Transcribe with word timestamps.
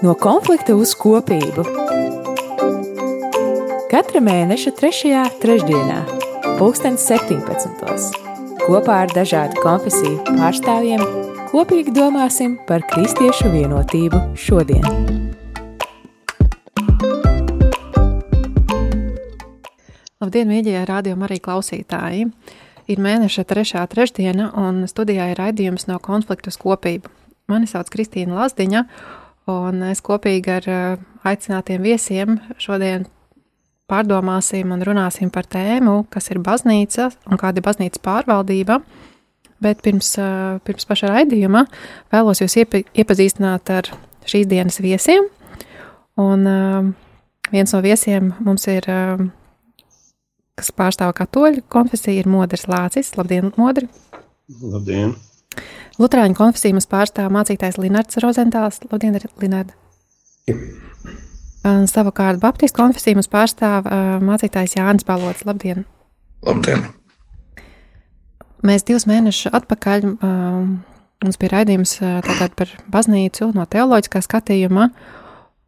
No 0.00 0.14
konflikta 0.16 0.72
uz 0.80 0.94
kopību. 0.96 1.60
Katra 3.90 4.22
mēneša 4.24 4.72
3. 4.78 5.10
trešdienā, 5.42 5.98
2017. 6.56 8.06
kopā 8.62 8.96
ar 9.02 9.12
dažādu 9.12 9.60
konfesiju 9.60 10.22
pārstāvjiem 10.24 11.04
kopīgi 11.52 11.92
domāsim 11.92 12.56
par 12.64 12.86
kristiešu 12.88 13.52
vienotību 13.52 14.22
šodien. 14.40 14.88
Labdien, 20.16 20.48
mīļie 20.48 20.80
rādījumi 20.88 21.28
arī 21.28 21.42
klausītāji! 21.44 22.28
Ir 22.88 23.04
mēneša 23.04 23.44
trešā 23.52 23.84
trešdiena, 23.92 24.48
un 24.56 24.86
studijā 24.88 25.28
ir 25.34 25.44
raidījums 25.44 25.90
no 25.92 26.00
konflikta 26.00 26.48
uz 26.48 26.56
kopību. 26.56 27.12
Mani 27.52 27.68
sauc 27.68 27.90
Kristīna 27.92 28.40
Lazdiņa, 28.40 28.86
Un 29.50 29.84
es 29.88 30.02
kopīgi 30.04 30.52
ar 30.52 30.68
eh, 30.70 31.00
aicinātiem 31.26 31.82
viesiem 31.84 32.38
šodien 32.60 33.06
pārdomāsim 33.90 34.70
un 34.74 34.84
runāsim 34.86 35.32
par 35.34 35.48
tēmu, 35.50 36.04
kas 36.12 36.30
ir 36.30 36.42
baznīca 36.44 37.10
un 37.26 37.40
kāda 37.40 37.60
ir 37.60 37.66
baznīcas 37.66 38.02
pārvaldība. 38.04 38.80
Bet 39.60 39.82
pirms, 39.84 40.12
eh, 40.20 40.60
pirms 40.64 40.88
paša 40.88 41.12
raidījuma 41.14 41.66
vēlos 42.14 42.42
jūs 42.42 42.58
iepa, 42.62 42.82
iepazīstināt 42.94 43.72
ar 43.74 43.90
šīs 44.30 44.48
dienas 44.50 44.80
viesiem. 44.84 45.28
Un 46.20 46.46
eh, 46.46 46.92
viens 47.52 47.74
no 47.74 47.82
viesiem 47.84 48.34
mums 48.44 48.68
ir, 48.70 48.86
kas 50.60 50.70
pārstāv 50.76 51.14
katoļu 51.16 51.64
konfesiju, 51.72 52.22
ir 52.22 52.30
Modris 52.30 52.68
Lācis. 52.70 53.16
Labdien, 53.18 53.52
Modri! 53.56 53.88
Labdien! 54.60 55.16
Lutāņu 56.00 56.36
konfesiju 56.38 56.76
mums 56.76 56.88
pārstāv 56.88 57.32
mācītājs 57.34 57.76
Linards 57.80 58.20
Rozentāls. 58.22 58.80
Labdien, 58.88 59.18
Linard! 59.42 59.74
Un 61.68 61.84
savukārt 61.90 62.40
Baptistu 62.40 62.80
konfesiju 62.80 63.18
mums 63.18 63.28
pārstāv 63.28 63.84
uh, 63.84 64.14
mācītājs 64.24 64.78
Jānis 64.78 65.04
Balots. 65.08 65.44
Labdien! 65.48 65.84
Labdien! 66.46 66.86
Mēs 68.64 68.84
divus 68.88 69.06
mēnešus 69.08 69.52
atpakaļ 69.56 70.06
uh, 70.08 70.16
mums 71.24 71.40
bija 71.40 71.54
raidījums 71.58 71.98
uh, 72.00 72.20
par 72.56 72.74
baznīcu 72.92 73.52
no 73.56 73.68
teoloģiskā 73.68 74.24
skatījuma. 74.24 74.90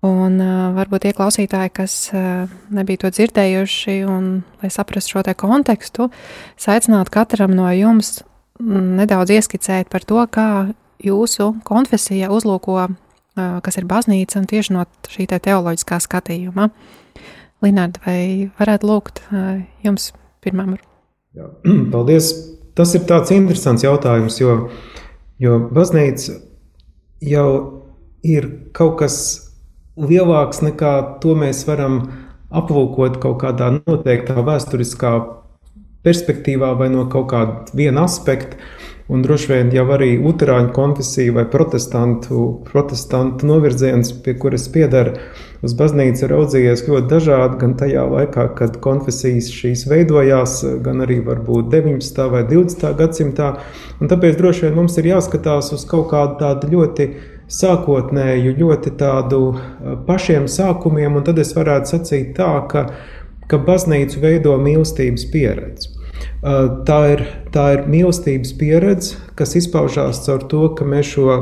Un 0.03 0.41
uh, 0.43 0.73
varbūt 0.75 1.05
tie 1.05 1.12
klausītāji, 1.15 1.77
kas 1.77 1.95
uh, 2.17 2.51
nebija 2.75 3.05
to 3.05 3.12
dzirdējuši, 3.15 4.01
un 4.09 4.33
lai 4.62 4.73
saprastu 4.73 5.19
šo 5.19 5.23
te 5.28 5.37
kontekstu, 5.39 6.09
aicinātu 6.59 7.12
katram 7.15 7.55
no 7.55 7.69
jums 7.77 8.23
nedaudz 8.61 9.33
ieskicēt 9.34 9.91
par 9.92 10.05
to, 10.06 10.20
kā 10.31 10.48
jūsu 11.03 11.53
konfesija 11.67 12.31
uzlūko, 12.34 12.86
kas 13.36 13.78
ir 13.81 13.89
baznīca, 13.89 14.41
un 14.41 14.48
tieši 14.50 14.77
no 14.77 14.86
šī 15.09 15.27
te 15.31 15.39
teoloģiskā 15.42 15.98
skatījuma. 16.03 16.69
Linārd, 17.62 18.00
vai 18.06 18.50
varētu 18.59 18.89
lūgt 18.89 19.22
jums 19.86 20.11
pirmam? 20.42 20.77
Jā, 21.36 21.48
paldies! 21.94 22.33
Tas 22.72 22.94
ir 22.97 23.05
tāds 23.05 23.28
interesants 23.34 23.84
jautājums, 23.84 24.39
jo, 24.41 24.70
jo 25.37 25.59
baznīca 25.77 26.39
jau 27.20 27.48
ir 28.25 28.47
kaut 28.72 28.97
kas 29.03 29.16
lielāks 30.00 30.62
nekā 30.64 30.92
to 31.20 31.34
mēs 31.37 31.66
varam 31.69 31.98
aplūkot 32.53 33.19
kaut 33.20 33.42
kādā 33.42 33.69
noteiktā 33.75 34.41
vēsturiskā 34.44 35.12
perspektīvā 36.06 36.72
vai 36.78 36.91
no 36.92 37.06
kaut 37.11 37.31
kāda 37.33 37.77
viena 37.77 38.06
aspekta. 38.08 38.58
Un 39.12 39.20
droši 39.20 39.48
vien 39.50 39.70
jau 39.75 39.84
arī 39.92 40.14
Utāņu 40.25 40.70
konfesija 40.72 41.34
vai 41.36 41.42
protestantu, 41.50 42.44
protestantu 42.69 43.48
novirziens, 43.50 44.12
pie 44.25 44.33
kuras 44.41 44.69
piedara 44.72 45.17
uz 45.67 45.75
baznīcu, 45.77 46.28
raudzījies 46.31 46.84
ļoti 46.86 47.11
dažādi. 47.11 47.59
Gan 47.61 47.75
tajā 47.83 48.06
laikā, 48.09 48.47
kad 48.56 48.78
konfesijas 48.84 49.50
šīs 49.53 49.84
veidojās, 49.91 50.60
gan 50.87 51.04
arī 51.04 51.19
varbūt 51.27 51.69
19. 51.75 52.22
vai 52.32 52.44
20. 52.48 52.94
gadsimtā. 53.03 53.50
Un 54.00 54.09
tāpēc 54.09 54.38
droši 54.38 54.69
vien 54.69 54.78
mums 54.78 54.97
ir 54.97 55.10
jāskatās 55.12 55.75
uz 55.77 55.84
kaut 55.91 56.09
kādu 56.15 56.38
tādu 56.41 56.72
ļoti 56.72 57.10
sākotnēju, 57.53 58.54
ļoti 58.62 58.94
tādu 58.97 59.43
pašiem 60.06 60.47
sākumiem, 60.48 61.19
un 61.19 61.27
tad 61.27 61.43
es 61.43 61.53
varētu 61.56 61.97
sacīt 61.97 62.32
tā, 62.38 62.54
ka 62.71 62.87
ka 63.53 63.61
baznīcu 63.63 64.23
veido 64.23 64.57
mīlestības 64.61 65.29
pieredze. 65.33 65.93
Tā 66.43 66.99
ir, 67.13 67.23
tā 67.55 67.67
ir 67.77 67.85
mīlestības 67.91 68.55
pieredze, 68.59 69.19
kas 69.39 69.55
izpaužās 69.59 70.25
caur 70.27 70.47
to, 70.51 70.65
ka 70.79 70.87
mēs 70.89 71.13
šo 71.15 71.37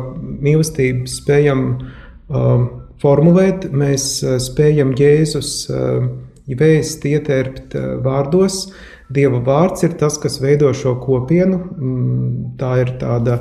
mīlestību 0.44 1.09
spējam 1.09 1.62
um, 1.71 2.66
formulēt, 3.00 3.71
mēs 3.72 4.09
spējam 4.44 4.93
Jēzus 4.98 5.54
uh, 5.72 6.10
vēst 6.59 7.04
ietērpt 7.06 7.76
vārdos. 8.04 8.66
Dieva 9.10 9.41
vārds 9.44 9.84
ir 9.87 9.97
tas, 9.98 10.19
kas 10.22 10.41
veido 10.42 10.71
šo 10.77 10.97
kopienu. 11.03 11.59
Mm, 11.59 12.53
tā 12.60 12.77
ir 12.84 12.94
tāda 13.00 13.41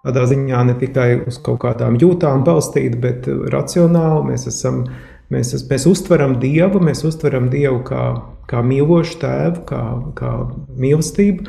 tādā 0.00 0.24
ziņā 0.28 0.64
ne 0.64 0.74
tikai 0.80 1.08
uz 1.28 1.38
kaut 1.44 1.60
kādām 1.64 1.98
jūtām 2.00 2.44
balstīta, 2.44 3.00
bet 3.00 3.28
racionāli. 3.52 4.30
Mēs 4.32 4.46
esam 4.48 4.84
Mēs, 5.30 5.52
mēs 5.70 5.84
uztveram 5.86 6.40
Dievu, 6.42 6.80
mēs 6.82 7.04
uztveram 7.06 7.46
Dievu 7.52 7.84
kā, 7.86 8.04
kā 8.50 8.64
mīlošu 8.66 9.20
tēvu, 9.22 9.60
kā, 9.68 9.82
kā 10.18 10.30
mīlestību, 10.74 11.44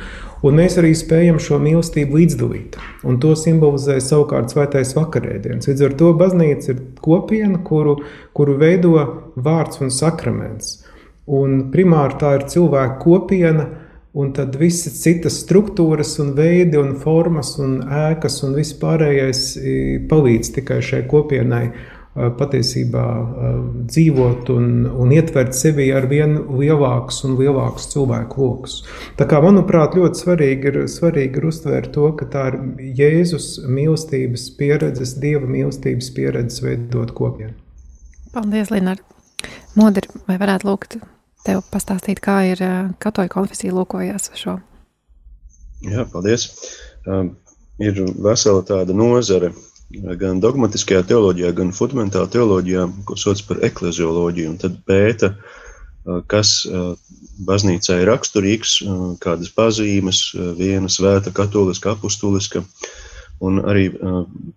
un 0.45 0.57
mēs 0.59 0.77
arī 0.77 0.91
spējam 0.97 1.39
šo 1.41 1.57
mīlestību 1.63 2.19
līdzdalīt. 2.19 2.77
Un 3.01 3.17
to 3.23 3.33
simbolizē 3.39 3.97
savukārt 3.97 4.53
svētais 4.53 4.93
vakarēdienas. 4.97 5.65
Līdz 5.71 5.85
ar 5.87 5.95
to 5.97 6.11
baznīca 6.19 6.75
ir 6.75 6.83
kopiena, 7.01 7.57
kuru, 7.65 7.97
kuru 8.37 8.59
veido 8.61 8.93
vārds 9.33 9.81
un 9.81 9.89
sakraments. 9.93 10.83
Un 11.25 11.71
primāri 11.73 12.19
tā 12.21 12.35
ir 12.37 12.45
cilvēka 12.53 12.99
kopiena, 13.01 13.65
un 14.13 14.29
tad 14.35 14.59
visas 14.59 14.99
citas 15.01 15.39
struktūras, 15.41 16.17
un 16.21 16.35
veidi, 16.37 16.77
un 16.77 16.93
formas, 17.01 17.55
un 17.63 17.79
ēkas 17.81 18.41
un 18.45 18.53
viss 18.59 18.77
pārējais 18.77 19.43
palīdz 20.11 20.53
tikai 20.57 20.81
šai 20.85 21.01
kopienai 21.09 21.63
patiesībā 22.15 23.03
dzīvot 23.87 24.49
un, 24.51 24.65
un 24.99 25.13
ietvert 25.15 25.55
sevi 25.55 25.85
ar 25.95 26.09
vien 26.11 26.33
lielākus 26.59 27.21
un 27.27 27.37
lielākus 27.39 27.87
cilvēku 27.93 28.41
lokus. 28.43 28.75
Tā 29.19 29.27
kā, 29.31 29.39
manuprāt, 29.43 29.95
ļoti 29.95 30.23
svarīgi 30.25 30.71
ir, 30.71 30.79
svarīgi 30.91 31.39
ir 31.39 31.47
uztvērt 31.47 31.93
to, 31.95 32.09
ka 32.19 32.27
tā 32.33 32.49
ir 32.51 32.59
Jēzus 32.99 33.61
mīlestības 33.63 34.49
pieredzes, 34.59 35.15
Dieva 35.23 35.47
mīlestības 35.47 36.11
pieredzes 36.17 36.59
veidot 36.65 37.15
kopienu. 37.15 37.55
Paldies, 38.35 38.73
Linard! 38.75 39.07
Modri, 39.79 40.11
vai 40.27 40.35
varētu 40.39 40.67
lūgt 40.67 40.99
tev 41.47 41.63
pastāstīt, 41.71 42.19
kā 42.23 42.41
ir 42.51 42.59
katoļu 43.01 43.31
konfesija 43.31 43.75
lūkojās 43.75 44.33
šo? 44.35 44.59
Jā, 45.87 46.03
paldies! 46.11 46.49
Um, 47.07 47.37
ir 47.81 47.97
vesela 48.21 48.61
tāda 48.67 48.93
nozare, 48.93 49.53
gan 49.99 50.39
dogmatiskajā 50.43 51.03
teoloģijā, 51.09 51.51
gan 51.57 51.73
fundamentālā 51.75 52.29
teoloģijā, 52.31 52.85
ko 53.07 53.17
sauc 53.19 53.41
par 53.47 53.61
eklezioloģiju, 53.67 54.53
un 54.53 54.59
tad 54.61 54.77
pēta, 54.87 55.33
kas 56.31 56.53
baznīcā 57.45 57.99
ir 58.01 58.09
raksturīgs, 58.09 58.77
kādas 59.21 59.51
pazīmes, 59.55 60.23
viena 60.57 60.89
svēta, 60.89 61.33
katoliska, 61.35 61.95
apustuliska, 61.95 62.63
un 63.41 63.61
arī 63.65 63.89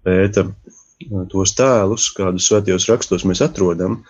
pēta 0.04 0.46
tos 1.32 1.52
tēlus, 1.58 2.08
kādus 2.16 2.48
svētajos 2.48 2.88
rakstos 2.92 3.26
mēs 3.28 3.42
atrodam, 3.44 4.00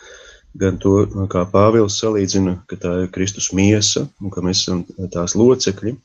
gan 0.58 0.78
to, 0.78 1.00
kā 1.30 1.42
Pāvils 1.50 1.98
salīdzina, 1.98 2.60
ka 2.70 2.78
tā 2.78 2.94
ir 3.04 3.10
Kristus 3.14 3.50
miesa, 3.56 4.06
un 4.22 4.30
ka 4.30 4.44
mēs 4.44 4.62
esam 4.62 4.84
tās 5.10 5.34
locekļi, 5.38 5.96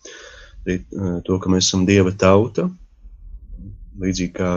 arī 0.65 0.79
to, 1.25 1.37
ka 1.37 1.51
mēs 1.53 1.69
esam 1.69 1.85
Dieva 1.89 2.13
tauta, 2.17 2.69
līdzīgi 3.99 4.33
kā 4.33 4.53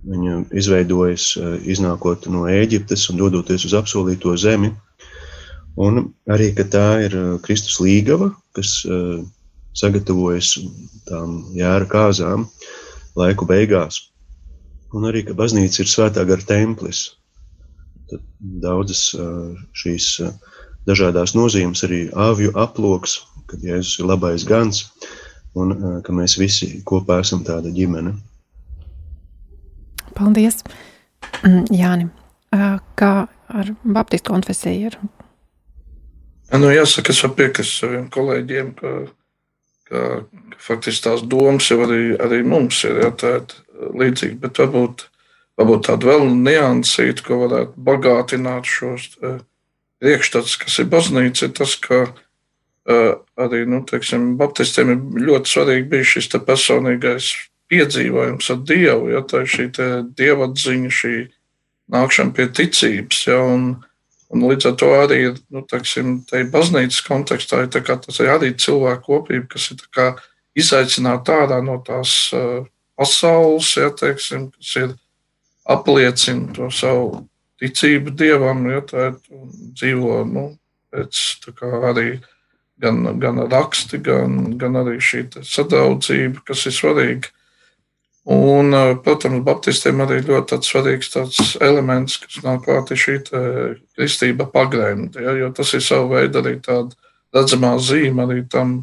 Viņa 0.00 0.36
izveidojas 0.56 1.34
eh, 1.36 1.56
iznākot 1.68 2.28
no 2.32 2.46
Ēģiptes 2.48 3.10
un 3.12 3.18
dodoties 3.20 3.66
uz 3.68 3.74
apsolīto 3.76 4.32
zemi. 4.40 4.72
Un 5.80 6.06
arī, 6.30 6.50
tā 6.56 6.86
ir 7.04 7.16
eh, 7.16 7.26
Kristus 7.44 7.76
līgava, 7.84 8.30
kas 8.56 8.80
eh, 8.88 9.20
sagatavojas 9.76 10.54
tām 11.08 11.42
jēra 11.56 11.88
kāzām 11.90 12.48
laiku 13.18 13.48
beigās. 13.48 14.06
Un 14.96 15.04
arī, 15.10 15.22
ka 15.26 15.36
baznīca 15.36 15.84
ir 15.84 15.90
svētā 15.90 16.24
gara 16.26 16.48
templis. 16.48 17.10
Tad 18.10 18.24
daudzas 18.64 19.12
šīs 19.78 20.06
dažādās 20.88 21.36
nozīmes, 21.36 21.84
arī 21.86 22.00
āvju 22.10 22.50
aploks, 22.58 23.20
kad 23.46 23.62
Jēzus 23.62 24.00
ir 24.00 24.08
labais 24.10 24.42
gans, 24.48 24.88
un 25.54 26.02
ka 26.02 26.14
mēs 26.16 26.34
visi 26.40 26.80
kopā 26.82 27.20
esam 27.22 27.44
tāda 27.46 27.70
ģimene. 27.70 28.16
Paldies, 30.16 30.62
mm, 31.42 31.70
Jāni. 31.74 32.10
Kā 32.50 33.12
ar 33.50 33.72
Baptistu 33.84 34.32
konfesiju 34.32 34.90
ir? 34.90 34.96
Nu, 36.50 36.70
jāsaka, 36.74 37.14
es 37.14 37.22
piekrītu 37.22 37.68
saviem 37.68 38.08
kolēģiem, 38.10 38.72
ka, 38.78 38.94
ka, 39.86 40.00
ka 40.50 40.62
faktiski 40.66 41.04
tās 41.06 41.22
domas 41.22 41.68
jau 41.70 41.78
arī, 41.84 42.16
arī 42.18 42.40
mums 42.42 42.82
ir 42.88 42.98
jātēt 43.04 43.54
līdzīgi, 43.78 44.34
bet 44.42 44.58
varbūt, 44.58 45.04
varbūt 45.60 45.86
tādu 45.86 46.10
vēl 46.10 46.26
niansītu, 46.40 47.26
ko 47.28 47.38
varētu 47.44 47.86
bagātināt 47.86 48.66
šos 48.66 49.12
priekšstats, 50.00 50.56
kas 50.64 50.80
ir 50.82 50.90
baznīca, 50.90 51.46
ir 51.46 51.54
tas, 51.54 51.76
ka 51.78 52.02
arī 52.90 53.62
nu, 53.68 53.84
teiksim, 53.86 54.34
baptistiem 54.40 54.90
ir 54.94 55.28
ļoti 55.28 55.54
svarīgi 55.54 55.88
bijis 55.92 56.14
šis 56.16 56.30
personīgais 56.46 57.30
piedzīvojums 57.70 58.50
ar 58.52 58.64
Dievu, 58.66 59.12
ja 59.14 59.22
tā 59.26 59.44
ir 59.44 59.52
šī 59.52 59.68
dieva 60.18 60.48
atziņa, 60.50 60.90
šī 60.94 61.14
nākšana 61.94 62.34
pie 62.34 62.48
ticības. 62.54 63.22
Ja, 63.28 63.38
un, 63.46 63.70
un 64.30 64.46
līdz 64.50 64.70
ar 64.70 64.76
to 64.80 64.90
arī 64.98 65.20
nu, 65.50 65.64
ir 65.64 66.50
baznīcas 66.52 67.04
kontekstā, 67.06 67.64
ir 67.64 67.70
tas 67.70 68.20
ir 68.20 68.32
arī 68.34 68.52
cilvēku 68.54 69.06
kopība, 69.06 69.48
kas 69.54 69.70
ir 69.74 69.86
izaicināta 70.58 71.44
ārā 71.44 71.60
no 71.62 71.78
tās 71.86 72.32
uh, 72.34 72.66
pasaules, 72.98 73.74
ja, 73.78 73.90
teiksim, 73.94 74.50
kas 74.56 74.74
ir 74.82 74.94
apliecina 75.70 76.50
to 76.56 76.70
savu 76.74 77.24
ticību 77.60 78.14
dievam, 78.16 78.64
ja 78.72 78.82
tā 78.84 79.10
ir 79.10 79.16
dzīvo 79.78 80.22
nu, 80.28 80.46
pēc 80.90 81.50
arī 81.92 82.08
gan, 82.80 83.04
gan 83.20 83.42
raksti, 83.50 84.00
gan, 84.04 84.56
gan 84.58 84.80
arī 84.80 84.96
šī 85.02 85.26
sadraudzība, 85.46 86.42
kas 86.48 86.66
ir 86.66 86.76
svarīga. 86.76 87.30
Un, 88.28 88.74
protams, 89.04 89.40
Baptistiem 89.46 90.02
arī 90.04 90.20
ļoti 90.26 90.58
svarīgs 90.66 91.08
tāds 91.14 91.54
elements, 91.64 92.18
kas 92.20 92.42
nāk 92.44 92.66
klāt, 92.66 92.92
ir 92.92 93.00
šī 93.00 93.14
kristība 93.96 94.44
pagrēmta, 94.52 95.22
ja, 95.24 95.32
jo 95.40 95.48
tas 95.56 95.72
ir 95.74 95.80
savu 95.84 96.12
veidu 96.12 96.42
arī 96.42 96.58
tāda 96.60 96.92
redzamā 97.34 97.78
zīme 97.80 98.26
arī 98.26 98.42
tam 98.50 98.82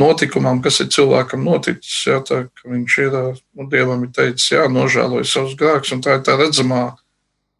notikumam, 0.00 0.62
kas 0.64 0.80
ir 0.80 0.88
cilvēkam 0.94 1.44
noticis. 1.44 1.98
Ja, 2.08 2.20
tā, 2.24 2.44
viņš 2.64 2.98
ir, 3.04 3.16
nu, 3.58 3.68
Dievam 3.70 4.06
ir 4.06 4.12
teicis, 4.16 4.52
jā, 4.54 4.64
nožēloja 4.72 5.28
savus 5.28 5.56
grēkus, 5.60 5.92
un 5.96 6.04
tā 6.04 6.16
ir 6.16 6.24
tā 6.26 6.38
redzamā, 6.40 6.84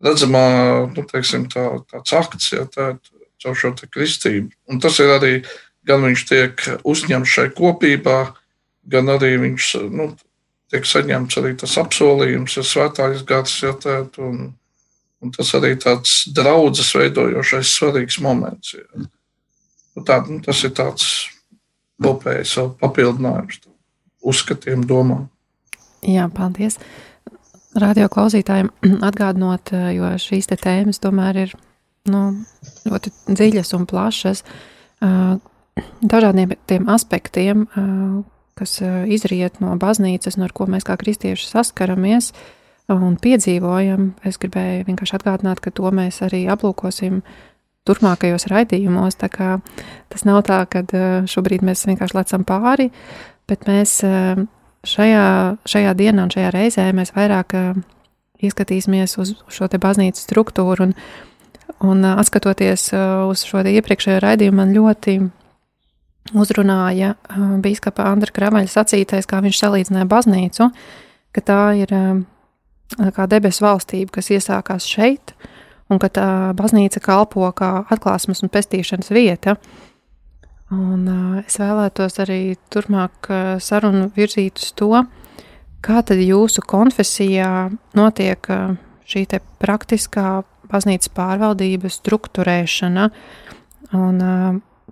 redzamā 0.05 0.45
nu, 0.95 1.05
teiksim, 1.11 1.51
tā, 1.53 1.67
tāds 1.91 2.17
akts, 2.17 2.53
ja, 2.55 2.65
tā 2.71 2.95
ir 2.95 3.01
caur 3.43 3.59
šo 3.59 3.75
kristību. 3.93 4.55
Un 4.71 4.81
tas 4.81 4.99
ir 5.03 5.13
arī, 5.19 5.35
gan 5.89 6.05
viņš 6.07 6.27
tiek 6.29 6.67
uzņemts 6.89 7.37
šai 7.37 7.49
kopībā, 7.57 8.19
gan 8.91 9.13
arī 9.13 9.35
viņš, 9.45 9.71
nu, 9.93 10.13
tiek 10.71 10.87
saņemts 10.87 11.41
arī 11.41 11.55
tas 11.61 11.77
apsolījums, 11.81 12.57
ja 12.59 12.65
svētājas 12.67 13.25
gads, 13.27 13.57
ja 13.65 13.75
tēt, 13.79 14.19
un, 14.23 14.53
un 15.21 15.35
tas 15.35 15.51
arī 15.59 15.75
tāds 15.81 16.23
draudzes 16.35 16.93
veidojošais 16.97 17.75
svarīgs 17.79 18.21
moments. 18.25 18.77
Ja. 18.79 19.05
Nu, 19.97 20.07
tā, 20.07 20.21
nu, 20.29 20.39
tas 20.45 20.63
ir 20.67 20.75
tāds 20.79 21.11
kopējs 22.01 22.57
papildinājums 22.81 23.61
uzskatiem, 24.21 24.85
domām. 24.89 25.29
Jā, 26.07 26.29
paldies. 26.33 26.79
Radio 27.81 28.09
klausītājiem 28.11 28.71
atgādinot, 29.09 29.75
jo 29.95 30.15
šīs 30.21 30.51
te 30.51 30.59
tēmas 30.61 31.03
tomēr 31.03 31.45
ir 31.47 31.55
nu, 32.11 32.23
ļoti 32.89 33.13
dziļas 33.29 33.75
un 33.77 33.87
plašas, 33.91 34.45
dažādiem 36.01 36.55
tiem 36.69 36.89
aspektiem, 36.91 37.67
kas 38.61 38.81
eh, 38.85 39.05
izriet 39.09 39.61
no 39.65 39.75
baznīcas, 39.81 40.37
no 40.41 40.49
ko 40.53 40.69
mēs 40.71 40.85
kā 40.87 40.99
kristieši 41.01 41.49
saskaramies 41.49 42.33
un 42.91 43.17
piedzīvojam. 43.23 44.13
Es 44.27 44.41
gribēju 44.43 44.89
vienkārši 44.89 45.17
atgādināt, 45.21 45.63
ka 45.63 45.73
to 45.73 45.93
mēs 45.95 46.21
arī 46.27 46.45
aplūkosim 46.51 47.23
turpmākajos 47.89 48.49
raidījumos. 48.51 49.17
Tas 49.21 50.27
nav 50.29 50.43
tā, 50.49 50.63
ka 50.71 50.85
eh, 50.85 51.09
šobrīd 51.31 51.65
mēs 51.67 51.87
vienkārši 51.89 52.19
lecam 52.19 52.45
pāri, 52.49 52.91
bet 53.49 53.65
mēs 53.71 54.01
eh, 54.05 54.45
šajā, 54.85 55.25
šajā 55.65 55.97
dienā 55.97 56.29
un 56.29 56.35
šajā 56.35 56.53
reizē 56.57 56.91
mēs 56.97 57.15
vairāk 57.17 57.57
ieskatīsimies 58.41 59.19
uz 59.21 59.35
šo 59.53 59.69
te 59.69 59.81
baznīcas 59.81 60.25
struktūru 60.25 60.89
un, 60.89 60.95
un 61.85 62.07
atskatoties 62.09 62.87
uz 63.29 63.45
šo 63.45 63.61
iepriekšējo 63.69 64.23
raidījumu, 64.25 64.57
man 64.57 64.73
ļoti 64.73 65.19
uzrunāja 66.37 67.15
biskupa 67.63 68.07
Andra 68.11 68.33
Kravaļa 68.35 68.71
sacītais, 68.71 69.29
kā 69.29 69.41
viņš 69.45 69.61
salīdzināja 69.63 70.09
baznīcu, 70.11 70.69
ka 71.35 71.43
tā 71.47 71.63
ir 71.81 71.95
kā 73.17 73.27
debesu 73.31 73.65
valstība, 73.65 74.17
kas 74.19 74.31
iesākās 74.35 74.87
šeit, 74.89 75.35
un 75.91 76.01
ka 76.03 76.11
tā 76.13 76.29
baznīca 76.59 77.03
kalpo 77.03 77.51
kā 77.57 77.85
atklāsmes 77.91 78.45
un 78.45 78.53
pestīšanas 78.53 79.11
vieta. 79.15 79.57
Un 80.71 81.09
es 81.43 81.59
vēlētos 81.59 82.21
arī 82.23 82.55
turpmāk 82.71 83.27
sarunu 83.63 84.11
virzīt 84.15 84.63
uz 84.63 84.71
to, 84.79 84.93
kā 85.83 86.03
tad 86.07 86.23
jūsu 86.23 86.63
konfesijā 86.63 87.71
notiek 87.99 88.47
šī 89.11 89.25
te 89.33 89.41
praktiskā 89.59 90.43
baznīcas 90.71 91.11
pārvaldības 91.17 91.99
struktūrēšana, 91.99 93.09
un 93.99 94.21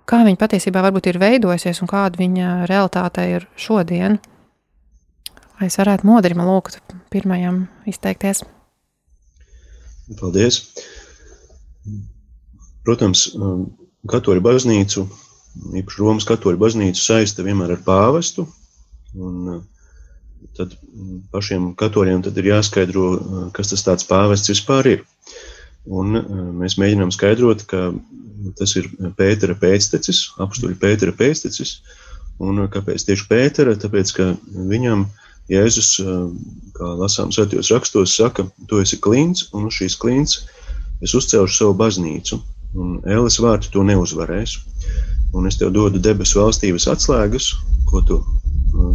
kā 0.09 0.23
viņa 0.25 0.39
patiesībā 0.41 0.81
varbūt 0.87 1.11
ir 1.11 1.19
veidojusies 1.21 1.83
un 1.83 1.89
kāda 1.89 2.19
viņa 2.19 2.51
realitāte 2.69 3.25
ir 3.29 3.45
šodien. 3.59 4.17
Vai 5.59 5.67
es 5.67 5.77
varētu 5.79 6.07
modrim 6.07 6.41
lūgt 6.45 6.79
pirmajam 7.13 7.65
izteikties? 7.89 8.45
Paldies! 10.19 10.61
Protams, 12.87 13.27
um, 13.35 13.67
katoļu 14.09 14.41
baznīcu, 14.41 15.03
īpaši 15.81 16.01
Romas 16.01 16.25
katoļu 16.25 16.61
baznīcu 16.61 17.03
saista 17.03 17.45
vienmēr 17.45 17.75
ar 17.75 17.83
pāvestu, 17.85 18.47
un 19.19 19.51
uh, 19.51 19.59
tad 20.57 20.73
pašiem 21.33 21.73
katoļiem 21.77 22.23
tad 22.25 22.39
ir 22.39 22.49
jāskaidro, 22.53 23.05
uh, 23.11 23.43
kas 23.53 23.75
tas 23.75 23.85
tāds 23.85 24.07
pāvests 24.09 24.49
vispār 24.55 24.93
ir. 24.95 25.05
Un 25.87 26.19
uh, 26.19 26.25
mēs 26.59 26.75
mēģinām 26.81 27.13
skaidrot, 27.15 27.63
ka 27.69 27.89
tas 28.59 28.75
ir 28.79 28.87
Pētera 29.17 29.55
pēctecis, 29.59 30.29
apstuļa 30.41 30.77
Pētera 30.79 31.15
pēctecis. 31.15 31.79
Un 32.39 32.61
kāpēc 32.71 33.03
tieši 33.07 33.27
Pētera? 33.29 33.75
Tāpēc, 33.79 34.13
ka 34.15 34.29
viņam 34.69 35.07
Jēzus, 35.49 35.95
kā 36.77 36.91
lasām 36.99 37.33
svētajos 37.33 37.71
rakstos, 37.73 38.13
saka, 38.15 38.45
tu 38.69 38.79
esi 38.83 38.99
klints, 39.01 39.47
un 39.57 39.65
uz 39.65 39.79
šīs 39.79 39.97
klints 39.97 40.43
es 41.01 41.15
uzcelšu 41.17 41.55
savu 41.55 41.73
baznīcu, 41.79 42.37
un 42.77 42.99
Ēles 43.09 43.39
vārti 43.41 43.71
to 43.73 43.83
neuzvarēs. 43.87 44.59
Un 45.33 45.49
es 45.49 45.57
tev 45.57 45.73
dodu 45.73 46.01
debesu 46.01 46.39
valstības 46.41 46.87
atslēgas, 46.93 47.49
ko 47.89 48.03
tu 48.05 48.19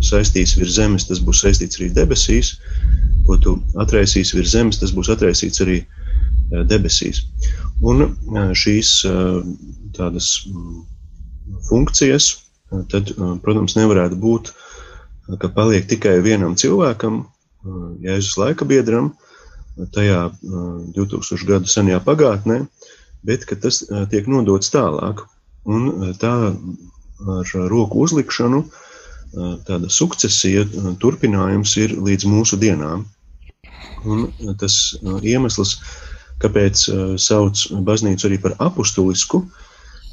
saistīsi 0.07 0.61
virs 0.61 0.79
zemes, 0.79 1.07
tas 1.09 1.21
būs 1.23 1.43
saistīts 1.45 1.79
arī 1.81 1.91
debesīs, 1.95 2.55
ko 3.27 3.37
tu 3.43 3.59
atraisīsi 3.83 4.39
virs 4.39 4.55
zemes, 4.55 4.79
tas 4.81 4.95
būs 4.95 5.11
atraisīts 5.15 5.63
arī 5.67 5.81
debesīs. 5.83 6.04
Un 7.85 8.05
šīs 8.57 8.91
tādas 9.97 10.31
funkcijas, 11.69 12.31
tad, 12.93 13.13
protams, 13.45 13.77
nevarētu 13.79 14.19
būt, 14.21 14.53
ka 15.41 15.51
paliek 15.55 15.87
tikai 15.89 16.19
vienam 16.25 16.57
cilvēkam, 16.61 17.25
Jēzus 18.05 18.37
laika 18.37 18.67
biedram, 18.69 19.15
tajā 19.95 20.27
2000 20.45 21.49
gadu 21.49 21.71
senajā 21.71 22.03
pagātnē, 22.05 22.61
bet 23.25 23.47
ka 23.49 23.57
tas 23.57 23.81
tiek 24.13 24.29
nodots 24.29 24.73
tālāk. 24.75 25.25
Un 25.65 26.13
tā 26.21 26.35
ar 26.53 27.53
roku 27.73 28.05
uzlikšanu 28.05 28.67
tāda 29.65 29.89
sukcesija, 29.91 30.67
turpinājums 31.01 31.73
ir 31.81 31.97
līdz 31.97 32.29
mūsu 32.29 32.61
dienām. 32.61 33.07
Un 34.05 34.29
tas 34.61 34.77
iemesls, 35.25 35.79
Kāpēc 35.81 36.14
uh, 36.49 37.15
sauc 37.21 37.67
baznīcu 37.87 38.29
arī 38.29 38.41
par 38.43 38.57
apustulisku? 38.63 39.45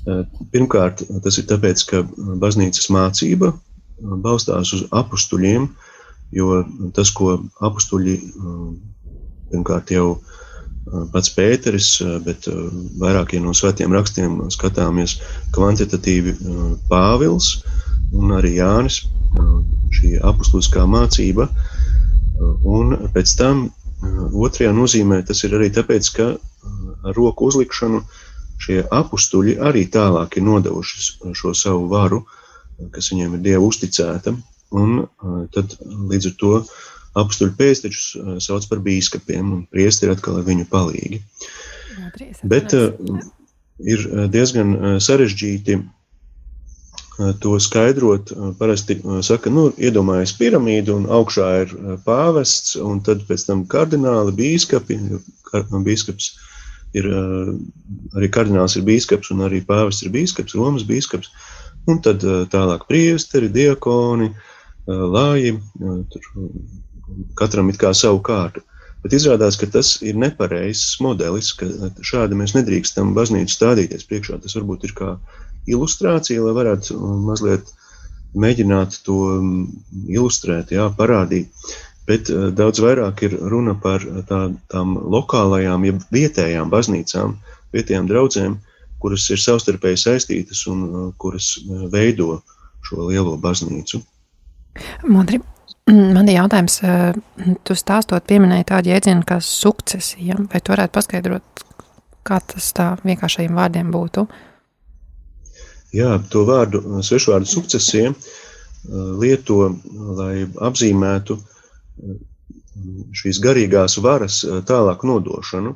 Uh, 0.02 0.24
pirmkārt, 0.54 1.04
tas 1.24 1.38
ir 1.38 1.48
tāpēc, 1.50 1.84
ka 1.90 2.04
baznīcas 2.42 2.90
mācība 2.94 3.52
uh, 3.54 3.60
balstās 4.02 4.74
uz 4.76 4.86
apstuļiem, 4.92 5.70
jo 6.32 6.62
tas, 6.96 7.12
ko 7.12 7.38
apstuļi 7.60 8.16
pirmkārt 9.52 9.92
jau 9.92 10.22
pats 11.12 11.32
Pēteris, 11.36 11.90
bet 12.26 12.48
vairākiem 13.02 13.44
no 13.46 13.52
svētiem 13.56 13.92
rakstiem 13.94 14.40
skatāmies 14.54 15.18
kvantitatīvi 15.56 16.38
Pāvils 16.90 17.52
un 18.16 18.32
arī 18.38 18.56
Jānis, 18.58 19.02
šī 19.96 20.16
apustuliskā 20.24 20.88
mācība. 20.90 21.50
Un 22.66 22.96
pēc 23.14 23.36
tam 23.38 23.68
Otrajā 24.02 24.72
nozīmē 24.74 25.22
tas 25.28 25.44
ir 25.46 25.56
arī 25.58 25.70
tāpēc, 25.74 26.10
ka 26.16 26.28
ar 27.06 27.18
roku 27.18 27.50
uzlikšanu 27.52 28.02
šie 28.62 28.82
apstuļi 28.94 29.58
arī 29.70 29.86
tālāk 29.94 30.38
ir 30.38 30.46
nodevuši 30.46 31.34
šo 31.38 31.54
savu 31.58 31.88
varu, 31.92 32.24
kas 32.94 33.12
viņiem 33.14 33.38
ir 33.38 33.46
dieva 33.50 33.64
uzticēta. 33.66 34.34
Un 34.72 35.04
tad 35.54 35.76
līdz 35.84 36.30
ar 36.30 36.36
to 36.40 36.52
apstuļu 37.22 37.56
pēstečus 37.60 38.06
sauc 38.46 38.68
par 38.72 38.80
bīskapiem, 38.86 39.50
un 39.58 39.66
priesti 39.68 40.08
ir 40.08 40.14
atkal 40.14 40.40
viņu 40.48 40.68
palīgi. 40.72 41.20
Bet 42.48 42.74
ir 42.74 44.06
diezgan 44.32 45.02
sarežģīti 45.04 45.82
to 47.18 47.60
skaidrot, 47.60 48.32
parasti 48.60 48.98
saka, 49.26 49.52
nu, 49.54 49.70
iedomājies 49.78 50.34
piramīdu, 50.40 50.96
un 51.02 51.10
augšā 51.12 51.50
ir 51.64 51.74
pāvests, 52.06 52.78
un 52.80 53.02
tad 53.06 53.26
pēc 53.28 53.46
tam 53.50 53.66
kardināli, 53.70 54.34
bīskapi, 54.38 54.98
bīskaps 55.86 56.32
ir 56.98 57.08
arī 58.18 58.32
kardināls 58.32 58.78
ir 58.80 58.88
bīskaps, 58.88 59.32
un 59.36 59.46
arī 59.48 59.62
pāvests 59.68 60.08
ir 60.08 60.14
bīskaps, 60.16 60.56
Romas 60.58 60.88
bīskaps, 60.88 61.32
un 61.92 62.02
tad 62.04 62.24
tālāk 62.54 62.88
priesteri, 62.90 63.52
diakoni, 63.52 64.32
lāji, 64.88 65.56
tur 66.12 66.28
katram 67.40 67.70
it 67.72 67.80
kā 67.82 67.94
savu 67.98 68.22
kārtu. 68.24 68.64
Bet 69.02 69.16
izrādās, 69.18 69.58
ka 69.58 69.66
tas 69.66 69.96
ir 70.06 70.18
nepareizs 70.22 71.00
modelis, 71.02 71.52
ka 71.58 71.66
šādi 72.06 72.38
mēs 72.38 72.54
nedrīkstam 72.54 73.16
baznīcu 73.18 73.56
stādīties 73.56 74.06
priekšā. 74.06 74.38
Tas 74.44 74.54
varbūt 74.60 74.86
ir 74.86 74.94
kā 74.98 75.16
ilustrācija, 75.70 76.42
lai 76.46 76.56
varētu 76.58 76.98
mazliet 77.28 77.72
mēģināt 78.38 79.02
to 79.06 79.18
ilustrēt, 80.08 80.72
jā, 80.76 80.88
parādīt. 80.98 81.52
Bet 82.08 82.32
daudz 82.58 82.82
vairāk 82.82 83.22
ir 83.28 83.38
runa 83.52 83.76
par 83.80 84.04
tā, 84.28 84.42
tām 84.72 84.96
lokālajām, 85.14 85.86
ja 85.86 85.98
vietējām 86.12 86.72
baznīcām, 86.72 87.36
vietējām 87.76 88.10
draudzēm, 88.10 88.58
kuras 89.02 89.28
ir 89.34 89.42
savstarpēji 89.42 90.02
saistītas 90.02 90.66
un 90.72 91.14
kuras 91.22 91.54
veido 91.94 92.42
šo 92.88 93.08
lielo 93.10 93.38
baznīcu. 93.42 94.02
Modri, 95.08 95.40
man 96.16 96.28
ir 96.28 96.40
jautājums, 96.40 96.80
tu 97.68 97.78
stāstot, 97.78 98.26
pieminēji 98.28 98.70
tādu 98.74 98.94
jēdzienu 98.94 99.28
kā 99.28 99.40
sukcesija. 99.46 100.40
Vai 100.52 100.62
tu 100.62 100.74
varētu 100.74 100.98
paskaidrot, 100.98 101.66
kā 102.28 102.40
tas 102.54 102.72
tā 102.78 102.94
vienkāršajiem 103.06 103.58
vārdiem 103.58 103.94
būtu? 103.94 104.26
Jā, 105.96 106.16
to 106.32 106.46
vārdu, 106.48 106.82
svešu 107.04 107.34
vārdu 107.34 107.50
sukcesija 107.52 108.12
eh, 108.12 108.18
lieto, 109.22 109.62
lai 110.20 110.48
apzīmētu 110.48 111.38
eh, 111.38 112.20
šīs 113.22 113.42
garīgās 113.44 113.98
varas 114.04 114.42
tālāk 114.68 115.04
nodošanu. 115.08 115.76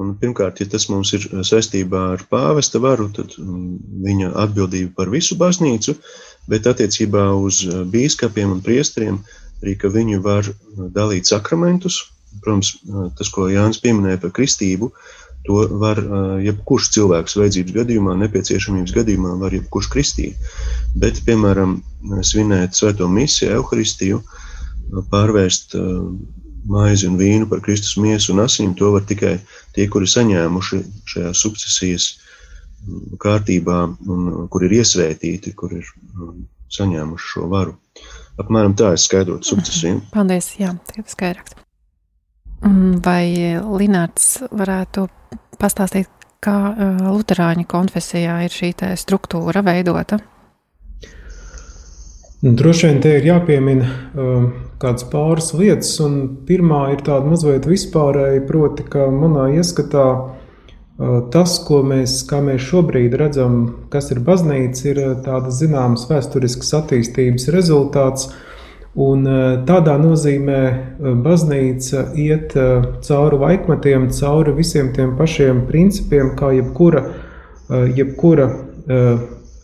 Un, 0.00 0.14
pirmkārt, 0.16 0.62
ja 0.62 0.68
tas 0.72 0.86
mums 0.88 1.10
ir 1.12 1.26
saistībā 1.44 2.06
ar 2.14 2.22
pāvesta 2.32 2.80
varu, 2.80 3.10
tad 3.12 3.34
mm, 3.36 3.74
viņa 4.06 4.30
atbildība 4.46 4.94
par 4.96 5.10
visu 5.12 5.36
baznīcu, 5.36 5.98
bet 6.48 6.68
attiecībā 6.70 7.26
uz 7.36 7.60
bīskapiem 7.92 8.54
un 8.54 8.62
priesteriem 8.64 9.20
arī, 9.60 9.76
ka 9.76 9.92
viņi 9.92 10.22
var 10.24 10.48
dalīt 10.96 11.28
sakramentus. 11.28 12.00
Protams, 12.40 12.76
tas, 13.18 13.28
ko 13.34 13.48
Jānis 13.50 13.82
pieminēja 13.82 14.22
par 14.22 14.32
kristību, 14.32 14.88
to 15.48 15.62
var 15.80 16.00
jebkurš 16.44 16.90
cilvēks 16.96 17.36
vajadzības 17.40 17.76
gadījumā, 17.80 18.16
nepieciešamības 18.20 18.94
gadījumā, 18.96 19.34
var 19.40 19.56
jebkurš 19.56 19.88
kristīt. 19.92 20.50
Bet, 21.00 21.22
piemēram, 21.26 21.78
svinēt 22.26 22.76
svēto 22.76 23.08
misiju, 23.10 23.54
evaharistiju, 23.56 24.20
pārvērst 25.10 25.76
maizi 26.70 27.08
un 27.08 27.16
vīnu 27.20 27.48
par 27.50 27.62
Kristus 27.64 27.96
miesu 28.00 28.34
un 28.34 28.44
asinīm, 28.44 28.74
to 28.76 28.90
var 28.94 29.06
tikai 29.08 29.38
tie, 29.76 29.86
kuri 29.88 30.08
saņēmuši 30.10 30.82
šajā 31.12 31.32
sukcesijas 31.36 32.10
kārtībā 33.20 33.80
un 34.12 34.28
kur 34.52 34.64
ir 34.66 34.76
iesvētīti, 34.80 35.54
kur 35.56 35.72
ir 35.76 35.88
saņēmuši 36.76 37.32
šo 37.34 37.48
varu. 37.52 37.76
Apmēram 38.40 38.76
tā 38.78 38.94
ir 38.94 39.02
skaidrot 39.02 39.48
sukcesiju. 39.48 40.04
Paldies, 40.14 40.54
jā, 40.60 40.72
tagad 40.88 41.12
skaidrāks. 41.12 41.58
Vai 42.60 43.56
Linārs 43.80 44.42
varētu 44.52 45.06
pastāstīt, 45.60 46.10
kā 46.44 46.56
Lutāņu 47.06 47.64
konfesijā 47.68 48.42
ir 48.44 48.52
šī 48.52 48.74
struktūra 49.00 49.64
veidota? 49.64 50.20
Nu, 52.40 52.54
droši 52.56 52.86
vien 52.86 53.00
te 53.04 53.10
ir 53.18 53.26
jāpiemina 53.28 53.84
uh, 53.84 54.44
kādas 54.80 55.04
pāris 55.12 55.50
lietas, 55.52 55.90
un 56.00 56.14
pirmā 56.48 56.86
ir 56.94 57.02
tāda 57.04 57.28
mazliet 57.28 57.66
vispārēja, 57.68 58.46
proti, 58.48 58.86
ka 58.88 59.10
manā 59.12 59.50
ieskatā 59.60 60.04
uh, 60.16 61.18
tas, 61.34 61.58
ko 61.66 61.82
mēs, 61.84 62.22
mēs 62.32 62.64
šobrīd 62.64 63.18
redzam, 63.20 63.58
kas 63.92 64.08
ir 64.14 64.22
baznīca, 64.24 64.86
ir 64.88 65.02
tādas 65.26 65.60
zināmas 65.60 66.06
vēsturiskas 66.08 66.72
attīstības 66.80 67.50
rezultāts. 67.52 68.30
Un 68.98 69.22
tādā 69.68 69.94
nozīmē 70.02 70.60
baznīca 71.22 72.08
iet 72.18 72.56
cauri 73.06 73.36
laikmetiem, 73.38 74.08
cauri 74.10 74.54
visiem 74.56 74.90
tiem 74.96 75.12
pašiem 75.18 75.62
principiem, 75.68 76.32
kā 76.34 76.50
jebkura, 76.56 77.04
jebkura 77.94 78.48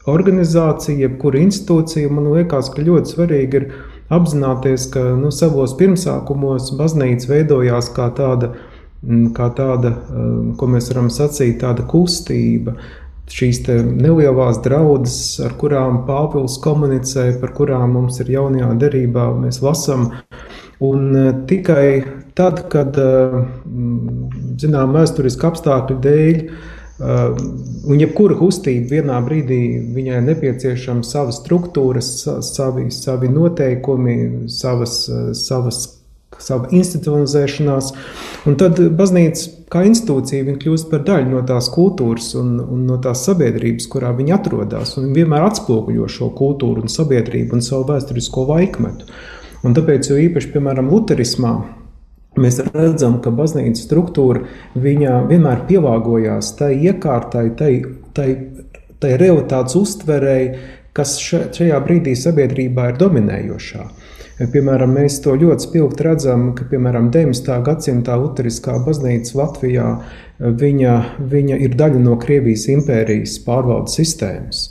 organizācija, 0.06 1.00
jebkura 1.09 1.42
institūcija, 1.42 2.11
man 2.12 2.30
liekas, 2.37 2.71
ka 2.71 2.85
ļoti 2.87 3.16
svarīgi 3.16 3.61
ir 3.61 3.66
apzināties, 4.14 4.87
ka 4.95 5.02
nu, 5.18 5.33
savos 5.35 5.75
pirmsākumos 5.78 6.71
baznīca 6.78 7.33
veidojās 7.33 7.90
kā 7.97 8.06
tāda, 8.14 8.52
kā 9.35 9.50
tāda, 9.59 9.92
ko 10.59 10.71
mēs 10.71 10.92
varam 10.92 11.11
sacīt, 11.11 11.59
tāda 11.64 11.87
kustība. 11.90 12.76
Šīs 13.33 13.64
nelielās 13.66 14.61
draudzes, 14.62 15.40
ar 15.42 15.56
kurām 15.59 16.04
Pāvils 16.06 16.61
komunicē, 16.62 17.33
par 17.40 17.52
kurām 17.56 17.97
mums 17.97 18.21
ir 18.23 18.30
jaunajā 18.37 18.71
derībā, 18.85 19.26
mēs 19.40 19.59
lasām. 19.64 20.12
Un 20.87 21.11
uh, 21.11 21.33
tikai 21.49 21.88
tad, 22.38 22.66
kad, 22.73 22.97
mm, 22.97 24.56
zinām, 24.62 24.95
vēsturiski 24.95 25.50
apstākļu 25.50 26.00
dēļ, 26.04 26.42
Un 26.97 27.99
jebkura 28.00 28.38
kustība 28.38 28.95
vienā 28.95 29.18
brīdī 29.26 29.61
viņai 29.92 30.23
nepieciešama 30.30 31.04
sava 31.04 31.35
struktūra, 31.37 32.00
savi, 32.00 32.87
savi 32.95 33.28
noteikumi, 33.28 34.14
savas, 34.49 35.02
savas, 35.37 35.83
sava 36.43 36.71
institucionalizēšanās. 36.75 37.93
Un 38.47 38.59
tad 38.61 38.81
baznīca 38.99 39.66
kā 39.73 39.83
institūcija 39.88 40.57
kļūst 40.62 40.90
par 40.93 41.07
daļu 41.07 41.33
no 41.33 41.40
tās 41.47 41.71
kultūras 41.75 42.33
un, 42.38 42.57
un 42.62 42.85
no 42.90 42.99
tās 43.02 43.25
sabiedrības, 43.28 43.88
kurā 43.93 44.12
viņa 44.16 44.37
atrodas. 44.38 44.97
Viņa 44.99 45.16
vienmēr 45.16 45.49
atspoguļo 45.49 46.11
šo 46.12 46.31
kultūru 46.37 46.85
un 46.85 46.93
sabiedrību 46.93 47.59
un 47.59 47.66
savu 47.66 47.88
vēsturisko 47.93 48.47
laikmetu. 48.52 49.09
Un 49.66 49.75
tāpēc, 49.75 50.12
jo 50.12 50.21
īpaši, 50.28 50.52
piemēram, 50.55 50.93
Lutherismā, 50.93 51.57
Mēs 52.37 52.59
redzam, 52.75 53.14
ka 53.25 53.31
baznīcas 53.33 53.87
struktūra 53.87 54.43
vienmēr 54.76 55.62
pielāgojās 55.71 56.50
tai 56.59 56.75
iekārtai, 56.85 57.47
tai, 57.57 57.71
tai, 58.16 58.26
tai 59.00 59.14
realitātes 59.16 59.78
uztverēji, 59.81 60.50
kas 60.97 61.14
šajā 61.21 61.78
brīdī 61.85 62.12
sabiedrībā 62.16 62.90
ir 62.90 63.00
dominējošā. 63.00 63.87
Piemēram, 64.37 64.90
mēs 64.93 65.14
to 65.25 65.33
ļoti 65.33 65.64
spilgti 65.64 66.05
redzam, 66.05 66.50
ka 66.57 66.66
piemēram 66.69 67.07
19. 67.09 67.55
gadsimta 67.64 68.19
Lutheriskā 68.21 68.75
baznīca 68.85 69.38
Latvijā 69.38 69.87
viņa, 70.61 70.97
viņa 71.31 71.57
ir 71.64 71.76
daļa 71.81 72.02
no 72.05 72.19
Krievijas 72.21 72.66
impērijas 72.69 73.38
pārvaldes 73.47 73.97
sistēmas. 73.97 74.66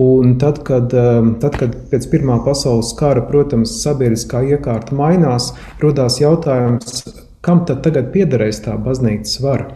Un 0.00 0.38
tad, 0.40 0.62
kad, 0.64 0.94
um, 0.96 1.34
tad, 1.42 1.58
kad 1.60 1.74
pēc 1.90 2.06
Pirmā 2.08 2.38
pasaules 2.46 2.94
kara, 2.96 3.20
protams, 3.28 3.74
sabiedriskā 3.82 4.40
iekārta 4.54 4.96
mainās, 4.96 5.50
radās 5.82 6.16
jautājums, 6.22 7.02
kam 7.44 7.66
tad 7.68 7.82
tagad 7.84 8.08
piederēs 8.14 8.62
tā 8.64 8.78
baznīcas 8.80 9.42
vara. 9.44 9.74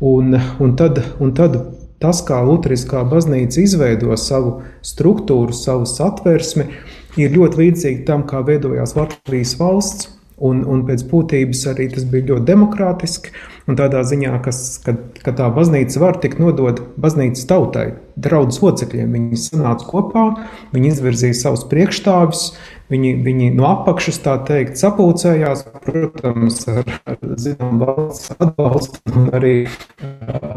Un, 0.00 0.32
un, 0.56 0.72
tad, 0.80 1.02
un 1.20 1.34
tad 1.36 1.58
tas, 2.00 2.22
kā 2.24 2.40
Lutheriskā 2.48 3.04
baznīca 3.12 3.60
izveido 3.60 4.16
savu 4.16 4.62
struktūru, 4.80 5.52
savu 5.52 5.84
satversmi, 5.84 6.70
ir 7.18 7.34
ļoti 7.34 7.64
līdzīgi 7.64 8.06
tam, 8.08 8.26
kā 8.28 8.44
veidojās 8.46 8.96
Latvijas 8.98 9.56
valsts. 9.60 10.16
Un, 10.40 10.62
un 10.64 10.86
pēc 10.88 11.02
būtības 11.04 11.66
arī 11.68 11.90
tas 11.92 12.06
bija 12.08 12.30
ļoti 12.30 12.46
demokrātiski. 12.48 13.32
Tādā 13.76 14.00
ziņā, 14.08 14.38
kas, 14.42 14.80
ka, 14.80 14.94
ka 15.20 15.34
tā 15.36 15.50
baznīca 15.52 16.00
var 16.00 16.16
tikt 16.22 16.40
nodota 16.40 16.82
baznīcas 16.98 17.44
tautai, 17.46 17.84
draudzes 18.16 18.62
locekļiem. 18.64 19.12
Viņi 19.14 19.40
sanāca 19.42 19.84
kopā, 19.86 20.24
viņi 20.72 20.94
izvirzīja 20.94 21.36
savus 21.42 21.66
priekšstāvus, 21.68 22.46
viņi, 22.90 23.12
viņi 23.26 23.50
no 23.58 23.68
apakšas 23.68 24.20
tā 24.24 24.36
teikt 24.48 24.80
sapulcējās, 24.80 25.66
protams, 25.84 26.60
ar, 26.72 26.88
ar 27.12 27.20
zinām 27.40 27.78
valsts 27.84 28.34
atbalstu 28.38 29.14
un 29.14 29.30
arī 29.36 29.54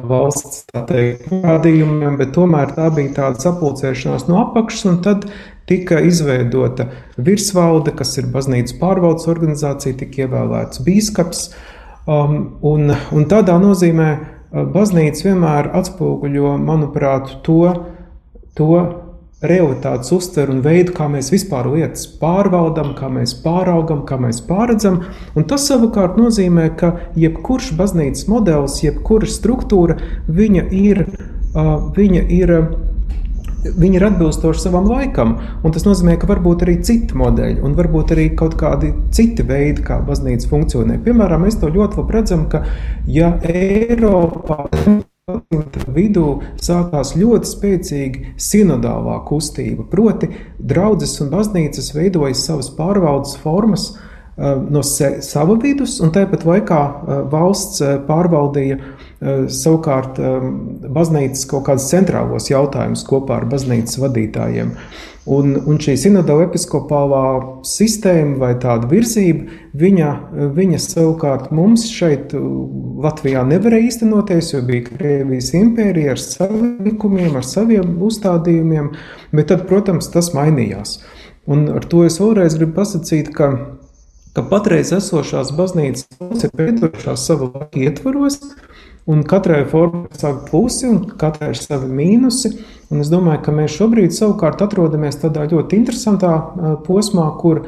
valsts 0.10 0.63
tā 0.72 0.86
teikt 0.89 1.27
parādījumiem, 1.29 2.17
bet 2.22 2.33
tomēr 2.38 2.74
tā 2.77 2.89
bija 2.95 3.17
tāda 3.19 3.50
sapulcēšanās 3.50 4.29
no 4.31 4.41
apakšas 4.48 5.03
tad 5.05 5.27
tika 5.70 6.00
izveidota 6.03 6.89
virsvalde, 7.17 7.93
kas 7.96 8.17
ir 8.20 8.27
baznīcas 8.34 8.75
pārvaldes 8.82 9.29
organizācija, 9.32 9.98
tika 10.01 10.25
ievēlēts 10.25 10.84
bīskaps. 10.84 11.48
Um, 12.03 12.58
un, 12.67 12.91
un 13.15 13.29
tādā 13.32 13.55
nozīmē 13.62 14.10
uh, 14.12 14.65
baznīca 14.74 15.29
vienmēr 15.29 15.72
atspoguļo, 15.79 16.58
manuprāt, 16.60 17.38
to, 17.48 17.72
to 18.60 18.75
realitātes 19.43 20.12
uztveru 20.15 20.58
un 20.58 20.62
veidu, 20.63 20.93
kā 20.96 21.08
mēs 21.12 21.32
vispār 21.32 21.67
lietas 21.72 22.05
pārvaldam, 22.20 22.93
kā 22.96 23.10
mēs 23.12 23.36
pāraugam, 23.43 24.03
kā 24.08 24.20
mēs 24.20 24.39
pārredzam. 24.48 25.01
Un 25.36 25.48
tas 25.48 25.67
savukārt 25.67 26.20
nozīmē, 26.20 26.70
ka 26.79 26.93
jebkurš 27.20 27.74
baznīcas 27.79 28.27
modelis, 28.32 28.82
jebkura 28.84 29.32
struktūra, 29.32 30.00
viņa 30.27 30.67
ir, 30.75 31.05
uh, 31.08 31.75
viņa 31.96 32.25
ir 32.36 32.58
viņi 33.63 34.00
ir 34.00 34.05
atbilstoši 34.10 34.65
savam 34.65 34.89
laikam. 34.91 35.38
Tas 35.63 35.88
nozīmē, 35.88 36.17
ka 36.20 36.29
varbūt 36.29 36.65
arī 36.65 36.77
citi 36.86 37.17
modeļi 37.17 37.63
un 37.63 37.77
varbūt 37.77 38.13
arī 38.15 38.27
kaut 38.39 38.58
kādi 38.60 38.91
citi 39.15 39.46
veidi, 39.48 39.86
kā 39.86 40.01
baznīca 40.03 40.51
funkcionē. 40.51 41.00
Piemēram, 41.05 41.48
mēs 41.48 41.60
to 41.62 41.72
ļoti 41.72 42.01
labi 42.01 42.17
redzam, 42.17 42.46
ka 42.51 42.65
ja 43.08 43.34
Eiropā 43.48 44.67
vidū 45.96 46.41
sākās 46.60 47.13
ļoti 47.15 47.48
spēcīga 47.48 48.34
sinodālā 48.36 49.22
kustība. 49.24 49.86
Proti, 49.88 50.27
draudzes 50.60 51.15
un 51.24 51.29
baznīcas 51.32 51.93
veidoja 51.96 52.36
savas 52.36 52.67
pārvaldes 52.75 53.38
formas 53.39 53.93
no 54.36 54.82
sava 54.84 55.55
vidus, 55.62 56.00
un 56.01 56.10
tāpat 56.12 56.43
laikā 56.43 56.79
valsts 57.32 57.79
pārvaldīja 58.08 58.79
savukārt 59.53 60.20
baznīcas 60.94 61.48
kaut 61.48 61.68
kādus 61.70 61.89
centrālos 61.94 62.50
jautājumus 62.51 63.06
kopā 63.08 63.42
ar 63.42 63.50
baznīcas 63.51 64.00
vadītājiem. 64.01 64.74
Un, 65.24 65.53
un 65.56 65.77
šī 65.80 65.94
sinodāla 65.96 66.50
episkopālā 66.50 67.22
sistēma 67.63 68.42
vai 68.42 68.50
tāda 68.60 68.89
virzība, 68.92 69.46
viņa, 69.80 70.10
viņa 70.58 70.80
savukārt 70.84 71.53
mums 71.56 71.86
šeit, 71.88 72.34
Latvijā, 73.03 73.46
nevarēja 73.48 73.88
īstenoties, 73.88 74.51
jo 74.51 74.60
bija 74.68 74.89
Krievijas 74.89 75.53
impērija 75.56 76.18
ar 76.18 76.20
saviem 76.20 76.75
likumiem, 76.84 77.38
ar 77.39 77.48
saviem 77.48 77.96
uzstādījumiem, 78.03 78.92
bet 79.32 79.48
tad, 79.53 79.63
protams, 79.70 80.12
tas 80.12 80.34
mainījās. 80.36 80.98
Un 81.48 81.70
ar 81.72 81.88
to 81.88 82.03
es 82.08 82.20
vēlreiz 82.20 82.60
gribu 82.60 82.75
pasakīt, 82.82 83.32
ka, 83.36 83.50
ka 84.36 84.44
patreiz 84.51 84.92
esošās 84.96 85.56
baznīcas 85.56 86.44
ir 86.50 86.56
veidojušās 86.60 87.27
savu 87.32 87.53
laiku 87.56 87.88
ietvaros, 87.88 88.42
Un 89.05 89.24
katrai 89.27 89.65
formai 89.67 90.05
ir 90.07 90.15
savi 90.15 90.45
plusi 90.48 90.88
un 90.88 91.01
katrai 91.19 91.50
ir 91.51 91.60
savi 91.60 91.89
mīnusi. 91.91 92.53
Un 92.93 93.03
es 93.03 93.10
domāju, 93.12 93.41
ka 93.43 93.55
mēs 93.55 93.75
šobrīd 93.75 94.15
savukārt 94.15 94.63
atrodamies 94.63 95.19
tādā 95.19 95.43
ļoti 95.51 95.79
interesantā 95.81 96.31
posmā, 96.86 97.25
kur, 97.41 97.65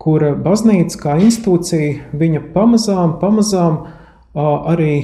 kur 0.00 0.24
baznīca 0.44 1.02
kā 1.02 1.18
institūcija 1.26 2.16
viņa 2.16 2.44
pamazām, 2.54 3.18
pamazām 3.20 3.82
arī 4.38 4.94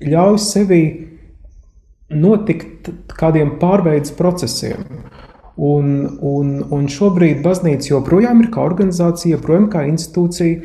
ļauj 0.00 0.40
sevi 0.40 0.82
notikt 2.10 2.88
kādiem 3.12 3.58
pārveides 3.60 4.16
procesiem. 4.16 4.88
Un, 5.60 6.16
un, 6.24 6.56
un 6.72 6.88
šobrīd 6.88 7.42
baznīca 7.44 7.92
joprojām 7.92 8.40
ir 8.40 8.48
kā 8.54 8.64
organizācija, 8.64 9.36
joprojām 9.36 9.68
kā 9.68 9.84
institūcija, 9.90 10.62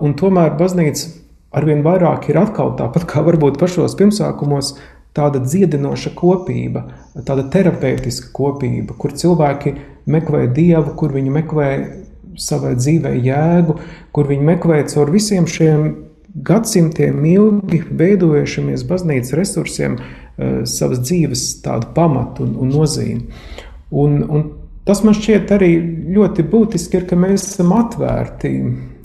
un 0.00 0.14
tomēr 0.16 0.56
baznīca 0.56 1.17
arvien 1.54 1.82
vairāk 1.86 2.28
ir 2.30 2.40
atkal 2.40 2.74
tāpat 2.78 3.06
kā 3.08 3.22
varbūt 3.26 3.58
pašos 3.60 3.96
pirmsākumos, 3.98 4.74
tāda 5.16 5.40
dziedinoša 5.42 6.12
kopība, 6.18 6.84
tāda 7.26 7.46
terapeitiska 7.52 8.30
kopība, 8.36 8.94
kur 8.98 9.14
cilvēki 9.16 9.74
meklē 10.08 10.46
dievu, 10.54 10.94
kur 10.98 11.14
viņi 11.16 11.32
meklē 11.34 11.70
savai 12.38 12.76
dzīvē 12.78 13.14
jēgu, 13.16 13.78
kur 14.14 14.28
viņi 14.28 14.46
meklē 14.52 14.82
caur 14.92 15.10
visiem 15.10 15.48
šiem 15.50 15.88
gadsimtiem 16.46 17.24
ilgi 17.26 17.82
veidojušamies 17.98 18.84
baznīcas 18.86 19.34
resursiem 19.38 19.98
eh, 19.98 20.60
savas 20.68 21.02
dzīves 21.02 21.48
tādu 21.64 21.90
pamatu 21.96 22.46
un, 22.46 22.54
un 22.62 22.72
nozīmi. 22.76 23.24
Un, 23.98 24.20
un 24.22 24.44
tas 24.86 25.02
man 25.04 25.16
šķiet 25.16 25.50
arī 25.56 25.72
ļoti 26.14 26.44
būtiski, 26.52 27.00
ir, 27.00 27.08
ka 27.08 27.18
mēs 27.18 27.48
esam 27.54 27.72
atvērti 27.76 28.52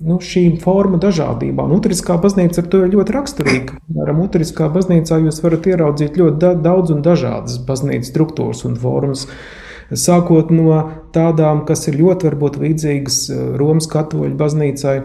nu, 0.04 0.20
šīm 0.24 0.60
formu 0.62 1.00
dažādībām. 1.02 1.72
Utriskā 1.78 2.18
baznīca 2.22 2.62
ar 2.64 2.70
to 2.70 2.84
ir 2.84 2.94
ļoti 2.94 3.16
raksturīga. 3.16 3.80
Piemēram, 3.88 4.22
Utriskā 4.26 4.70
baznīcā 4.74 5.20
jūs 5.24 5.42
varat 5.44 5.70
ieraudzīt 5.72 6.20
ļoti 6.20 6.54
daudz 6.64 6.94
un 6.96 7.04
dažādas 7.06 7.60
baznīcas 7.68 8.12
struktūras 8.14 8.64
un 8.70 8.78
formas. 8.80 9.28
Sākot 9.94 10.50
no 10.54 10.78
tādām, 11.14 11.66
kas 11.68 11.88
ir 11.92 12.00
ļoti 12.00 12.32
varbūt 12.32 12.62
līdzīgas 12.62 13.20
eh, 13.30 13.44
Romas 13.60 13.90
katoļu 13.92 14.38
baznīcai, 14.40 14.98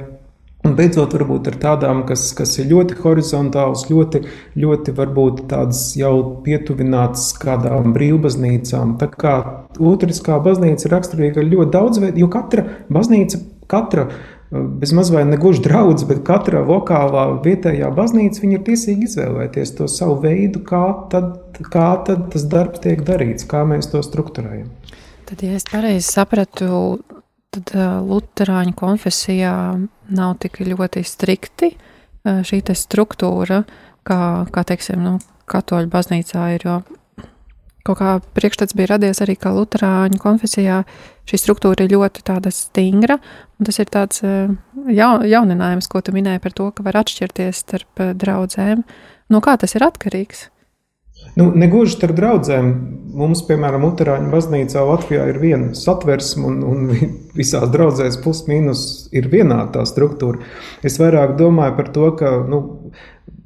Un 0.66 0.74
beidzot, 0.74 1.12
varbūt 1.14 1.48
ar 1.52 1.56
tādām, 1.62 2.00
kas, 2.08 2.32
kas 2.36 2.56
ir 2.58 2.66
ļoti 2.72 2.96
horizontālas, 2.98 3.84
ļoti, 3.88 4.24
ļoti 4.58 4.94
varbūt 4.96 5.44
tādas 5.52 5.84
jau 5.96 6.40
pietuvinātas 6.44 7.28
kādām 7.38 7.94
brīvbaznīcām. 7.94 8.96
Tā 8.98 9.06
kā 9.12 9.34
otriskā 9.78 10.40
baznīca 10.42 10.88
ir 10.88 10.94
raksturīga 10.96 11.44
ar 11.44 11.48
ļoti 11.52 11.74
daudz 11.76 12.02
veidu, 12.02 12.24
jo 12.24 12.30
katra 12.34 12.66
baznīca, 12.90 13.40
katra 13.70 14.08
bezmaz 14.50 15.10
vai 15.12 15.24
ne 15.28 15.36
gluži 15.36 15.62
draudz, 15.64 16.04
bet 16.08 16.22
katra 16.26 16.62
lokālā 16.64 17.26
vietējā 17.44 17.90
baznīca 17.94 18.46
ir 18.48 18.64
tiesīga 18.64 19.08
izvēlēties 19.08 19.74
to 19.76 19.88
savu 19.92 20.18
veidu, 20.24 20.62
kā 20.64 20.82
tad, 21.12 21.60
kā 21.68 21.90
tad 22.06 22.28
tas 22.32 22.46
darbs 22.48 22.80
tiek 22.84 23.04
darīts, 23.04 23.48
kā 23.48 23.64
mēs 23.68 23.90
to 23.92 24.02
strukturējam. 24.04 24.70
Tad, 25.28 25.44
ja 25.44 25.58
es 25.58 25.68
pareizi 25.68 26.06
sapratu, 26.08 26.98
tad 27.52 27.74
Lutāņu 28.08 28.72
konfesijā 28.76 29.54
nav 30.08 30.36
tik 30.40 30.62
ļoti 30.64 31.04
strikti 31.04 31.74
šī 32.24 32.62
struktūra, 32.76 33.62
kā, 34.08 34.20
kā 34.52 34.64
teiksim, 34.64 35.04
nu, 35.04 35.18
katoļu 35.48 35.92
baznīcā 35.92 36.48
ir. 36.56 36.64
Jo 36.64 36.80
kaut 37.86 38.00
kā 38.00 38.16
priekšstats 38.36 38.76
bija 38.78 38.94
radies 38.94 39.22
arī, 39.24 39.36
ka 39.38 39.52
Lutāņu 39.54 40.20
konfesijā 40.22 40.82
šī 41.28 41.40
struktūra 41.40 41.84
ir 41.84 41.94
ļoti 41.94 42.24
stingra. 42.54 43.18
Tas 43.64 43.78
ir 43.78 43.88
tāds 43.90 44.22
eh, 44.22 44.50
jaun, 44.94 45.24
jauninājums, 45.26 45.88
ko 45.90 46.00
tu 46.00 46.14
minēji 46.14 46.42
par 46.44 46.54
to, 46.54 46.70
ka 46.70 46.86
var 46.86 47.00
atšķirties 47.02 47.64
starp 47.64 48.04
eh, 48.04 48.14
draudzēm. 48.14 48.84
No 49.28 49.42
kā 49.44 49.58
tas 49.60 49.74
ir 49.76 49.84
atkarīgs? 49.84 50.48
Nu, 51.36 51.52
Negluži 51.54 51.96
starp 51.96 52.16
draugiem. 52.16 52.70
Mums, 53.18 53.40
piemēram, 53.48 53.82
Utrāņu 53.88 54.30
baznīcā 54.30 54.82
Latvijā 54.86 55.24
ir 55.32 55.38
viena 55.42 55.72
satversme, 55.74 56.44
un, 56.46 56.58
un 56.62 57.10
visās 57.38 57.66
draudzēs 57.74 58.20
plus 58.22 58.44
mīnus 58.50 58.82
ir 59.16 59.26
vienāda 59.32 59.78
tā 59.78 59.86
struktūra. 59.90 60.42
Es 60.86 61.00
vairāk 61.02 61.34
domāju 61.40 61.74
par 61.78 61.90
to, 61.94 62.10
ka 62.20 62.34
nu, 62.46 62.60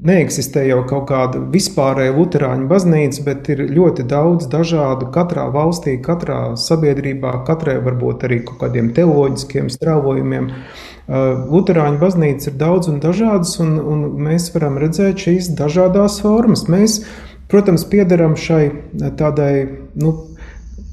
neeksistē 0.03 0.65
jau 0.67 0.81
kaut 0.89 1.05
kāda 1.11 1.41
vispārēja 1.53 2.15
luterāņu 2.17 2.69
baznīca, 2.71 3.25
bet 3.27 3.51
ir 3.55 3.65
ļoti 3.71 4.07
daudz 4.11 4.49
dažādu 4.51 5.11
katrā 5.15 5.47
valstī, 5.55 5.97
katrā 6.03 6.55
sabiedrībā, 6.59 7.35
katrai 7.47 7.79
varbūt 7.85 8.27
arī 8.27 8.43
kaut 8.47 8.61
kādiem 8.65 8.91
teoloģiskiem 8.97 9.71
strāvojumiem. 9.73 10.51
Luterāņu 11.53 12.03
baznīca 12.03 12.51
ir 12.51 12.59
daudz 12.59 12.91
un 12.91 12.99
dažādas, 13.03 13.57
un, 13.63 13.77
un 13.79 14.05
mēs 14.27 14.51
varam 14.55 14.79
redzēt 14.83 15.23
šīs 15.27 15.53
dažādas 15.59 16.21
formas. 16.25 16.67
Mēs, 16.73 17.03
protams, 17.53 17.87
piederam 17.91 18.37
šai 18.39 18.65
tādai 19.19 19.55
nu, 19.99 20.15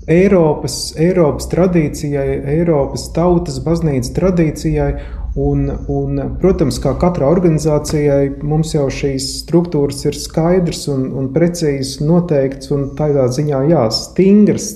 Eiropas, 0.09 0.95
Eiropas 0.97 1.45
tradīcijai, 1.51 2.39
Eiropas 2.55 3.03
tautas 3.13 3.59
baznīcas 3.61 4.09
tradīcijai, 4.15 4.93
Un, 5.39 5.69
un, 5.87 6.19
protams, 6.41 6.79
kā 6.83 6.95
katrai 6.99 7.29
organizācijai, 7.29 8.41
mums 8.43 8.73
jau 8.73 8.87
šīs 8.91 9.27
struktūras 9.43 10.01
ir 10.09 10.17
skaidrs 10.17 10.87
un, 10.91 11.05
un 11.15 11.29
precīzi 11.35 12.03
noteikts 12.03 12.73
un 12.75 12.89
tādā 12.99 13.29
ziņā 13.31 13.63
jā, 13.71 13.87
stingrs. 13.95 14.71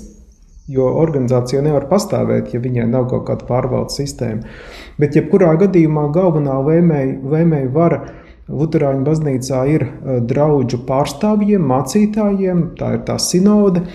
Jo 0.72 0.88
organizācija 0.96 1.60
nevar 1.66 1.90
pastāvēt, 1.90 2.54
ja 2.56 2.62
viņai 2.64 2.86
nav 2.88 3.10
kaut 3.12 3.26
kāda 3.28 3.44
pārvaldes 3.50 3.98
sistēma. 4.00 4.48
Bet, 4.96 5.18
jebkurā 5.18 5.50
gadījumā, 5.60 6.06
galvenā 6.16 6.56
lēmēja 6.64 7.72
vara 7.74 8.00
Lutāņu 8.52 9.06
baznīcā 9.08 9.60
ir 9.72 9.86
eh, 9.88 10.18
draugu 10.28 10.82
pārstāvjiem, 10.88 11.64
mācītājiem, 11.64 12.64
tā 12.80 12.98
ir 12.98 13.06
tā 13.08 13.16
sinode, 13.22 13.86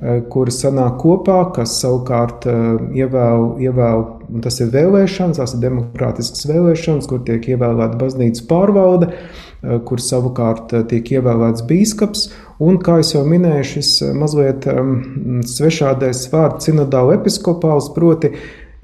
eh, 0.00 0.22
kuras 0.32 0.62
sanāk 0.64 0.96
kopā, 1.02 1.42
kas 1.56 1.76
savukārt 1.82 2.48
eh, 2.48 2.62
ievēl, 3.02 3.50
ievēl 3.60 4.04
Un 4.28 4.42
tas 4.44 4.58
ir 4.60 4.68
vēlēšanas, 4.74 5.38
tās 5.40 5.54
ir 5.56 5.62
demokrātiskas 5.62 6.44
vēlēšanas, 6.50 7.08
kur 7.08 7.22
tiek 7.24 7.46
ievēlēta 7.54 7.96
baznīcas 8.00 8.44
pārvalde, 8.50 9.08
eh, 9.14 9.78
kur 9.88 10.02
savukārt 10.04 10.74
eh, 10.76 10.84
tiek 10.90 11.12
ievēlēts 11.16 11.64
bīskaps. 11.68 12.28
Un, 12.60 12.76
kā 12.82 12.98
jau 13.00 13.24
minēju, 13.24 13.66
šis 13.72 13.92
eh, 14.04 14.14
mazliet 14.16 14.68
um, 14.68 15.40
svešādais 15.48 16.26
vārds 16.32 16.68
sinodāla 16.68 17.16
episkopāls, 17.16 17.88
proti, 17.96 18.34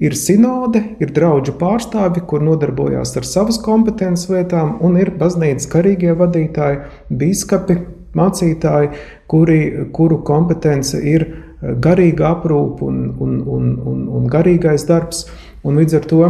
ir 0.01 0.17
sinode, 0.17 0.81
ir 0.99 1.13
draugu 1.13 1.53
pārstāvi, 1.59 2.25
kur 2.25 2.41
nodarbojas 2.41 3.13
ar 3.19 3.29
savas 3.29 3.61
kompetences 3.61 4.31
lietām, 4.33 4.79
un 4.81 4.97
ir 4.97 5.13
baznīcas 5.19 5.69
karīgie 5.71 6.17
vadītāji, 6.17 6.81
bīskapi, 7.13 7.77
mācītāji, 8.17 8.95
kuri, 9.29 9.59
kuru 9.93 10.23
kompetence 10.25 10.99
ir 11.05 11.27
garīga 11.81 12.33
aprūpe 12.35 12.85
un, 12.85 12.99
un, 13.21 13.39
un, 13.41 13.71
un, 13.91 14.03
un 14.19 14.27
garīgais 14.31 14.87
darbs. 14.89 15.25
Un 15.65 15.79
līdz 15.81 15.97
ar 15.99 16.09
to 16.09 16.21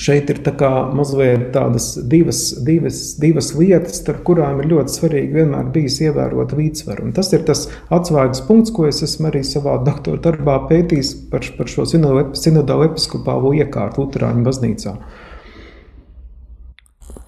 šeit 0.00 0.30
ir 0.32 0.40
tā 0.42 0.70
mazliet 0.94 1.52
tādas 1.54 1.92
divas, 2.10 2.40
divas, 2.66 3.00
divas 3.22 3.52
lietas, 3.54 4.00
starp 4.00 4.24
kurām 4.26 4.58
ir 4.62 4.70
ļoti 4.72 4.96
svarīgi 4.96 5.38
vienmēr 5.38 5.70
bijis 5.74 6.00
ievērot 6.02 6.54
līdzsvaru. 6.58 7.06
Un 7.06 7.14
tas 7.14 7.30
ir 7.36 7.44
tas 7.46 7.68
atslēgas 7.94 8.42
punkts, 8.48 8.74
ko 8.74 8.88
es 8.90 9.02
esmu 9.06 9.30
arī 9.30 9.44
savā 9.46 9.76
doktora 9.86 10.20
darbā 10.24 10.58
pētījis 10.70 11.14
par, 11.30 11.46
par 11.58 11.70
šo 11.70 11.86
sinodālu 11.86 12.88
episkopālo 12.88 13.54
iekārtu 13.60 14.04
Lutāņu 14.04 14.44
baznīcā. 14.48 14.98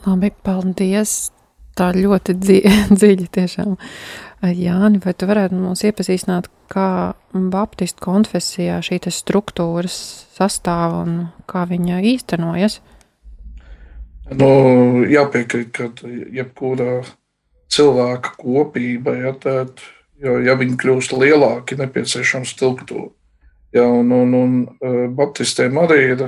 Labi, 0.06 0.30
paldies! 0.46 1.16
Tā 1.76 1.90
ļoti 1.92 2.34
dziļi 2.98 3.26
tiešām. 3.36 3.74
Jāni, 4.46 5.00
vai 5.04 5.12
tu 5.16 5.28
varētu 5.28 5.58
mums 5.58 5.82
iepazīstināt, 5.84 6.48
kā 6.70 7.14
Baptistu 7.32 8.02
konfesijā 8.04 8.80
šī 8.84 9.00
struktūras 9.12 9.96
sastāv 10.36 11.00
un 11.02 11.16
kā 11.50 11.66
viņa 11.68 12.00
īstenojas? 12.14 12.80
Nu, 14.34 14.48
jāpiekrīt, 15.06 15.70
ka 15.76 15.90
jebkura 16.34 17.04
cilvēka 17.70 18.34
kopība, 18.40 19.14
ja, 19.20 19.32
tad, 19.38 19.78
jo, 20.22 20.38
ja 20.42 20.56
viņi 20.58 20.78
kļūst 20.82 21.14
lielāki, 21.14 21.78
nepieciešama 21.78 22.48
struktūra. 22.48 23.12
Ja, 23.76 23.86
un, 23.86 24.10
un, 24.14 24.34
un 24.34 24.52
e, 24.66 25.06
Baptistiem 25.12 25.78
arī 25.78 25.98
ir 26.14 26.26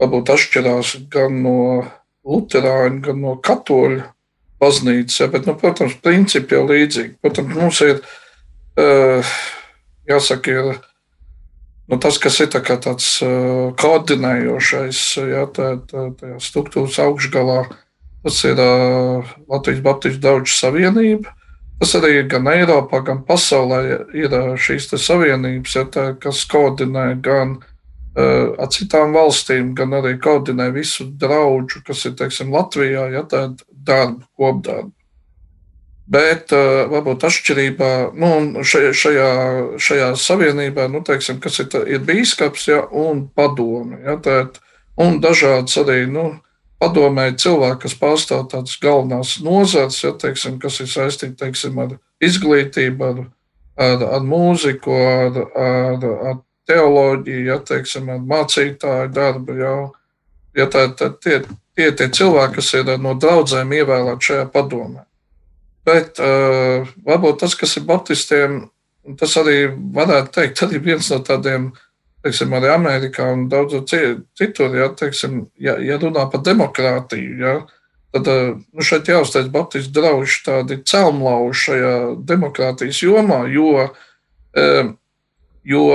varbūt 0.00 0.30
atšķirās 0.34 0.94
gan 1.12 1.42
no 1.44 1.58
Lutāņu, 2.28 3.02
gan 3.04 3.20
no 3.22 3.34
Katoļu 3.44 4.02
baznīcas. 4.60 5.20
Ja, 5.22 5.28
bet, 5.32 5.46
nu, 5.48 5.54
protams, 5.58 5.96
principi 6.02 6.56
jau 6.56 6.64
līdzīgi. 6.68 7.16
Protams, 7.22 7.54
mums 7.56 7.80
ir 7.86 8.00
uh, 8.00 9.36
jāsaka, 10.08 10.52
ir 10.52 10.78
nu, 11.88 11.98
tas, 12.00 12.18
kas 12.20 12.38
ir 12.44 12.50
tā 12.52 12.62
tāds 12.64 13.10
uh, 13.24 13.70
koordinējošais, 13.80 15.02
ja, 15.32 15.46
tā, 15.54 15.74
tā, 15.88 16.10
tajā 16.20 16.38
struktūras 16.42 16.98
augšgalā, 17.04 17.62
tas 18.26 18.42
ir 18.48 18.60
uh, 18.62 19.34
Latvijas 19.48 19.82
Baptistu 19.84 20.24
draugu 20.24 20.52
savienība. 20.52 21.34
Tas 21.78 21.94
arī 21.94 22.16
ir 22.18 22.24
gan 22.26 22.48
Eiropā, 22.50 23.04
gan 23.06 23.20
pasaulē 23.22 23.80
ir 24.18 24.32
šīs 24.58 24.90
savienības, 24.98 25.76
ja, 25.78 25.84
tā, 25.86 26.06
kas 26.18 26.42
koordinē 26.50 27.12
gan 27.22 27.60
uh, 27.60 28.58
ar 28.58 28.72
citām 28.74 29.14
valstīm, 29.14 29.72
gan 29.78 29.94
arī 30.00 30.16
koordinē 30.18 30.72
visu 30.74 31.06
draugu, 31.20 31.84
kas 31.86 32.04
ir 32.10 32.18
teiksim, 32.18 32.50
Latvijā, 32.52 33.06
ja 33.14 33.22
tāda 33.22 33.62
darba, 33.70 34.26
kopdarba. 34.36 34.97
Bet 36.08 36.54
uh, 36.56 36.86
varbūt 36.88 37.26
atšķirībā 37.28 37.90
nu, 38.16 38.62
šajā, 38.64 38.92
šajā, 39.76 40.08
savienībā, 40.16 40.86
nu, 40.88 41.02
teiksim, 41.04 41.36
kas 41.44 41.60
ir, 41.60 41.74
ir 41.84 42.04
bīskaps 42.08 42.68
ja, 42.70 42.78
un 42.88 43.26
padome. 43.36 43.98
Ja, 44.06 44.16
tēt, 44.24 44.56
un 44.96 45.18
dažādas 45.20 45.76
arī 45.82 46.06
nu, 46.08 46.30
padomēji 46.80 47.36
cilvēki, 47.44 47.82
kas 47.82 47.96
pārstāv 48.00 48.46
tādas 48.54 48.78
galvenās 48.80 49.34
nozares, 49.44 50.00
ja, 50.04 50.14
teiksim, 50.16 50.56
kas 50.62 50.80
ir 50.80 50.88
saistīti 50.88 51.36
teiksim, 51.42 51.76
ar 51.84 51.98
izglītību, 52.24 53.10
ar, 53.12 53.20
ar, 53.76 54.06
ar 54.16 54.24
mūziku, 54.24 54.94
ar, 54.96 55.42
ar, 55.60 56.06
ar 56.30 56.38
teoloģiju, 56.70 57.44
ja, 57.50 57.58
teiksim, 57.68 58.08
ar 58.14 58.24
mācītāju 58.32 59.12
darbu. 59.12 59.58
Ja, 59.60 59.74
ja 60.56 60.68
tā, 60.72 60.88
tā, 60.96 61.12
tie, 61.20 61.42
tie 61.76 61.92
tie 61.92 62.08
cilvēki, 62.08 62.58
kas 62.58 62.72
ir 62.80 62.94
no 63.02 63.12
draudzēm 63.20 63.76
ievēlēti 63.76 64.30
šajā 64.32 64.48
padomē. 64.56 65.04
Bet 65.88 66.20
uh, 66.20 66.88
varbūt 67.06 67.40
tas, 67.42 67.54
kas 67.56 67.76
ir 67.78 67.86
Baptistiem, 67.88 68.60
tas 69.18 69.36
arī 69.40 69.68
varētu 69.94 70.34
teikt, 70.34 70.62
arī 70.66 70.80
viens 70.84 71.08
no 71.12 71.20
tādiem, 71.24 71.70
teiksim, 72.26 72.52
arī 72.58 72.70
Amerikā 72.74 73.30
un 73.32 73.46
daudzur 73.48 73.86
citur, 73.88 74.76
ja, 74.76 74.90
teiksim, 74.98 75.46
ja, 75.62 75.78
ja 75.80 75.96
runā 76.02 76.26
par 76.32 76.42
demokrātiju, 76.44 77.38
ja, 77.40 77.54
tad 78.12 78.28
uh, 78.32 78.52
nu, 78.58 78.84
šeit 78.84 79.08
jāuzteic 79.08 79.48
Baptistu 79.54 79.96
draugi 80.00 80.42
tādi 80.44 80.80
celmlauži 80.88 81.64
šajā 81.64 81.94
demokrātijas 82.28 83.02
jomā, 83.06 83.44
jo, 83.54 83.88
uh, 83.88 84.92
jo 85.64 85.88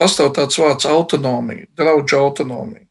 pastāv 0.00 0.32
tāds 0.38 0.58
vārds 0.60 0.88
autonomija, 0.88 1.68
draugu 1.76 2.16
autonomija. 2.20 2.83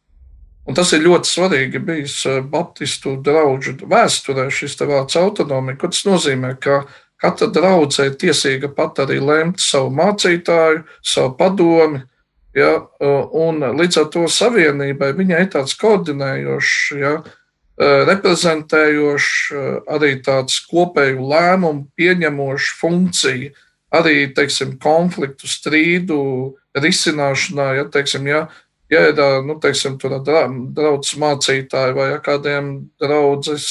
Un 0.63 0.77
tas 0.77 0.93
ir 0.95 1.03
ļoti 1.03 1.27
svarīgi 1.27 1.81
bijis 1.83 2.21
eh, 2.29 2.39
Baptistu 2.41 3.17
draugu 3.23 3.75
vēsturē, 3.89 4.47
šis 4.51 4.77
vārds 4.79 5.17
autonomija. 5.19 5.79
Ko 5.81 5.91
tas 5.91 6.05
nozīmē? 6.07 6.55
Ka 6.63 6.85
katra 7.23 7.49
draudzē 7.51 8.09
ir 8.09 8.17
tiesīga 8.19 8.71
pat 8.75 9.03
arī 9.03 9.19
lemt 9.23 9.61
savu 9.63 9.91
mācītāju, 9.95 10.83
savu 11.03 11.35
padomi. 11.39 12.03
Ja, 12.53 12.83
un 13.33 13.63
līdz 13.79 13.95
ar 13.97 14.09
to 14.13 14.27
savienībai 14.29 15.09
viņai 15.17 15.39
ir 15.41 15.47
tāds 15.55 15.73
koordinējošs, 15.81 16.75
ja, 16.99 17.13
eh, 17.81 18.03
reprezentējošs, 18.09 19.37
eh, 19.51 19.79
arī 19.95 20.11
tāds 20.21 20.59
kopēju 20.69 21.29
lēmumu 21.31 21.87
pieņemošs 21.97 22.75
funkcija, 22.81 23.51
arī 23.93 24.33
teiksim, 24.35 24.77
konfliktu, 24.77 25.49
strīdu 25.49 26.53
risināšanā. 26.77 27.67
Ja, 27.77 27.83
teiksim, 27.89 28.27
ja, 28.27 28.37
ja 28.37 28.62
ir 28.93 29.19
nu, 29.47 29.57
teiksim, 29.61 29.97
draugs 29.97 31.13
mācītāji 31.19 31.97
vai 31.97 32.07
kādiem 32.23 32.73
draudzes 33.01 33.67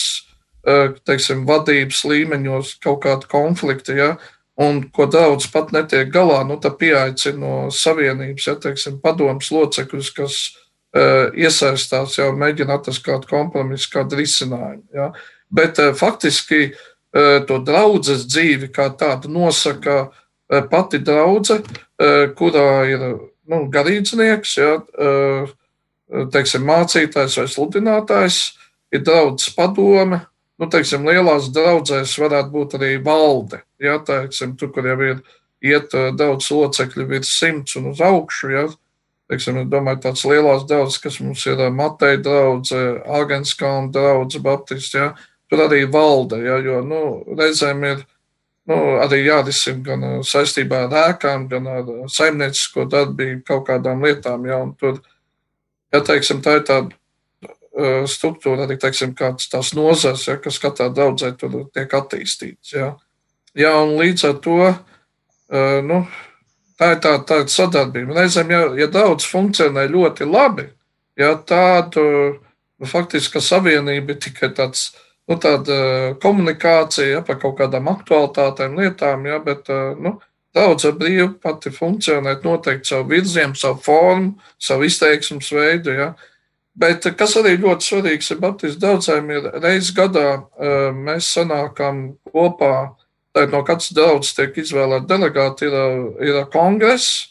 teiksim, 1.07 1.43
vadības 1.47 2.05
līmeņos 2.07 2.77
kaut 2.83 3.03
kādi 3.03 3.29
konflikti, 3.31 3.97
ja, 3.99 4.15
un 4.63 4.83
ko 4.95 5.09
daudz 5.11 5.49
pat 5.51 5.73
netiek 5.75 6.11
galā, 6.13 6.43
nu, 6.47 6.59
tad 6.61 6.77
pieaicina 6.79 7.39
no 7.41 7.55
savienības, 7.75 8.47
ja 8.47 8.57
teiksim, 8.63 9.01
padomus 9.03 9.51
locekļus, 9.51 10.11
kas 10.15 10.39
uh, 10.95 11.33
iesaistās, 11.35 12.19
jau 12.19 12.31
mēģina 12.39 12.79
atrast 12.79 13.03
kādu 13.07 13.31
kompromisu, 13.31 13.91
kādu 13.97 14.21
risinājumu. 14.21 14.87
Ja. 14.95 15.11
Bet 15.51 15.83
uh, 15.83 15.93
faktiski 15.99 16.73
to 17.13 17.59
draudzes 17.61 18.23
dzīvi 18.25 18.71
kā 18.73 18.87
tādu 18.97 19.29
nosaka 19.29 20.07
pati 20.73 20.97
draudzene, 21.05 21.61
uh, 21.69 22.23
kurā 22.39 22.87
ir 22.89 23.03
nu, 23.51 23.65
garīdznieks, 23.73 24.57
ja, 24.61 24.75
teiksim, 26.35 26.67
mācītājs 26.69 27.39
vai 27.41 27.47
sludinātājs, 27.51 28.43
ir 28.93 29.05
daudz 29.07 29.49
padome. 29.57 30.23
Nu, 30.61 30.69
teiksim, 30.71 31.07
lielās 31.09 31.49
draudzēs 31.55 32.13
varētu 32.21 32.53
būt 32.53 32.77
arī 32.79 32.93
valde. 33.03 33.63
Ja, 33.83 33.97
teiksim, 34.05 34.55
tur, 34.61 34.71
kur 34.75 34.87
jau 34.87 34.99
ir 35.03 35.23
iet 35.65 35.95
daudz 36.19 36.51
locekļu, 36.53 37.09
virs 37.11 37.33
simts 37.39 37.75
un 37.81 37.91
uz 37.91 38.03
augšu. 38.05 38.53
Ja, 38.53 38.67
teiksim, 39.33 39.63
es 39.63 39.69
domāju, 39.73 40.03
tāds 40.05 40.25
lielās 40.29 40.67
draudzes, 40.69 41.01
kas 41.03 41.19
mums 41.25 41.45
ir 41.49 41.65
Mateja 41.75 42.21
draudze, 42.23 42.83
Agenskalna 43.21 43.91
draudze, 43.95 44.43
Baptisti, 44.45 45.01
ja, 45.01 45.13
tur 45.51 45.65
arī 45.67 45.83
valde, 45.91 46.39
ja, 46.45 46.59
jo, 46.65 46.81
nu, 46.87 47.03
reizēm 47.39 47.83
ir 47.89 48.05
nu, 48.71 48.79
arī 49.03 49.25
jārisina 49.25 49.83
gan 49.87 50.09
saistībā 50.27 50.85
ar 50.87 50.97
ēkām, 51.09 51.49
gan 51.51 51.69
ar 51.71 51.93
saimniecisko 52.13 52.87
darbību, 52.91 53.43
kaut 53.49 53.67
kādām 53.71 54.05
lietām. 54.07 54.47
Ja, 54.47 54.61
tur, 54.79 55.01
ja 55.93 56.03
teiksim, 56.05 56.43
tā 56.45 56.61
ir 56.61 56.67
tāda 56.69 56.99
struktūra, 58.11 58.67
arī 58.67 58.77
teiksim, 58.81 59.15
tās 59.17 59.73
nozars, 59.75 60.27
ja, 60.29 60.37
kas 60.41 60.61
katrā 60.61 60.91
daudzē 60.93 61.33
tur 61.41 61.71
tiek 61.73 61.95
attīstīts. 61.97 62.75
Ja. 62.77 62.93
Ja, 63.57 63.73
līdz 63.85 64.27
ar 64.29 64.37
to 64.45 64.59
nu, 65.85 66.03
tā 66.81 66.95
ir 66.95 67.01
tā, 67.05 67.17
tāda 67.29 67.53
sadarbība. 67.53 68.17
Reizēm, 68.17 68.53
ja, 68.53 68.63
ja 68.77 68.89
daudz 68.93 69.27
funkcionē 69.29 69.87
ļoti 69.93 70.29
labi, 70.29 70.69
ja, 71.21 71.35
tad 71.49 71.97
nu, 71.97 72.89
faktiski 72.89 73.41
savienība 73.41 74.15
ir 74.15 74.21
tikai 74.25 74.53
tāds 74.57 74.91
nu, 75.33 75.39
tāda 75.41 75.79
eh, 75.79 76.11
komunikācija 76.23 77.17
ja, 77.17 77.23
par 77.27 77.41
kaut 77.43 77.57
kādām 77.61 77.89
aktualitātēm, 77.93 78.77
lietām, 78.81 79.27
ja, 79.29 79.39
bet 79.43 79.71
eh, 79.73 79.95
nu, 80.01 80.19
daudz 80.55 80.87
brīvi 80.99 81.31
pati 81.43 81.73
funkcionēt, 81.73 82.45
noteikti 82.45 82.93
savu 82.93 83.09
virzienu, 83.15 83.57
savu 83.57 83.81
formu, 83.85 84.35
savu 84.61 84.87
izteiksmes 84.89 85.49
veidu. 85.55 85.97
Ja. 85.97 86.13
Bet 86.79 87.07
kas 87.19 87.37
arī 87.41 87.59
ļoti 87.61 87.89
svarīgs 87.89 88.33
ir 88.33 88.41
Baptistu 88.41 88.81
daudzēm, 88.81 89.31
ir 89.33 89.51
reizes 89.61 89.93
gadā 89.97 90.27
eh, 90.37 90.91
mēs 90.93 91.33
sanākam 91.37 92.05
kopā, 92.29 92.93
tā 93.33 93.47
no 93.49 93.63
katras 93.65 93.93
draudzes 93.97 94.37
tiek 94.37 94.57
izvēlēta 94.61 95.09
delegāti, 95.09 95.69
ir, 95.69 95.79
ir 96.29 96.43
kongress, 96.53 97.31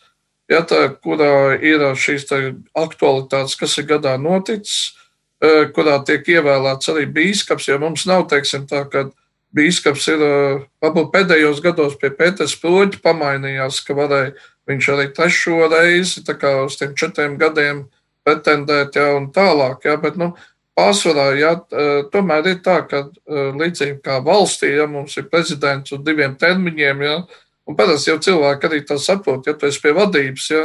ja, 0.50 0.64
tā, 0.66 0.88
kurā 1.04 1.60
ir 1.62 1.92
šīs 1.94 2.26
aktualitātes, 2.74 3.58
kas 3.60 3.78
ir 3.78 3.88
gadā 3.94 4.18
noticis 4.22 4.96
kurā 5.76 5.98
tiek 6.06 6.28
ievēlēts 6.36 6.92
arī 6.94 7.08
bīskaps, 7.10 7.68
jo 7.72 7.80
mums 7.82 8.06
nav, 8.10 8.28
teiksim, 8.30 8.68
tā, 8.70 8.84
ka 8.92 9.08
bīskaps 9.58 10.08
ir 10.14 10.22
varbūt 10.84 11.10
pēdējos 11.14 11.64
gados 11.64 11.98
pie 12.00 12.12
Pēters 12.16 12.54
Proģa 12.62 13.02
pamainījās, 13.04 13.82
ka 13.88 13.98
varēja 13.98 14.36
viņš 14.70 14.92
arī 14.94 15.10
trešo 15.16 15.66
reizi, 15.72 16.24
tā 16.28 16.38
kā 16.40 16.54
uz 16.66 16.78
tiem 16.80 16.94
četriem 16.96 17.38
gadiem 17.42 17.88
pretendēt, 18.26 18.96
jā, 18.96 19.10
un 19.18 19.32
tālāk, 19.34 19.88
jā, 19.90 19.98
bet, 20.02 20.20
nu, 20.22 20.32
pārsvarā, 20.78 21.32
jā, 21.40 21.56
tomēr 22.14 22.54
ir 22.54 22.62
tā, 22.64 22.78
ka 22.88 23.08
līdzīgi 23.28 24.00
kā 24.06 24.20
valstī, 24.24 24.76
ja 24.78 24.88
mums 24.88 25.18
ir 25.18 25.28
prezidents 25.32 25.92
uz 25.96 26.04
diviem 26.06 26.38
termiņiem, 26.40 27.02
jā, 27.08 27.18
un 27.68 27.78
parasti 27.78 28.12
jau 28.12 28.20
cilvēki 28.22 28.70
arī 28.70 28.84
tā 28.88 29.00
saprot, 29.02 29.50
ja 29.50 29.58
tu 29.58 29.68
esi 29.68 29.82
pie 29.84 29.96
vadības, 29.98 30.48
jā, 30.54 30.64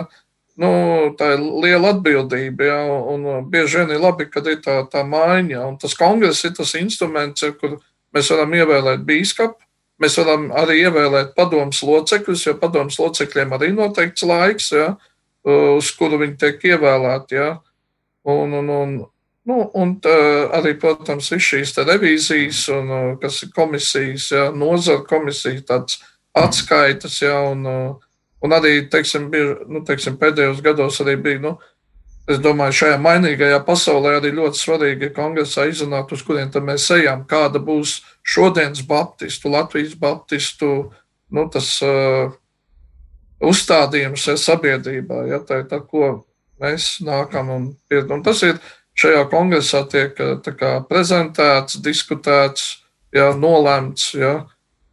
nu, 0.61 0.71
tā 1.19 1.35
ir 1.37 1.45
liela 1.65 1.93
atbildība. 1.95 2.71
Ja, 2.71 2.81
un 3.13 3.47
bieži 3.51 3.83
vien 3.83 3.95
ir 3.97 4.03
labi, 4.03 4.29
kad 4.31 4.49
ir 4.51 4.61
tā, 4.65 4.81
tā 4.93 5.05
maiņa. 5.07 5.63
Un 5.67 5.79
tas 5.81 5.97
kongress 5.99 6.47
ir 6.49 6.57
tas 6.57 6.75
instruments, 6.81 7.45
kur 7.61 7.79
mēs 8.17 8.33
varam 8.33 8.57
ievēlēt 8.57 9.05
bīskapu. 9.09 9.61
Mēs 10.03 10.19
varam 10.21 10.51
arī 10.53 10.83
ievēlēt 10.85 11.33
padomus 11.37 11.81
locekļus, 11.87 12.47
jo 12.51 12.57
padomus 12.61 12.99
locekļiem 13.01 13.55
arī 13.57 13.71
noteikts 13.73 14.27
laiks, 14.29 14.67
ja, 14.77 14.91
uz 15.47 15.89
kuru 15.97 16.19
viņi 16.21 16.37
tiek 16.43 16.67
ievēlēti. 16.75 17.39
Ja. 17.39 17.55
Un, 18.29 18.53
un, 18.59 18.69
un, 18.75 18.93
nu, 19.49 19.57
un 19.73 19.95
tā, 20.05 20.17
arī, 20.59 20.75
protams, 20.83 21.31
ir 21.33 21.41
šīs 21.47 21.73
revīzijas, 21.79 22.67
un, 22.77 22.93
kas 23.23 23.41
ir 23.47 23.55
komisijas, 23.57 24.29
ja, 24.35 24.51
nozara 24.53 25.05
komisija, 25.09 25.65
tāds 25.65 26.03
atskaitas, 26.37 27.23
ja, 27.25 27.39
un, 27.49 27.65
Un 28.45 28.53
arī, 28.53 28.83
teiksim, 28.93 29.31
bija, 29.33 29.57
nu, 29.71 29.81
teiksim, 29.87 30.19
pēdējos 30.21 30.61
gados 30.65 31.01
arī 31.05 31.17
bija, 31.25 31.41
nu, 31.43 31.55
es 32.29 32.41
domāju, 32.43 32.75
šajā 32.81 32.99
mainīgajā 33.01 33.61
pasaulē 33.67 34.17
arī 34.19 34.33
ļoti 34.37 34.61
svarīgi 34.61 35.13
kongresā 35.17 35.69
izrunāt, 35.71 36.13
uz 36.13 36.25
kurien 36.27 36.51
mēs 36.67 36.89
ejam, 36.99 37.25
kāda 37.29 37.63
būs 37.63 38.01
šodienas 38.27 38.83
baptistu, 38.87 39.53
Latvijas 39.55 39.95
baptistu, 39.99 40.73
nu, 41.33 41.47
tas 41.53 41.71
uh, 41.87 42.35
uzstādījums 43.41 44.27
sabiedrībā, 44.43 45.27
ja 45.31 45.41
tā 45.45 45.63
ir 45.63 45.71
tā, 45.71 45.81
ko 45.81 46.27
mēs 46.63 46.97
nākam 47.05 47.53
un, 47.53 47.71
un 47.93 48.27
tas 48.27 48.43
ir 48.47 48.61
šajā 48.97 49.27
kongresā 49.33 49.85
tiek 49.93 50.17
kā, 50.17 50.73
prezentēts, 50.89 51.81
diskutēts, 51.85 52.69
ja, 53.17 53.31
nolēmts, 53.37 54.13
ja, 54.17 54.35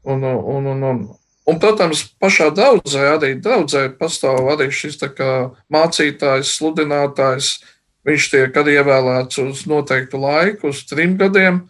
un, 0.03 0.23
un, 0.27 0.67
un, 0.73 0.83
un, 0.89 1.03
Un, 1.43 1.59
protams, 1.59 2.05
pašā 2.23 2.53
draudzē 2.55 3.03
arī 3.17 3.33
draudzē 3.43 3.89
pastāv 3.99 4.47
arī 4.53 4.69
šis 4.71 5.01
kā, 5.11 5.51
mācītājs, 5.73 6.55
sludinātājs. 6.55 7.57
Viņš 8.07 8.27
tiek 8.31 8.57
arī 8.59 8.77
ievēlēts 8.79 9.39
uz 9.43 9.63
noteiktu 9.67 10.19
laiku, 10.19 10.71
uz 10.71 10.83
trim 10.87 11.17
gadiem. 11.19 11.65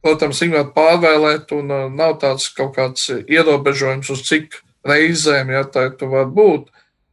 Protams, 0.00 0.40
viņu 0.40 0.56
var 0.56 0.72
pārvēlēt, 0.76 1.52
un 1.56 1.72
nav 1.96 2.16
tāds 2.20 2.48
kaut 2.56 2.74
kāds 2.76 3.08
ierobežojums, 3.20 4.08
uz 4.12 4.24
cik 4.28 4.60
reizēm 4.88 5.52
ja, 5.52 5.64
tā 5.68 5.90
var 6.00 6.28
būt. 6.28 6.68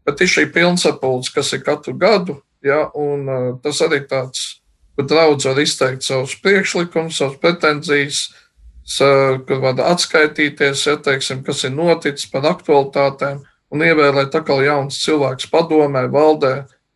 Bet 0.07 0.23
ir 0.23 0.31
šī 0.31 0.47
pilnsapulce, 0.55 1.33
kas 1.35 1.51
ir 1.55 1.63
katru 1.67 1.95
gadu, 1.99 2.39
ja, 2.63 2.85
un 2.95 3.59
tas 3.63 3.83
arī 3.83 4.05
tāds, 4.07 4.61
kur 4.95 5.07
draudz 5.07 5.47
var 5.49 5.59
izteikt 5.59 6.07
savus 6.07 6.35
priekšlikumus, 6.43 7.19
savus 7.19 7.39
pretenzijas 7.43 8.29
var 8.31 8.46
atskaitīties, 8.87 10.85
ja, 10.87 10.97
teiksim, 10.97 11.43
kas 11.43 11.63
ir 11.67 11.75
noticis 11.75 12.29
par 12.31 12.47
aktualitātēm, 12.53 13.43
un 13.71 13.83
ievēlēt 13.83 14.35
atkal 14.35 14.63
jauns 14.63 14.99
cilvēks 15.03 15.49
padomē, 15.51 16.07
valdē, 16.11 16.53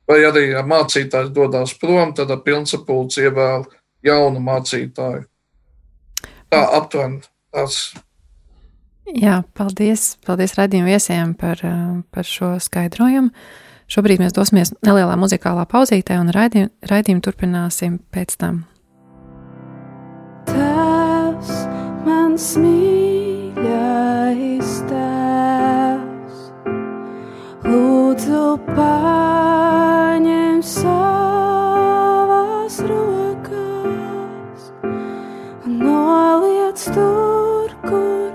vai 0.07 0.21
arī, 0.27 0.51
ja 0.55 0.63
mācītājs 0.67 1.31
dodas 1.35 1.73
prom, 1.79 2.13
tad 2.15 2.31
ar 2.31 2.41
pilnsapulci 2.45 3.27
ievēl 3.27 3.67
jaunu 4.03 4.39
mācītāju. 4.43 5.25
Tā 6.51 6.61
aptuveni 6.77 7.21
tas. 7.51 7.93
Jā, 9.11 9.41
paldies, 9.57 10.15
paldies 10.25 10.55
radījuma 10.55 10.91
viesiem 10.91 11.33
par, 11.39 11.59
par 12.11 12.27
šo 12.27 12.55
skaidrojumu. 12.63 13.31
Šobrīd 13.91 14.21
mēs 14.23 14.35
dosimies 14.35 14.71
nelielā 14.85 15.17
muzikālā 15.19 15.65
pauzītē 15.67 16.15
un 16.21 16.31
raidījumu, 16.31 16.71
raidījumu 16.87 17.25
turpināsim 17.25 17.99
pēc 18.15 18.37
tam. 18.39 18.63
Tās 20.47 21.70
mans 22.05 22.45
mīļais 22.61 24.71
tēvs, 24.89 26.39
lūdzu 27.65 28.45
paņem 28.71 30.61
savās 30.65 32.79
rokās 32.89 34.61
un 35.65 35.77
noliec 35.83 36.87
tur, 36.95 37.75
kur 37.85 38.31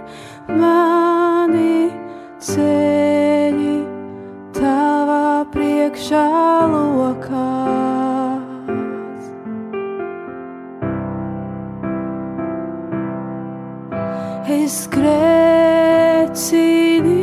mani 0.61 1.81
ceļi 2.50 3.74
tavā 4.61 5.26
priekšā 5.57 6.29
lokā. 6.76 7.86
Es 14.49 14.89
grēcinieks, 14.93 17.15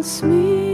mans 0.00 0.22
mīļais 0.24 0.69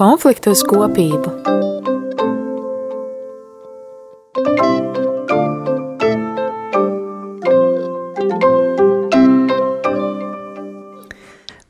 No 0.00 0.06
konflikta 0.08 0.48
uz 0.48 0.62
kopību. 0.64 1.28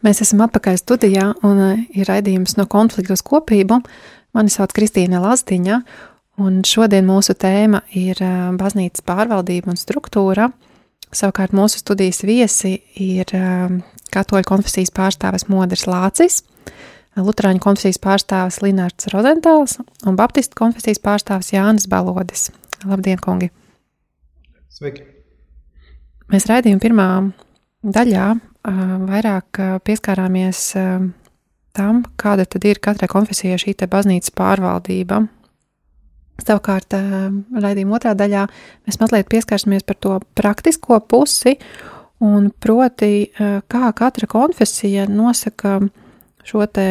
Mēs 0.06 0.22
esam 0.22 0.44
atpakaļ 0.46 0.78
studijā 0.78 1.24
un 1.42 1.58
eh, 1.64 1.80
ir 1.90 2.06
raidījums 2.06 2.54
no 2.54 2.68
konflikta 2.70 3.16
uz 3.18 3.24
kopību. 3.26 3.80
Mani 4.38 4.54
sauc 4.54 4.76
Kristīna 4.78 5.18
Lazdiņa, 5.24 5.80
un 6.38 6.62
šodien 6.62 7.10
mūsu 7.10 7.34
tēma 7.34 7.82
ir 7.98 8.22
eh, 8.22 8.38
baznīcas 8.54 9.02
pārvaldība 9.10 9.74
un 9.74 9.80
struktūra. 9.80 10.52
Savukārt 11.10 11.50
mūsu 11.50 11.82
studijas 11.82 12.22
viesi 12.22 12.76
ir 12.94 13.34
eh, 13.34 13.76
katoļu 14.14 14.52
konfesijas 14.54 14.94
pārstāvis 14.94 15.50
Modris 15.50 15.88
Lācis, 15.90 16.44
Lutāņu 17.18 17.58
konfesijas 17.62 17.98
pārstāvis 17.98 18.60
Linārds 18.62 19.08
Rozentāls 19.10 19.78
un 20.06 20.18
Baptistu 20.18 20.54
konfesijas 20.60 21.02
pārstāvis 21.02 21.50
Jānis 21.52 21.88
Balodis. 21.90 22.50
Labdien, 22.86 23.18
kungi! 23.20 23.50
Sveiki! 24.70 25.02
Mēs 26.30 26.46
raidījuma 26.46 26.80
pirmā 26.80 27.08
daļā 27.82 28.26
vairāk 29.10 29.58
pieskārāmies 29.82 30.62
tam, 31.74 32.02
kāda 32.20 32.46
tad 32.46 32.64
ir 32.70 32.78
katrai 32.82 33.08
konfesijai 33.10 33.58
šī 33.58 33.74
baznīcas 33.90 34.34
pārvaldība. 34.38 35.24
Savukārt, 36.40 36.94
raidījuma 36.94 37.98
otrā 37.98 38.14
daļā 38.16 38.44
mēs 38.86 39.00
mazliet 39.02 39.28
pieskarsimies 39.28 39.82
par 39.84 39.98
to 40.00 40.20
praktisko 40.38 41.00
pusi, 41.10 41.56
un 42.22 42.52
proti, 42.54 43.32
kā 43.34 43.90
katra 43.98 44.30
konfesija 44.30 45.08
nosaka 45.10 45.80
šo 46.46 46.66
te 46.66 46.86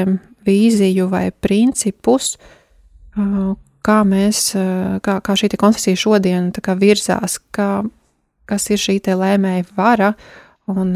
vīziju 0.47 1.09
vai 1.11 1.29
principus, 1.31 2.37
kā 3.85 3.99
mēs, 4.07 4.41
kā, 5.05 5.19
kā 5.25 5.37
šī 5.37 5.51
konfesija 5.59 5.99
šodien 5.99 6.51
virzās, 6.79 7.39
kā, 7.51 7.83
kas 8.49 8.69
ir 8.69 8.81
šī 8.81 8.99
lēmēja 9.03 9.65
vara 9.77 10.13
un 10.69 10.93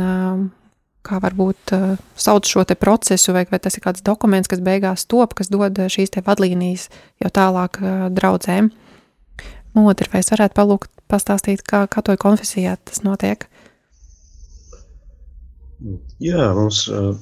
kā 1.04 1.20
varbūt 1.20 1.74
sauc 2.16 2.48
šo 2.48 2.64
procesu, 2.80 3.34
vai, 3.36 3.44
vai 3.52 3.60
tas 3.60 3.76
ir 3.76 3.84
kāds 3.84 4.04
dokuments, 4.06 4.48
kas 4.48 4.64
beigās 4.64 5.06
top, 5.06 5.36
kas 5.36 5.52
dod 5.52 5.76
šīs 5.76 6.16
vadlīnijas 6.24 6.90
jau 7.20 7.30
tālāk 7.34 7.82
draudzēm. 8.16 8.72
Otrs, 9.74 10.12
vai 10.14 10.22
es 10.22 10.30
varētu 10.30 10.54
palūgt, 10.54 10.92
pastāstīt, 11.10 11.64
kā 11.66 11.88
katoļu 11.90 12.20
konfesijā 12.22 12.76
tas 12.86 13.02
notiek? 13.02 13.48
Jā, 16.24 16.52
mums 16.56 16.86
uh, 16.94 17.16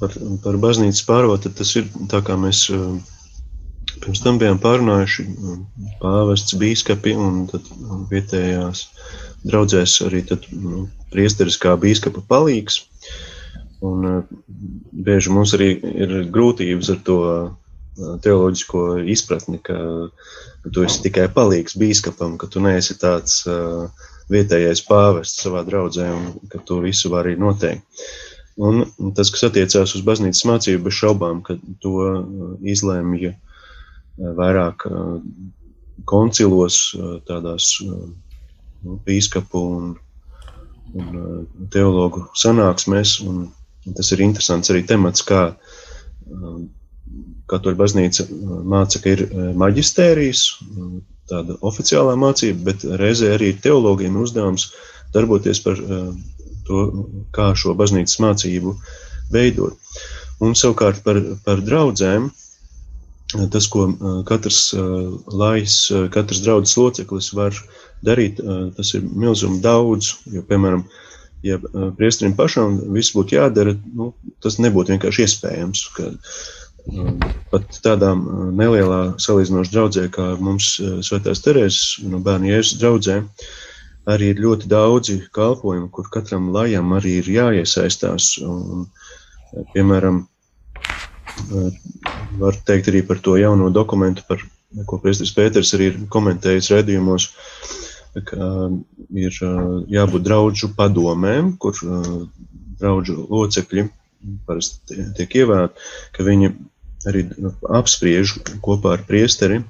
par, 0.00 0.14
par 0.44 0.58
baznīcas 0.60 1.04
pārvaldu 1.08 1.52
tas 1.56 1.72
ir 1.78 1.88
tā, 2.10 2.20
kā 2.26 2.36
mēs 2.40 2.66
uh, 2.74 2.98
pirms 4.00 4.22
tam 4.24 4.40
bijām 4.40 4.60
pārunājuši 4.62 5.26
pāvests, 6.02 6.56
bīskapi 6.60 7.16
un 7.18 7.44
tad 7.50 7.66
vietējās 8.12 8.86
draudzēs 9.46 10.00
arī 10.06 10.24
tad, 10.28 10.46
nu, 10.52 10.86
priesteris 11.12 11.58
kā 11.60 11.76
bīskapa 11.80 12.24
palīgs. 12.28 12.82
Un 13.84 14.04
uh, 14.04 14.20
bieži 14.92 15.32
mums 15.32 15.56
arī 15.56 15.72
ir 15.80 16.16
grūtības 16.32 16.92
ar 16.94 17.02
to 17.06 17.18
uh, 17.24 18.14
teoloģisko 18.24 18.84
izpratni, 19.12 19.60
ka, 19.64 19.76
tu 20.72 20.84
esi 20.84 21.02
tikai 21.06 21.26
palīgs 21.32 21.76
bīskapam, 21.80 22.36
ka 22.40 22.48
tu 22.52 22.62
neesi 22.64 22.96
tāds 23.00 23.42
vietējais 24.30 24.84
pāvests 24.86 25.42
savā 25.44 25.64
draudzē 25.66 26.06
un 26.14 26.26
ka 26.52 26.60
to 26.64 26.78
visu 26.84 27.10
var 27.12 27.26
arī 27.26 27.36
noteikt. 27.40 28.04
Un 28.60 28.82
tas, 29.16 29.30
kas 29.32 29.46
attiecās 29.48 29.94
uz 29.96 30.04
baznīcas 30.04 30.44
mācību, 30.48 30.84
bez 30.88 30.98
šaubām, 30.98 31.40
ka 31.46 31.56
to 31.80 31.94
izlēmja 32.68 33.32
vairāk 34.36 34.84
koncilos, 36.10 36.82
tādās 37.28 37.72
nu, 37.86 38.98
bīskapu 39.06 39.62
un 39.78 39.90
un 40.94 41.14
uh, 41.14 41.38
teologu 41.72 42.26
sanāksmēs. 42.38 43.18
Un, 43.26 43.48
tas 43.96 44.12
ir 44.14 44.22
interesants 44.24 44.70
arī 44.72 44.82
temats, 44.86 45.24
kā 45.26 45.50
um, 46.30 46.68
katoļu 47.50 47.78
baznīca 47.78 48.26
uh, 48.26 48.58
māca, 48.74 49.02
ka 49.02 49.14
ir 49.14 49.24
uh, 49.28 49.50
maģistērijas, 49.60 50.44
tāda 51.30 51.56
oficiālā 51.66 52.16
mācība, 52.18 52.72
bet 52.72 52.86
reizē 53.00 53.36
arī 53.36 53.52
teologiem 53.62 54.16
ir 54.16 54.26
uzdevums 54.26 54.70
darboties 55.14 55.62
par 55.62 55.78
to, 56.70 56.86
kā 57.36 57.50
šo 57.58 57.74
baznīcas 57.78 58.20
mācību 58.22 58.76
veidot. 59.34 59.98
Un 60.40 60.56
savukārt 60.56 61.02
par, 61.04 61.20
par 61.44 61.60
draudzēm, 61.66 62.30
tas, 63.52 63.66
ko 63.70 63.86
katrs 64.26 64.72
lais, 65.30 65.76
katrs 66.14 66.42
draudzes 66.46 66.78
loceklis 66.80 67.30
var 67.36 67.56
darīt, 68.06 68.40
tas 68.76 68.94
ir 68.96 69.04
milzīgi 69.04 69.60
daudz. 69.64 70.14
Jo, 70.32 70.42
piemēram, 70.48 70.86
ja 71.46 71.60
priesterim 71.98 72.34
pašam 72.38 72.80
viss 72.94 73.14
būtu 73.16 73.36
jādara, 73.36 73.76
nu, 73.94 74.12
tas 74.42 74.58
nebūtu 74.62 74.96
vienkārši 74.96 75.26
iespējams. 75.26 75.84
Ka, 75.96 76.10
pat 77.52 77.80
tādām 77.84 78.24
nelielā 78.56 79.00
salīdzinoši 79.20 79.74
draudzē, 79.74 80.06
kā 80.14 80.32
mums 80.40 80.72
Svētās 81.06 81.44
Terēzes 81.44 82.00
no 82.08 82.22
bērnu 82.24 82.54
jēzus 82.54 82.80
draudzē, 82.80 83.20
arī 84.08 84.30
ir 84.32 84.42
ļoti 84.44 84.68
daudzi 84.70 85.18
kalpojumi, 85.34 85.90
kur 85.92 86.08
katram 86.12 86.50
lajam 86.54 86.94
arī 86.96 87.18
ir 87.20 87.30
jāiesaistās. 87.34 88.32
Un, 88.44 88.86
piemēram, 89.74 90.24
var 92.40 92.58
teikt 92.66 92.90
arī 92.92 93.02
par 93.06 93.20
to 93.24 93.36
jauno 93.40 93.70
dokumentu, 93.74 94.24
par 94.28 94.42
ko 94.86 95.00
Priesteris 95.02 95.34
Pēters 95.34 95.74
arī 95.76 95.90
ir 95.90 96.02
komentējis 96.12 96.70
redzījumos, 96.74 97.30
ka 98.26 98.50
ir 99.14 99.38
jābūt 99.90 100.26
draudžu 100.26 100.72
padomēm, 100.78 101.54
kur 101.62 101.76
draudžu 102.80 103.26
locekļi 103.30 103.86
parasti 104.46 105.06
tiek 105.16 105.36
ievēlēti, 105.42 105.88
ka 106.16 106.26
viņi 106.26 106.52
arī 107.08 107.24
apspriež 107.80 108.36
kopā 108.64 108.98
ar 108.98 109.04
priesteri, 109.08 109.62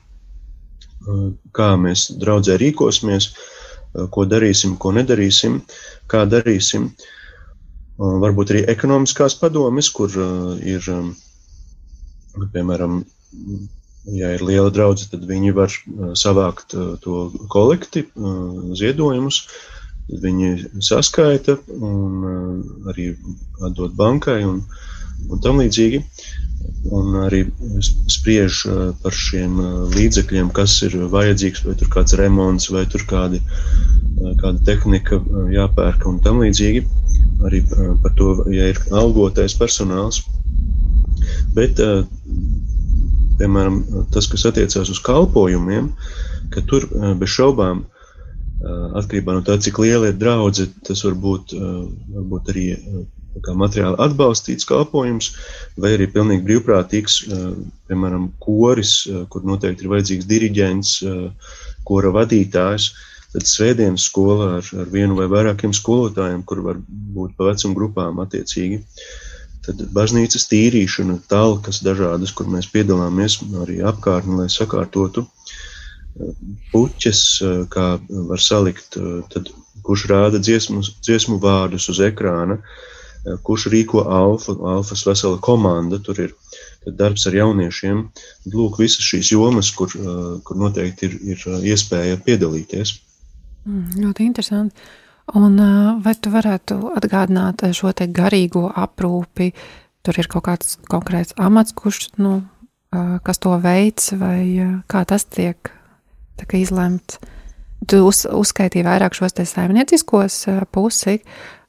kā 1.56 1.70
mēs 1.80 2.08
draudzē 2.20 2.58
rīkosimies, 2.60 3.30
ko 4.14 4.26
darīsim, 4.28 4.76
ko 4.78 4.92
nedarīsim, 4.96 5.60
kā 6.10 6.24
darīsim. 6.30 6.90
Varbūt 8.00 8.54
arī 8.54 8.62
ekonomiskās 8.72 9.34
padomes, 9.36 9.90
kur 9.92 10.14
ir, 10.64 10.86
piemēram, 12.54 13.02
ja 14.08 14.32
ir 14.34 14.44
liela 14.44 14.70
draudzene, 14.72 15.10
tad 15.12 15.26
viņi 15.28 15.52
var 15.56 15.72
uh, 15.72 16.12
savākt 16.18 16.74
uh, 16.76 16.94
to 17.02 17.28
kolekti, 17.52 18.06
uh, 18.16 18.72
ziedojumus. 18.78 19.44
Viņi 20.10 20.80
saskaita 20.82 21.54
un 21.70 22.24
arī 22.90 23.12
atdod 23.62 23.92
bankai 23.98 24.40
un, 24.42 24.64
un 25.28 25.42
tam 25.44 25.60
līdzīgi. 25.62 26.02
Un 26.96 27.16
arī 27.20 27.42
spriež 28.08 28.62
par 29.02 29.16
šiem 29.16 29.58
līdzekļiem, 29.92 30.48
kas 30.56 30.78
ir 30.86 30.96
vajadzīgs, 31.12 31.64
vai 31.66 31.74
tur 31.80 31.90
kāds 31.92 32.16
remonts, 32.16 32.70
vai 32.72 32.86
tur 32.88 33.04
kādi, 33.10 33.40
kāda 34.40 34.56
tehnika 34.68 35.20
jāpērk 35.52 36.06
un 36.08 36.20
tam 36.24 36.40
līdzīgi. 36.44 36.86
Arī 37.48 37.62
par 37.68 38.16
to, 38.16 38.32
ja 38.52 38.70
ir 38.72 38.80
algotais 38.96 39.56
personāls. 39.60 40.22
Bet 41.56 41.80
piemēram, 43.40 43.80
tas, 44.12 44.28
kas 44.30 44.48
attiecās 44.48 44.92
uz 44.92 45.00
kalpojumiem, 45.04 45.92
ka 46.52 46.64
tur 46.68 46.86
bez 47.20 47.32
šaubām, 47.36 47.84
atkarībā 48.60 49.36
no 49.36 49.44
tā, 49.44 49.56
cik 49.62 49.80
liela 49.80 50.10
ir 50.10 50.18
draudzene, 50.20 50.72
tas 50.86 51.04
var 51.06 51.16
būt, 51.24 51.54
eh, 51.56 51.80
varbūt 52.16 52.52
arī 52.52 52.66
materiāli 53.56 53.98
atbalstīts 54.02 54.68
kalpojums, 54.68 55.30
vai 55.80 55.94
arī 55.96 56.08
pilnīgi 56.10 56.46
brīvprātīgs, 56.48 57.20
piemēram, 57.90 58.30
koris, 58.42 59.04
kur 59.30 59.46
noteikti 59.46 59.86
ir 59.86 59.94
vajadzīgs 59.94 60.28
diriģents, 60.30 60.96
kora 61.86 62.12
vadītājs. 62.18 62.90
Tad 63.30 63.46
svētdienas 63.46 64.08
skolā 64.10 64.46
ar, 64.58 64.68
ar 64.82 64.88
vienu 64.90 65.14
vai 65.14 65.28
vairākiem 65.30 65.70
skolotājiem, 65.76 66.42
kur 66.42 66.64
var 66.64 66.80
būt 66.88 67.36
pa 67.38 67.46
vecuma 67.52 67.76
grupām 67.78 68.18
attiecīgi. 68.24 68.80
Uh, 68.80 69.10
Tad 69.70 69.80
baznīcas 69.92 70.46
tīrīšana, 70.48 71.18
talkas 71.28 71.82
dažādas, 71.84 72.32
kur 72.36 72.48
mēs 72.48 72.68
piedalāmies 72.72 73.36
arī 73.60 73.80
apkārtni, 73.84 74.38
lai 74.40 74.48
sakārtotu 74.52 75.26
puķes, 76.72 77.20
kā 77.72 77.84
var 78.30 78.42
salikt, 78.42 78.96
tad 79.32 79.50
kurš 79.84 80.06
rāda 80.10 80.40
dziesmu, 80.40 80.82
dziesmu 81.04 81.38
vārdus 81.44 81.86
uz 81.92 82.00
ekrāna, 82.04 82.58
kurš 83.44 83.68
rīko 83.72 84.04
alfa, 84.08 84.54
alfas 84.74 85.04
vesela 85.06 85.40
komanda, 85.42 85.98
tur 86.02 86.20
ir 86.24 86.34
darbs 86.86 87.26
ar 87.28 87.36
jauniešiem. 87.36 88.02
Lūk, 88.54 88.80
visas 88.80 89.04
šīs 89.04 89.32
jomas, 89.34 89.70
kur, 89.76 89.92
kur 90.44 90.60
noteikti 90.60 91.10
ir, 91.10 91.18
ir 91.34 91.44
iespēja 91.72 92.20
piedalīties. 92.24 92.96
Mm, 93.68 94.00
ļoti 94.06 94.26
interesanti. 94.30 94.90
Un 95.38 95.60
vai 96.02 96.14
tu 96.18 96.32
varētu 96.32 96.78
atgādināt 96.98 97.62
šo 97.76 97.92
te 97.94 98.08
garīgo 98.10 98.66
aprūpi? 98.74 99.52
Tur 100.02 100.16
ir 100.16 100.30
kaut 100.32 100.46
kāds 100.48 100.78
konkrēts 100.90 101.36
amats, 101.38 101.74
kurš, 101.76 102.08
nu, 102.18 102.40
kas 103.22 103.38
to 103.38 103.52
veids, 103.62 104.14
vai 104.18 104.80
kā 104.90 105.04
tas 105.06 105.28
tiek 105.28 105.70
izlemts. 106.56 107.20
Tu 107.88 108.00
uz, 108.04 108.24
uzskaitīji 108.26 108.84
vairāk 108.84 109.14
šos 109.16 109.36
te 109.36 109.44
saimnieciskos 109.46 110.42
pusi, 110.72 111.20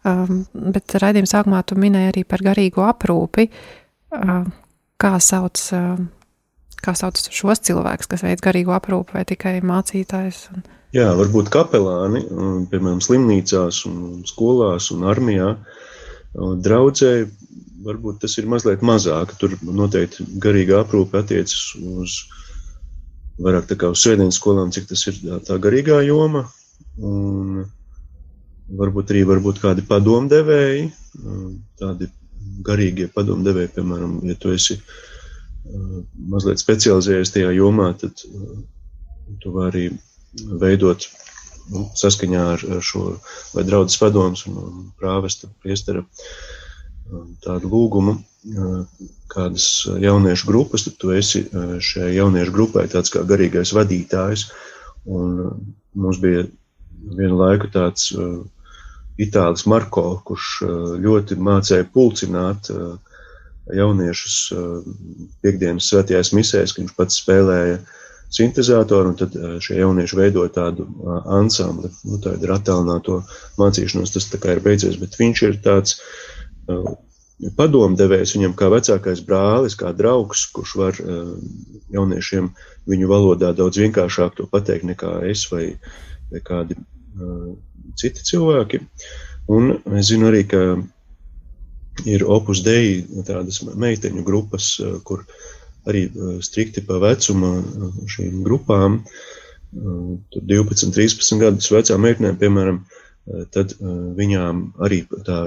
bet 0.03 0.95
raidījuma 1.03 1.29
sākumā 1.29 1.61
tu 1.67 1.77
minēji 1.79 2.11
arī 2.11 2.23
par 2.27 2.43
garīgo 2.45 2.85
aprūpi. 2.87 3.47
Kā 5.01 5.13
sauc, 5.23 5.61
kā 6.81 6.93
sauc 6.97 7.21
šos 7.31 7.63
cilvēkus, 7.67 8.09
kas 8.11 8.25
veids 8.25 8.43
garīgo 8.45 8.75
aprūpi, 8.77 9.15
vai 9.17 9.25
tikai 9.29 9.55
mācītājs? 9.65 10.43
Un... 10.55 10.65
Jā, 10.95 11.11
varbūt 11.15 11.51
kapelāni, 11.53 12.25
piemēram, 12.71 12.99
slimnīcās, 13.03 13.85
un 13.87 14.25
skolās 14.27 14.89
un 14.93 15.05
armijā. 15.09 15.53
Draudzēji 16.35 17.29
varbūt 17.85 18.21
tas 18.23 18.37
ir 18.39 18.49
mazliet 18.51 18.83
mazāk. 18.85 19.33
Tur 19.41 19.55
noteikti 19.65 20.25
garīga 20.41 20.81
aprūpe 20.83 21.21
attiecas 21.21 21.73
uz 21.79 22.17
vairāk 23.41 23.69
tā 23.69 23.77
kā 23.79 23.89
uz 23.93 24.01
svētdienas 24.03 24.37
skolām, 24.37 24.73
cik 24.73 24.89
tas 24.91 25.05
ir 25.09 25.21
tā 25.47 25.57
garīgā 25.61 26.01
joma. 26.05 26.45
Un 27.01 27.63
varbūt 28.79 29.13
arī 29.13 29.23
varbūt 29.27 29.61
kādi 29.63 29.85
padomdevēji, 29.87 30.89
tādi 31.81 32.09
garīgie 32.65 33.07
padomdevēji, 33.13 33.73
piemēram, 33.75 34.19
ja 34.27 34.35
tu 34.39 34.53
esi 34.55 34.79
mazliet 36.31 36.61
specializējies 36.61 37.33
tajā 37.35 37.51
jomā, 37.55 37.91
tad 38.01 38.23
tu 39.41 39.53
vari 39.55 39.89
veidot 40.61 41.07
nu, 41.71 41.85
saskaņā 41.97 42.41
ar, 42.55 42.65
ar 42.77 42.83
šo 42.85 43.15
vai 43.55 43.63
draudzes 43.67 43.99
padomus 44.01 44.45
un, 44.49 44.57
un 44.61 44.89
prāvesta 44.99 45.49
priestera 45.63 46.03
tādu 47.43 47.69
lūgumu, 47.71 48.17
kādas 49.31 49.65
jauniešu 50.01 50.47
grupas, 50.47 50.85
tad 50.87 50.97
tu 51.01 51.11
esi 51.15 51.43
šajā 51.51 52.09
jauniešu 52.15 52.55
grupai 52.55 52.87
tāds 52.91 53.13
kā 53.13 53.23
garīgais 53.27 53.73
vadītājs. 53.75 54.47
Un 55.11 55.61
mums 55.97 56.19
bija 56.21 56.45
vienu 57.17 57.37
laiku 57.39 57.69
tāds 57.73 58.11
itālis 59.21 59.65
Marko, 59.69 60.05
kurš 60.25 60.51
ļoti 61.03 61.37
mācēja 61.41 61.87
pulcināt 61.93 62.69
jauniešus 63.71 64.37
piekdienas 65.43 65.89
svētajās 65.91 66.31
misēs, 66.35 66.73
ka 66.73 66.81
viņš 66.81 66.95
pats 66.97 67.19
spēlēja 67.21 67.77
sintēzatoru, 68.31 69.11
un 69.11 69.19
tad 69.19 69.35
šie 69.63 69.77
jaunieši 69.81 70.17
veidoja 70.17 70.53
tādu 70.55 70.87
ansambli. 71.37 71.91
Nu, 72.07 72.19
tā 72.23 72.37
ir 72.39 72.53
attēlināto 72.55 73.21
mācīšanos, 73.59 74.13
tas 74.15 74.29
tā 74.31 74.39
kā 74.41 74.55
ir 74.55 74.63
beidzies, 74.65 74.97
bet 75.01 75.17
viņš 75.19 75.43
ir 75.49 75.57
tāds 75.65 75.97
padomdevējs 77.57 78.35
viņam 78.37 78.53
kā 78.57 78.69
vecākais 78.71 79.23
brālis, 79.25 79.75
kā 79.77 79.91
draugs, 79.97 80.45
kurš 80.55 80.75
var 80.79 81.01
jauniešiem 81.91 82.51
viņu 82.89 83.09
valodā 83.09 83.51
daudz 83.57 83.81
vienkāršāk 83.81 84.37
to 84.37 84.47
pateikt 84.51 84.87
nekā 84.89 85.19
es 85.29 85.47
vai, 85.51 85.65
vai 86.31 86.43
kādi 86.45 86.77
citi 87.99 88.25
cilvēki. 88.31 88.81
Un 89.51 89.75
es 89.97 90.11
zinu 90.11 90.29
arī, 90.29 90.45
ka 90.47 90.61
ir 92.07 92.23
opus 92.23 92.61
dei 92.65 93.01
tādas 93.27 93.61
meiteņu 93.63 94.23
grupas, 94.25 94.73
kur 95.07 95.25
arī 95.89 96.07
strikti 96.45 96.83
pa 96.85 96.99
vecuma 97.01 97.57
šīm 98.11 98.41
grupām. 98.45 99.01
Tur 99.71 100.47
12, 100.47 100.91
13 100.95 101.41
gadus 101.41 101.71
vecām 101.71 102.03
meitenēm, 102.05 102.37
piemēram, 102.39 102.81
tad 103.55 103.73
viņām 104.17 104.63
arī 104.83 105.03
tā, 105.11 105.37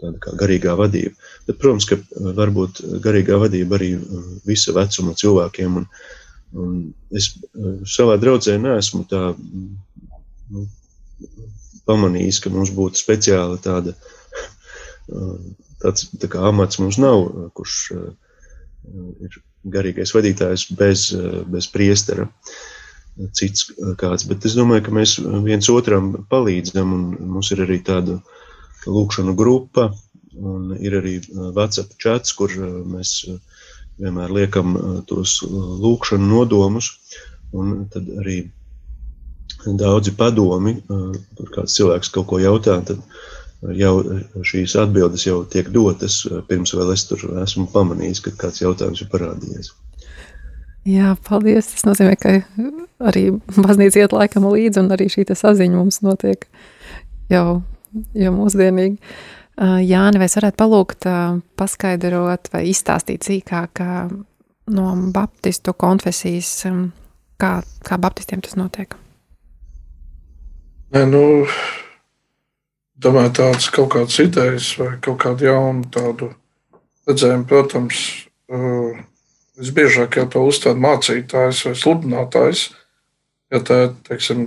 tāda 0.00 0.18
kā 0.22 0.34
garīgā 0.38 0.76
vadība. 0.78 1.14
Bet, 1.48 1.58
protams, 1.62 1.88
ka 1.88 1.98
varbūt 2.38 2.82
garīgā 3.04 3.38
vadība 3.42 3.78
arī 3.78 3.94
visa 4.46 4.74
vecuma 4.76 5.16
cilvēkiem. 5.18 5.80
Un, 5.80 5.88
un 6.54 6.76
es 7.16 7.32
savā 7.96 8.18
draudzē 8.20 8.58
neesmu 8.62 9.06
tā, 9.10 9.32
nu, 10.54 10.66
pamanījis, 11.88 12.40
ka 12.44 12.52
mums 12.52 12.72
būtu 12.74 13.00
speciāli 13.00 13.60
tāda, 13.64 13.94
tāds 15.82 16.08
tā 16.20 16.30
kā 16.32 16.44
amats 16.48 16.80
mums 16.82 17.00
nav, 17.02 17.26
kurš 17.56 17.80
ir 19.24 19.42
garīgais 19.64 20.12
vadītājs 20.14 20.68
bez, 20.76 21.10
bez 21.48 21.68
priestera 21.72 22.28
cits 23.36 23.68
kāds. 24.00 24.26
Bet 24.28 24.44
es 24.48 24.56
domāju, 24.58 24.88
ka 24.88 24.94
mēs 24.96 25.18
viens 25.46 25.70
otram 25.72 26.12
palīdzam, 26.30 26.92
un 26.96 27.30
mums 27.36 27.52
ir 27.54 27.62
arī 27.64 27.78
tāda 27.86 28.18
lūkšana 28.90 29.34
grupa, 29.38 29.92
un 30.34 30.74
ir 30.76 30.98
arī 30.98 31.18
WhatsApp 31.54 31.94
chats, 32.02 32.34
kur 32.36 32.52
mēs 32.58 33.22
vienmēr 34.00 34.34
liekam 34.34 34.74
tos 35.08 35.38
lūkšanu 35.46 36.26
nodomus, 36.26 36.90
un 37.54 37.86
tad 37.92 38.10
arī 38.18 38.40
daudzi 39.80 40.14
padomi, 40.18 40.76
tur 40.88 41.54
kāds 41.54 41.76
cilvēks 41.78 42.12
kaut 42.14 42.28
ko 42.30 42.40
jautā, 42.42 42.76
tad 42.86 43.00
jau 43.72 43.94
šīs 44.44 44.76
atbildes 44.80 45.24
jau 45.26 45.40
tiek 45.48 45.70
dotas, 45.72 46.22
pirms 46.48 46.74
vēl 46.76 46.92
es 46.94 47.06
tur 47.08 47.22
esmu 47.42 47.66
pamanījis, 47.72 48.22
ka 48.24 48.34
kāds 48.44 48.62
jautājums 48.62 49.02
ir 49.04 49.10
parādījies. 49.12 49.72
Jā, 50.84 51.14
paldies. 51.24 51.70
Tas 51.72 51.86
nozīmē, 51.88 52.16
ka 52.20 52.34
arī 53.08 53.30
baznīca 53.56 54.02
iet 54.02 54.12
laikam 54.12 54.50
līdzi, 54.52 54.82
un 54.82 54.92
arī 54.92 55.08
šī 55.12 55.24
saziņa 55.32 55.78
mums 55.78 56.02
notiek 56.04 56.44
jau, 57.32 57.62
jau 58.12 58.34
mūsdienīgi. 58.36 58.98
Jāni, 59.86 60.18
vai 60.18 60.26
varētu 60.26 60.58
palūgt 60.58 61.06
paskaidrot 61.56 62.50
vai 62.52 62.64
izstāstīt 62.72 63.24
sīkāk 63.24 63.80
no 64.74 64.86
baptistu 65.14 65.72
konfesijas, 65.78 66.66
kā, 67.40 67.54
kā 67.62 67.98
baptistiem 68.02 68.42
tas 68.44 68.58
notiek? 68.58 68.98
Nē, 70.94 71.00
nu, 71.10 71.20
domāju, 73.02 73.32
tādas 73.34 73.64
kaut 73.74 73.88
kādas 73.96 74.14
idejas 74.22 74.68
vai 74.78 74.92
kaut 75.02 75.16
kādu 75.24 75.48
jaunu 75.48 75.88
tādu 75.90 76.28
redzējumu, 77.08 77.46
protams, 77.50 78.02
uh, 78.46 79.00
visbiežāk 79.58 80.20
jau 80.20 80.28
to 80.30 80.42
uzstāda 80.46 80.78
mācītājs 80.84 81.64
vai 81.66 81.72
sludinātājs. 81.80 82.62
Ja 83.50 83.58
tā 83.66 83.80
ir 83.88 83.90
teiksim, 84.06 84.44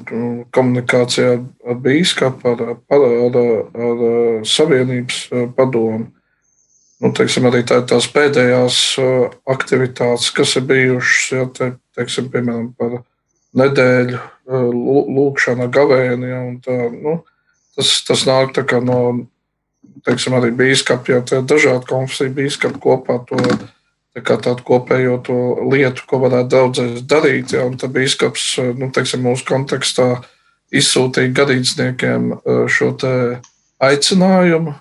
komunikācijā 0.56 1.34
ar 1.68 1.82
bīskapu, 1.84 2.54
ar, 2.54 2.64
ar, 2.96 3.06
ar, 3.26 3.38
ar, 3.90 4.08
savienības 4.48 5.20
uh, 5.34 5.46
padomu, 5.60 6.06
nu, 7.04 7.12
teiksim, 7.20 7.52
arī 7.52 7.66
tā, 7.68 7.82
tās 7.92 8.08
pēdējās 8.16 8.80
uh, 9.04 9.36
aktivitātes, 9.52 10.32
kas 10.40 10.56
ir 10.56 10.68
bijušas, 10.72 11.30
ja, 11.36 11.46
te, 11.60 11.72
teiksim, 12.00 12.32
piemēram, 12.32 12.72
par 12.80 13.02
nedēļu 13.58 14.20
lūkšanu, 15.18 15.68
gavēni. 15.74 16.30
Ja, 16.32 16.44
tā, 16.64 16.78
nu, 16.94 17.18
tas, 17.78 17.96
tas 18.08 18.28
nāk 18.30 18.56
no 18.86 19.00
teiksim, 20.06 20.38
arī 20.38 20.54
biskupi, 20.56 21.16
jo 21.16 21.42
dažādi 21.48 21.90
konfesiju 21.90 22.36
biskupi 22.38 22.80
kopā 22.84 23.20
to 23.28 23.42
tā 24.18 24.38
tādu 24.42 24.64
kopējo 24.66 25.18
to 25.22 25.38
lietu, 25.70 26.06
ko 26.10 26.20
varētu 26.24 26.50
daudzēs 26.50 27.06
darīt. 27.06 27.54
Un 27.62 27.78
tad 27.78 27.94
biskups, 27.94 28.58
nu, 28.78 28.90
teiksim, 28.94 29.22
mūsu 29.26 29.46
kontekstā 29.46 30.08
izsūtīja 30.74 31.34
garīdzniekiem 31.38 32.32
e, 32.34 32.58
šo 32.72 32.94
aicinājumu. 33.78 34.74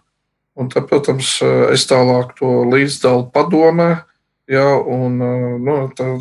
Un 0.56 0.70
tad, 0.72 0.86
protams, 0.88 1.36
es 1.72 1.84
tālāk 1.84 2.32
to 2.38 2.64
līdzdalu 2.72 3.28
padomē. 3.34 3.90
Ja, 4.46 4.66
un 4.78 5.18
e, 5.18 5.30
nu, 5.58 5.78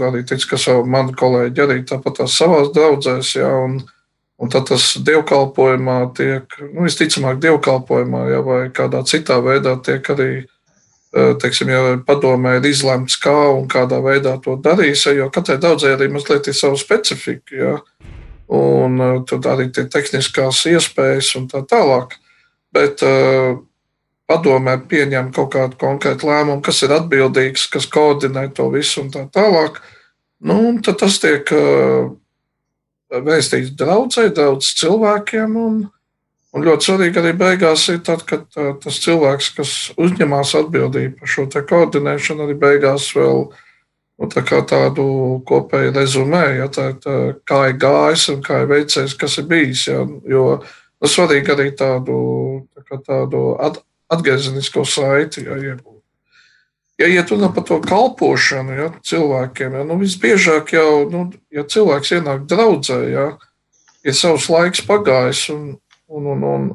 arī 0.08 0.24
ticu, 0.26 0.56
ka 0.56 0.80
manu 0.90 1.14
kolēģi 1.18 1.62
arī 1.62 1.84
tāpat 1.86 2.24
tās 2.24 2.38
savās 2.40 2.72
draudzēs. 2.74 3.36
Ja, 3.38 3.52
un, 3.68 3.84
Un 4.36 4.52
tad 4.52 4.66
tas 4.68 4.84
dievkalpojumā 5.08 6.00
tiek, 6.18 6.58
nu, 6.74 6.84
visticamāk, 6.84 7.38
dievkalpojumā 7.44 8.26
ja, 8.34 8.42
vai 8.44 8.60
kādā 8.76 9.00
citā 9.08 9.38
veidā 9.40 9.78
tiek 9.80 10.10
arī, 10.12 10.32
e, 10.44 11.28
teiksim, 11.40 11.72
ja 11.72 11.94
padomē 12.04 12.58
ir 12.58 12.68
izlemts, 12.68 13.16
kā 13.22 13.36
un 13.56 13.70
kādā 13.72 14.02
veidā 14.04 14.36
to 14.44 14.58
darīs, 14.60 15.06
jo 15.08 15.30
katrai 15.32 15.56
daudzai 15.64 15.94
arī 15.96 16.10
mazliet 16.12 16.50
ir 16.52 16.58
sava 16.58 16.76
specifika. 16.76 17.56
Ja, 17.56 17.78
un 18.60 19.00
e, 19.00 19.10
tad 19.32 19.48
arī 19.54 19.70
tie 19.72 19.88
tehniskās 19.88 20.66
iespējas 20.74 21.32
un 21.40 21.48
tā 21.54 21.64
tālāk. 21.72 22.20
Bet 22.76 23.00
padomē 24.30 24.78
pieņem 24.90 25.32
kaut 25.36 25.52
kādu 25.54 25.78
konkrētu 25.82 26.30
lēmumu, 26.30 26.62
kas 26.66 26.82
ir 26.86 26.94
atbildīgs, 26.96 27.68
kas 27.74 27.88
koordinē 27.92 28.48
to 28.58 28.70
visu 28.74 29.04
un 29.04 29.12
tā 29.14 29.26
tālāk. 29.34 29.82
Nu, 30.46 30.58
tad 30.86 31.00
tas 31.02 31.20
tiek 31.22 31.50
uh, 31.54 32.10
vēstīts 33.10 33.76
draudzē, 33.78 34.30
daudz 34.36 34.72
cilvēkiem. 34.80 35.60
Un, 35.60 35.78
un 36.56 36.66
ļoti 36.66 36.90
svarīgi 36.90 37.22
arī 37.22 37.36
beigās 37.38 37.86
ir 37.94 38.02
tad, 38.06 38.26
kad 38.28 38.48
tā, 38.54 38.74
tas 38.82 39.00
cilvēks, 39.04 39.52
kas 39.58 39.76
uzņemās 40.02 40.56
atbildību 40.62 41.22
par 41.22 41.34
šo 41.36 41.48
koordinēšanu, 41.70 42.48
arī 42.48 42.58
beigās 42.66 43.12
vēl 43.16 43.46
nu, 44.16 44.30
tā 44.32 44.44
tādu 44.46 45.08
kopēju 45.48 45.94
rezumē, 45.96 46.46
ja, 46.62 46.70
tā, 46.72 46.92
tā, 47.02 47.18
kā 47.48 47.66
ir 47.72 47.80
gājis 47.82 48.30
un 48.34 48.44
kā 48.46 48.64
ir 48.64 48.72
veicies, 48.72 49.18
kas 49.20 49.38
ir 49.42 49.50
bijis. 49.52 49.88
Ja, 49.92 50.06
jo 50.30 50.46
nu, 50.62 51.10
svarīgi 51.10 51.54
arī 51.56 51.72
tādu, 51.78 52.18
tā 52.90 53.02
tādu 53.04 53.52
at, 53.62 53.82
atgriezenisko 54.16 54.86
saiti 54.88 55.46
ja, 55.46 55.60
iegūt. 55.60 55.92
Ja 57.00 57.10
iet 57.12 57.32
runa 57.32 57.50
par 57.52 57.66
to 57.68 57.82
kalpošanu 57.84 58.78
ja, 58.78 58.88
cilvēkiem, 59.04 59.74
ja, 59.76 59.84
nu, 59.84 59.98
visbiežāk 60.00 60.72
jau, 60.78 61.04
nu, 61.12 61.26
ja 61.52 61.66
cilvēks 61.68 62.14
ienāk 62.16 62.46
draudzē, 62.48 63.02
ja, 63.12 63.26
ir 64.08 64.16
savs 64.16 64.48
laiks 64.48 64.86
pagājis, 64.88 65.50
un, 65.52 65.74
un, 66.08 66.30
un, 66.32 66.46
un 66.54 66.70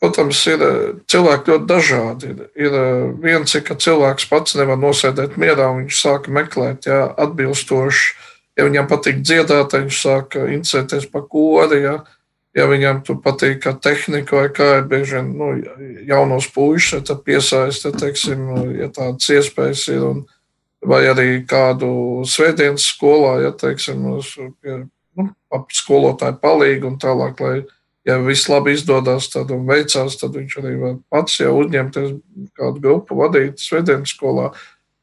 protams, 0.00 0.40
ir 0.50 0.64
cilvēki 1.10 1.52
ļoti 1.52 1.68
dažādi. 1.68 2.32
Ir, 2.32 2.44
ir 2.68 2.78
viens, 3.22 3.56
ka 3.64 3.78
cilvēks 3.78 4.28
pats 4.30 4.58
nevar 4.58 4.78
nosēdēt 4.80 5.38
mierā, 5.40 5.70
un 5.72 5.84
viņš 5.84 6.02
sāk 6.02 6.28
meklēt 6.32 6.90
ja, 6.90 7.06
atbilstoši. 7.18 8.26
Ja 8.58 8.66
viņam 8.66 8.88
patīk 8.90 9.20
dziedāt, 9.22 9.76
viņš 9.78 9.98
sāk 10.02 10.36
interesēties 10.42 11.06
par 11.12 11.28
kori. 11.30 11.84
Ja, 11.84 12.00
ja 12.58 12.66
viņam 12.70 13.04
tur 13.06 13.20
patīk 13.22 13.62
kā 13.64 13.72
tehnika 13.78 14.40
vai 14.40 14.48
kā 14.54 14.68
ir 14.80 14.88
bieži 14.90 15.18
vien 15.18 15.30
nu, 15.38 15.52
jaunos 16.08 16.50
puišus, 16.54 17.06
tad 17.08 17.22
piesaista, 17.26 17.94
teiksim, 17.94 18.44
ja 18.80 18.90
tādas 18.92 19.30
iespējas 19.38 19.86
ir. 19.94 20.04
Un, 20.08 20.26
vai 20.86 21.00
arī 21.10 21.42
kādu 21.48 21.88
svētdienas 22.28 22.84
skolā, 22.92 23.38
ja 23.42 23.50
teiksim, 23.50 24.04
pie, 24.62 24.76
nu, 25.18 25.30
skolotāju 25.74 26.38
palīgu 26.42 26.92
un 26.92 27.00
tālāk, 27.02 27.42
lai 27.42 27.56
ja 28.08 28.16
viss 28.22 28.48
labi 28.48 28.72
izdodas 28.76 29.28
tad 29.32 29.50
un 29.54 29.66
veicās, 29.68 30.16
tad 30.20 30.36
viņš 30.38 30.56
arī 30.62 30.74
var 30.80 30.96
pats 31.12 31.40
jau 31.42 31.56
uzņemties 31.60 32.14
kādu 32.56 32.84
grupu 32.84 33.18
vadīt 33.18 33.60
svētdienas 33.60 34.14
skolā. 34.14 34.52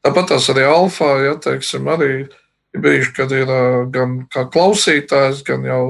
Tāpat 0.06 0.32
tās 0.32 0.48
arī 0.52 0.64
alfā, 0.66 1.12
ja 1.26 1.36
teiksim, 1.42 1.86
arī 1.90 2.10
ir 2.24 2.82
bijuši, 2.82 3.12
kad 3.16 3.32
ir 3.34 3.52
gan 3.94 4.18
kā 4.32 4.46
klausītājs, 4.50 5.44
gan 5.46 5.66
jau 5.66 5.82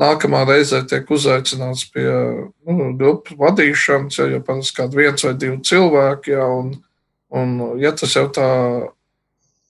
nākamā 0.00 0.42
reizē 0.48 0.82
tiek 0.88 1.08
uzaicināts 1.12 1.86
pie 1.92 2.06
nu, 2.06 2.90
grupu 2.98 3.36
vadīšanas, 3.40 4.18
ja 4.20 4.28
jau 4.34 4.42
parasti 4.44 4.76
kādi 4.80 5.00
viens 5.00 5.24
vai 5.24 5.34
divi 5.40 5.56
cilvēki, 5.70 6.34
ja, 6.36 6.46
un, 6.46 6.74
un 7.32 7.56
ja 7.80 7.94
tas 7.96 8.16
jau 8.16 8.26
tā 8.32 8.50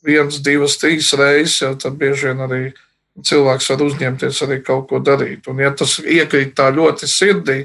viens, 0.06 0.40
divas, 0.42 0.78
trīs 0.82 1.12
reizes, 1.18 1.60
ja, 1.62 1.72
tad 1.78 1.98
bieži 2.00 2.30
vien 2.30 2.42
arī 2.46 2.62
cilvēks 3.26 3.70
var 3.72 3.84
uzņemties 3.86 4.42
arī 4.44 4.58
kaut 4.64 4.90
ko 4.90 5.00
darīt. 5.00 5.46
Un, 5.50 5.62
ja 5.62 5.72
tas 5.74 5.98
iekrīt 6.02 6.54
tā 6.58 6.68
ļoti 6.74 7.08
sirdī, 7.10 7.62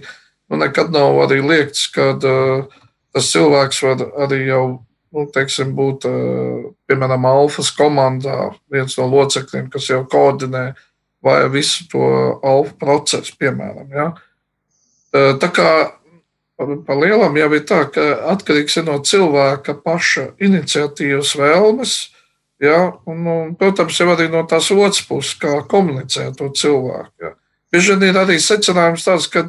nu, 0.49 0.61
nekad 0.61 0.93
nav 0.93 1.19
arī 1.25 1.41
liekts, 1.43 1.87
ka 1.93 2.13
uh, 2.15 2.63
tas 3.11 3.33
cilvēks 3.33 3.81
var 3.87 4.05
arī 4.25 4.45
jau, 4.47 4.63
nu, 5.11 5.25
teiksim, 5.33 5.73
būt, 5.75 6.07
uh, 6.07 6.69
piemēram, 6.87 7.27
alfas 7.27 7.73
komandā, 7.75 8.53
viens 8.71 8.95
no 8.99 9.09
locekļiem, 9.11 9.67
kas 9.73 9.89
jau 9.91 10.05
koordinē 10.11 10.71
vai 11.23 11.39
visu 11.53 11.87
to 11.91 12.05
alfa 12.43 12.73
procesu, 12.79 13.35
piemēram. 13.39 13.89
Ja? 13.93 14.07
Tā 15.41 15.49
kā 15.53 15.67
pa 16.57 16.95
lielam 16.97 17.35
jau 17.37 17.51
ir 17.57 17.65
tā, 17.67 17.83
ka 17.93 18.07
atkarīgs 18.31 18.77
ir 18.79 18.87
no 18.87 18.99
cilvēka 19.05 19.75
paša 19.83 20.31
iniciatīvas 20.41 21.35
vēlmes, 21.37 21.95
Ja? 22.61 22.93
Un, 23.09 23.25
un, 23.25 23.53
protams, 23.57 23.97
jau 23.97 24.11
arī 24.13 24.27
no 24.29 24.43
tās 24.45 24.69
otras 24.73 25.01
puses, 25.09 25.33
kā 25.41 25.63
komunicēt 25.69 26.37
to 26.37 26.51
cilvēku. 26.53 27.11
Ja? 27.23 27.33
Bieži 27.73 27.95
vien 27.95 28.11
ir 28.11 28.19
arī 28.21 28.37
secinājums 28.37 29.07
tāds, 29.07 29.25
ka 29.33 29.47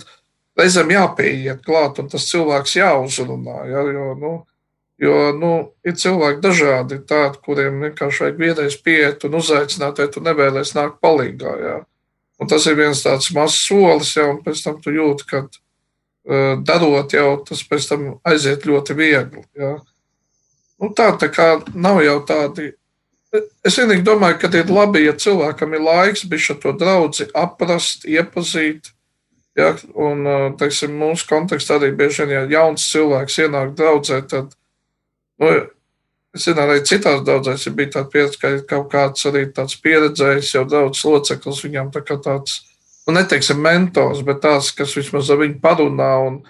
reizēm 0.57 0.95
jāpieiet 0.95 1.61
klāt 1.67 2.01
un 2.01 2.09
tas 2.09 2.25
cilvēks 2.31 2.79
jāuzrunā. 2.79 3.59
Ja? 3.69 3.85
Jo, 3.93 4.07
nu, 4.17 4.33
jo 5.03 5.17
nu, 5.35 5.53
ir 5.87 5.97
cilvēki 5.99 6.43
dažādi, 6.45 7.01
tādi, 7.09 7.41
kuriem 7.45 7.81
vienkārši 7.89 8.27
vajag 8.27 8.43
vienreiz 8.43 8.77
pieiet 8.83 9.25
un 9.27 9.39
uzaicināt, 9.41 9.99
ja 9.99 10.11
tu 10.11 10.23
nevēlies 10.25 10.75
nākt 10.79 11.01
palīgā. 11.03 11.55
Ja? 11.63 11.79
Un 12.41 12.51
tas 12.51 12.67
ir 12.71 12.79
viens 12.79 13.03
tāds 13.05 13.33
mazs 13.35 13.59
solis, 13.67 14.15
ja, 14.17 14.29
un 14.31 14.43
pēc 14.45 14.63
tam 14.65 14.79
tu 14.83 14.95
jūti, 14.95 15.27
ka 15.31 15.43
uh, 15.47 16.55
darot 16.63 17.15
jau 17.15 17.33
tas 17.49 17.65
pēc 17.67 17.89
tam 17.91 18.07
aiziet 18.29 18.69
ļoti 18.69 18.99
viegli. 18.99 19.43
Ja? 19.59 19.75
Nu, 20.83 20.95
tā, 20.97 21.13
tā 21.19 21.31
kā 21.35 21.57
nav 21.75 22.03
jau 22.03 22.21
tādi 22.27 22.73
Es 23.65 23.79
vienīgi 23.81 24.05
domāju, 24.05 24.37
ka 24.43 24.49
ir 24.59 24.69
labi, 24.69 25.07
ja 25.07 25.15
cilvēkam 25.17 25.73
ir 25.73 25.81
laiks 25.81 26.27
bišķi 26.29 26.59
to 26.61 26.75
draugu 26.77 27.29
aprast, 27.33 28.05
iepazīt. 28.05 28.91
Ja, 29.57 29.71
un, 29.97 30.27
teiksim, 30.61 30.93
mūsu 30.97 31.29
kontekstā 31.29 31.79
arī 31.79 31.91
bieži 31.97 32.27
vien, 32.27 32.35
ja 32.35 32.43
jauns 32.59 32.85
cilvēks 32.93 33.39
ienāk 33.45 33.73
draudzē, 33.77 34.21
tad, 34.29 34.53
zinu, 36.39 36.63
arī 36.65 36.81
citās 36.89 37.23
draudzēs 37.27 37.69
ir 37.69 37.77
bija 37.79 37.97
tāda 37.99 38.13
pieredze, 38.15 38.41
ka 38.41 38.55
kaut 38.71 38.89
kāds 38.93 39.29
arī 39.31 39.45
tāds 39.53 39.77
pieredzējis 39.83 40.55
jau 40.57 40.65
daudz 40.69 41.05
loceklis, 41.05 41.65
viņam 41.67 41.93
tā 41.95 42.05
kā 42.07 42.17
tāds, 42.23 42.63
nu, 43.07 43.17
neteiksim 43.19 43.61
mentors, 43.63 44.25
bet 44.27 44.43
tāds, 44.45 44.73
kas 44.77 44.97
vismaz 44.99 45.31
ar 45.31 45.43
viņu 45.43 45.61
parunā 45.65 46.11
un, 46.31 46.41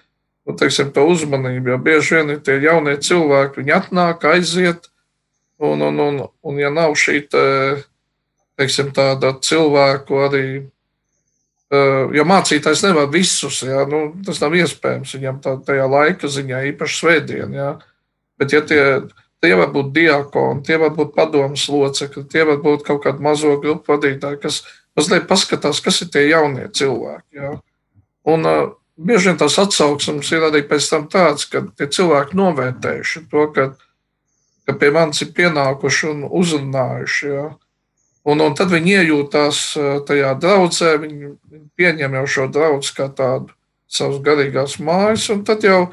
nu, 0.46 0.56
teiksim, 0.58 0.94
to 0.94 1.04
uzmanību, 1.10 1.74
jo 1.74 1.82
bieži 1.82 2.18
vien 2.18 2.36
ir 2.36 2.40
tie 2.46 2.60
jaunie 2.62 2.96
cilvēki, 3.02 3.62
viņi 3.62 3.78
atnāk, 3.80 4.26
aiziet, 4.32 4.92
Un, 5.62 5.80
un, 5.80 5.98
un, 5.98 6.16
un 6.42 6.56
ja 6.58 6.72
nav 6.74 6.96
šī 6.98 7.20
te, 7.30 7.42
teiksim, 8.58 8.88
tāda 8.90 9.30
cilvēku 9.38 10.18
arī, 10.24 10.46
jo 12.18 12.24
mācītājs 12.26 12.82
nevar 12.82 13.06
visus, 13.12 13.60
jā, 13.68 13.84
nu, 13.86 14.00
tas 14.26 14.40
nav 14.42 14.56
iespējams 14.58 15.14
viņam 15.14 15.38
tā, 15.44 15.52
tajā 15.68 15.84
laika 15.86 16.30
ziņā, 16.34 16.64
īpaši 16.72 16.98
svētdien, 16.98 17.54
jā. 17.54 17.68
Bet 18.42 18.56
ja 18.56 18.62
tie, 18.66 18.82
tie 19.42 19.54
var 19.58 19.70
būt 19.74 19.94
diakoni, 19.94 20.64
tie 20.66 20.78
var 20.82 20.92
būt 20.98 21.14
padomas 21.16 21.68
locekļi, 21.70 22.26
tie 22.32 22.44
var 22.50 22.60
būt 22.64 22.84
kaut 22.88 23.02
kādi 23.06 23.24
mazo 23.24 23.54
grupu 23.62 23.94
vadītāji, 23.94 24.42
kas 24.42 24.62
mazliet 24.98 25.30
paskatās, 25.30 25.80
kas 25.84 26.02
ir 26.04 26.12
tie 26.12 26.26
jaunie 26.28 26.66
cilvēki. 26.68 27.38
Jā. 27.38 27.54
Un 28.28 28.46
uh, 28.46 28.74
bieži 28.98 29.30
vien 29.30 29.40
tās 29.40 29.56
atsauksmes 29.62 30.28
ir 30.34 30.50
arī 30.50 30.66
pēc 30.68 30.90
tam 30.90 31.08
tāds, 31.10 31.48
ka 31.48 31.64
tie 31.78 31.88
cilvēki 31.90 32.38
novērtējuši 32.38 33.24
to, 33.32 33.48
ka 33.56 33.72
ka 34.66 34.74
pie 34.78 34.92
manis 34.94 35.22
ir 35.24 35.32
pienākuši 35.36 36.08
un 36.10 36.22
uzrunājuši. 36.28 37.32
Ja? 37.32 37.48
Un, 38.22 38.42
un 38.44 38.54
tad 38.58 38.70
viņi 38.70 38.96
iejūtās 39.00 39.62
tajā 40.06 40.36
draudzē, 40.42 40.94
viņi, 41.02 41.34
pieņem 41.78 42.16
jau 42.20 42.26
šo 42.36 42.46
draugu 42.54 42.94
kā 42.96 43.08
tādu 43.10 43.50
savas 43.92 44.22
garīgās 44.24 44.78
mājas, 44.80 45.26
un 45.34 45.42
tad 45.44 45.66
jau 45.66 45.90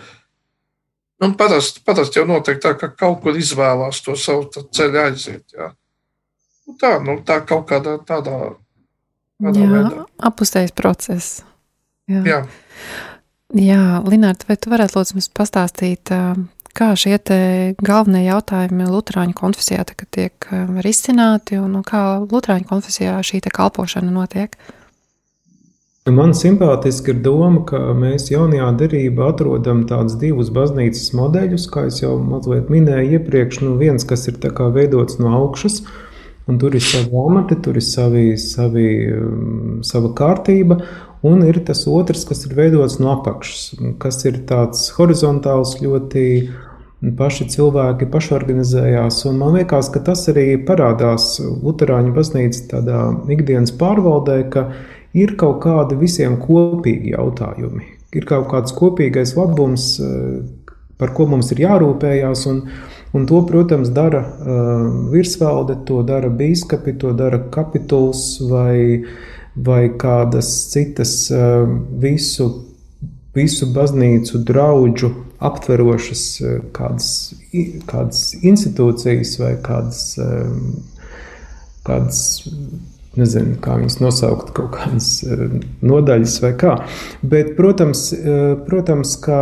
nu, 1.20 1.34
parasti, 1.40 1.84
parasti 1.86 2.20
jau 2.20 2.26
notiek 2.30 2.62
tā, 2.64 2.74
ka 2.80 2.92
kaut 2.96 3.22
kur 3.24 3.38
izvēlās 3.38 4.02
to 4.06 4.16
savu 4.20 4.50
ceļu 4.50 5.04
aiziet. 5.04 5.46
Ja? 5.56 5.72
Nu, 6.68 6.78
tā, 6.80 6.96
nu, 7.04 7.20
tā 7.26 7.42
kaut 7.48 7.68
kādā 7.70 7.98
tādā, 8.08 8.38
tādā 9.42 9.64
Jā, 9.64 9.70
veidā. 9.74 10.08
Apustējis 10.30 10.76
process. 10.78 11.42
Jā. 12.10 12.24
Jā. 12.26 12.40
Jā, 13.58 13.84
Linārda, 14.06 14.46
vai 14.46 14.60
tu 14.62 14.70
varētu 14.70 15.00
lūdzu 15.00 15.16
mums 15.18 15.28
pastāstīt, 15.34 16.12
kā 16.78 16.90
šie 16.94 17.18
galvenie 17.82 18.28
jautājumi 18.28 18.86
Lutāņu 18.86 19.34
konfesijā 19.38 19.82
tiek 19.90 20.50
risināti 20.86 21.58
un, 21.58 21.74
un 21.80 21.86
kā 21.86 22.04
Lutāņu 22.30 22.70
konfesijā 22.70 23.18
šī 23.26 23.42
kalpošana 23.50 24.14
notiek? 24.14 24.54
Man 26.16 26.32
simpātiski 26.38 27.12
ir 27.14 27.20
doma, 27.26 27.64
ka 27.68 27.80
mēs 27.98 28.30
jaunajā 28.32 28.70
derībā 28.80 29.30
atrodam 29.34 29.82
tādus 29.90 30.16
divus 30.22 30.52
baznīcas 30.54 31.12
modeļus, 31.18 31.66
kā 31.74 31.86
jau 31.92 32.14
mazliet 32.24 32.70
minēju 32.72 33.18
iepriekš. 33.20 33.60
Nu, 33.66 33.76
viens, 33.80 34.06
kas 34.08 34.28
ir 34.32 34.40
veidots 34.76 35.20
no 35.20 35.34
augšas, 35.42 35.82
un 36.48 36.58
tur 36.62 36.78
ir 36.78 36.86
savi 36.86 37.12
amati, 37.26 37.60
tur 37.62 37.78
ir 37.78 37.86
savi, 37.86 38.26
savi, 38.40 38.88
sava 39.86 40.14
kārtība, 40.16 40.80
un 41.28 41.44
ir 41.46 41.60
tas 41.68 41.84
otrs, 41.88 42.24
kas 42.30 42.46
ir 42.48 42.56
veidots 42.58 42.98
no 43.04 43.12
apakšas, 43.18 43.76
kas 44.00 44.24
ir 44.26 44.42
tāds 44.50 44.88
horizontāls, 44.96 45.78
ļoti 45.84 46.26
paši 47.20 47.50
cilvēki 47.54 48.08
pašorganizējās. 48.12 49.24
Man 49.36 49.60
liekas, 49.60 49.92
ka 49.94 50.02
tas 50.04 50.26
arī 50.32 50.54
parādās 50.68 51.38
Lutāņu 51.40 52.16
baznīcas 52.16 52.66
ikdienas 53.36 53.76
pārvaldē, 53.80 54.42
ka 54.52 54.66
ir 55.18 55.36
kaut 55.40 55.62
kādi 55.64 55.98
visiem 56.00 56.38
kopīgi 56.42 57.16
jautājumi. 57.16 57.86
Ir 58.18 58.26
kaut 58.30 58.48
kāds 58.50 58.74
kopīgais 58.74 59.36
labums, 59.38 59.92
par 60.98 61.12
ko 61.14 61.28
mums 61.30 61.52
ir 61.54 61.62
jārūpējās. 61.62 62.46
Un, 62.50 62.64
un 63.14 63.28
to, 63.30 63.44
protams, 63.46 63.92
dara 63.94 64.24
uh, 64.26 64.88
virsvalde, 65.14 65.78
to 65.86 66.02
dara 66.08 66.32
biskupi, 66.34 66.96
to 66.98 67.14
dara 67.18 67.38
kapituls 67.54 68.40
vai 68.50 69.06
vai 69.56 69.90
kādas 69.98 70.50
citas 70.72 71.32
eh, 71.32 71.66
visu, 72.02 72.50
visu 73.36 73.70
baznīcu 73.74 74.44
draugu 74.48 75.12
aptverošas 75.40 76.24
eh, 76.42 76.56
kādas, 76.76 77.10
kādas 77.90 78.24
institūcijas 78.40 79.36
vai 79.42 79.54
kādas, 79.66 80.04
eh, 80.22 80.56
kādas 81.88 82.22
nezinu, 83.20 83.58
kā 83.64 83.78
viņas 83.80 84.00
nosaukt, 84.02 84.54
kaut 84.58 84.72
kādas 84.78 85.12
nodaļas 85.86 86.38
vai 86.46 86.54
kā. 86.60 86.76
Bet, 87.22 87.56
protams, 87.60 88.10
protams 88.68 89.16
ka 89.24 89.42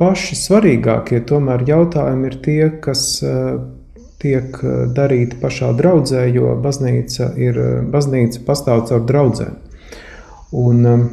paši 0.00 0.38
svarīgākie 0.38 1.22
tomēr 1.28 1.66
jautājumi 1.68 2.30
ir 2.30 2.38
tie, 2.44 2.60
kas 2.84 3.08
tiek 4.22 4.56
eh, 4.62 4.86
darīti 4.96 5.38
pašā 5.40 5.72
draudzē, 5.76 6.24
jo 6.32 6.54
baznīca, 6.62 7.30
ir, 7.40 7.60
eh, 7.60 7.76
baznīca 7.92 8.42
pastāv 8.46 8.86
caur 8.88 9.04
draudzēm. 9.08 9.54
Un, 10.56 10.86
eh, 10.86 11.06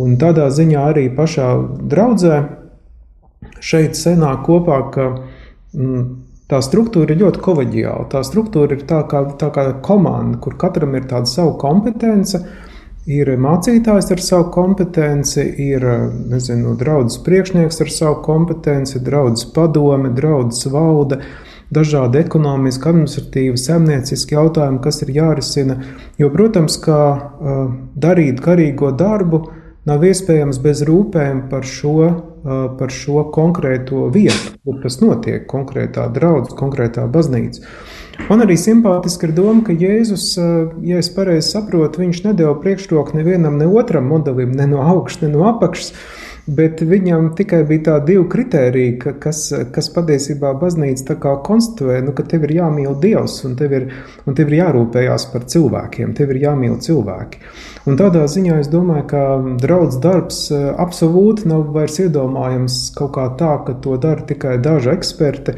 un 0.00 0.16
tādā 0.20 0.48
ziņā 0.54 0.88
arī 0.92 1.06
pašā 1.16 1.48
draudzē 1.92 2.42
šeit 3.60 3.98
senāk 3.98 4.44
kopā, 4.46 4.78
ka 4.94 5.08
mm, 5.74 6.04
tā 6.52 6.60
struktūra 6.64 7.14
ir 7.14 7.22
ļoti 7.22 7.40
koleģiāla. 7.42 8.08
Tā 8.12 8.20
struktūra 8.26 8.76
ir 8.76 8.84
tā 8.88 9.00
kā, 9.08 9.24
tā 9.40 9.48
kā 9.54 9.70
komanda, 9.84 10.36
kur 10.42 10.58
katram 10.60 10.92
ir 10.98 11.08
tāda 11.08 11.30
sava 11.30 11.56
kompetence. 11.60 12.42
Ir 13.10 13.32
mācītājs 13.42 14.12
ar 14.14 14.20
savu 14.22 14.50
kompetenci, 14.54 15.42
ir 15.64 15.82
nezinu, 16.30 16.76
draugs 16.78 17.16
priekšnieks 17.26 17.82
ar 17.82 17.88
savu 17.90 18.20
kompetenci, 18.22 19.00
draugs 19.02 19.48
padome, 19.54 20.12
draugs 20.14 20.68
valde. 20.70 21.18
Dažādi 21.72 22.20
ekonomiski, 22.20 22.84
administratīvi, 22.90 23.56
saimnieciski 23.58 24.36
jautājumi, 24.36 24.78
kas 24.84 25.00
ir 25.02 25.10
jārisina. 25.16 25.78
Jo, 26.20 26.28
protams, 26.30 26.76
kā 26.84 27.00
darīt 27.96 28.42
garīgo 28.44 28.92
darbu, 28.92 29.40
nav 29.88 30.04
iespējams 30.04 30.60
bez 30.62 30.84
rūpēm 30.86 31.46
par 31.50 31.64
šo 31.66 31.96
par 32.42 32.92
šo 32.92 33.26
konkrēto 33.34 34.08
vietu, 34.12 34.56
kur 34.66 34.80
tas 34.82 34.98
notiek, 35.02 35.44
konkrētā 35.50 36.08
draudzene, 36.14 36.58
konkrētā 36.58 37.06
baznīca. 37.10 37.66
Man 38.28 38.44
arī 38.44 38.58
simpātiski 38.60 39.28
ir 39.28 39.34
doma, 39.36 39.62
ka 39.66 39.74
Jēzus, 39.74 40.26
ja 40.84 40.98
es 41.00 41.08
pareizi 41.14 41.54
saprotu, 41.54 42.02
viņš 42.02 42.24
nedēļa 42.26 42.58
priekšroku 42.62 43.16
nevienam, 43.16 43.56
ne 43.58 43.66
otram 43.70 44.10
modelim, 44.10 44.52
ne 44.56 44.68
no 44.70 44.82
augšas, 44.84 45.22
ne 45.24 45.32
no 45.32 45.46
apakšas. 45.48 45.94
Bet 46.46 46.80
viņam 46.82 47.28
tikai 47.38 47.60
bija 47.68 47.84
tādi 47.86 48.16
divi 48.16 48.24
kriteriji, 48.32 48.94
ka, 48.98 49.12
kas, 49.22 49.44
kas 49.70 49.88
patiesībā 49.94 50.50
baznīca 50.58 51.14
konstatē, 51.46 52.00
nu, 52.02 52.14
ka 52.18 52.24
tev 52.26 52.48
ir 52.48 52.56
jāmīl 52.56 52.96
Dievs 52.98 53.36
un 53.46 53.54
tev 53.60 53.76
ir, 53.78 53.86
un 54.26 54.34
tev 54.34 54.50
ir 54.50 54.58
jārūpējās 54.58 55.28
par 55.30 55.46
cilvēkiem, 55.46 56.16
tev 56.18 56.34
ir 56.34 56.40
jāmīl 56.42 56.80
cilvēki. 56.82 57.44
Un 57.86 57.98
tādā 57.98 58.24
ziņā 58.26 58.58
es 58.58 58.72
domāju, 58.72 59.06
ka 59.12 59.22
draudzes 59.62 60.02
darbs 60.02 60.42
eh, 60.50 60.66
absolūti 60.82 61.46
nav 61.50 61.70
vairs 61.76 62.00
iedomājams 62.02 62.82
kaut 62.98 63.14
kā 63.14 63.28
tā, 63.38 63.54
ka 63.62 63.78
to 63.78 63.94
dara 64.02 64.26
tikai 64.26 64.58
daži 64.62 64.90
eksperti, 64.96 65.56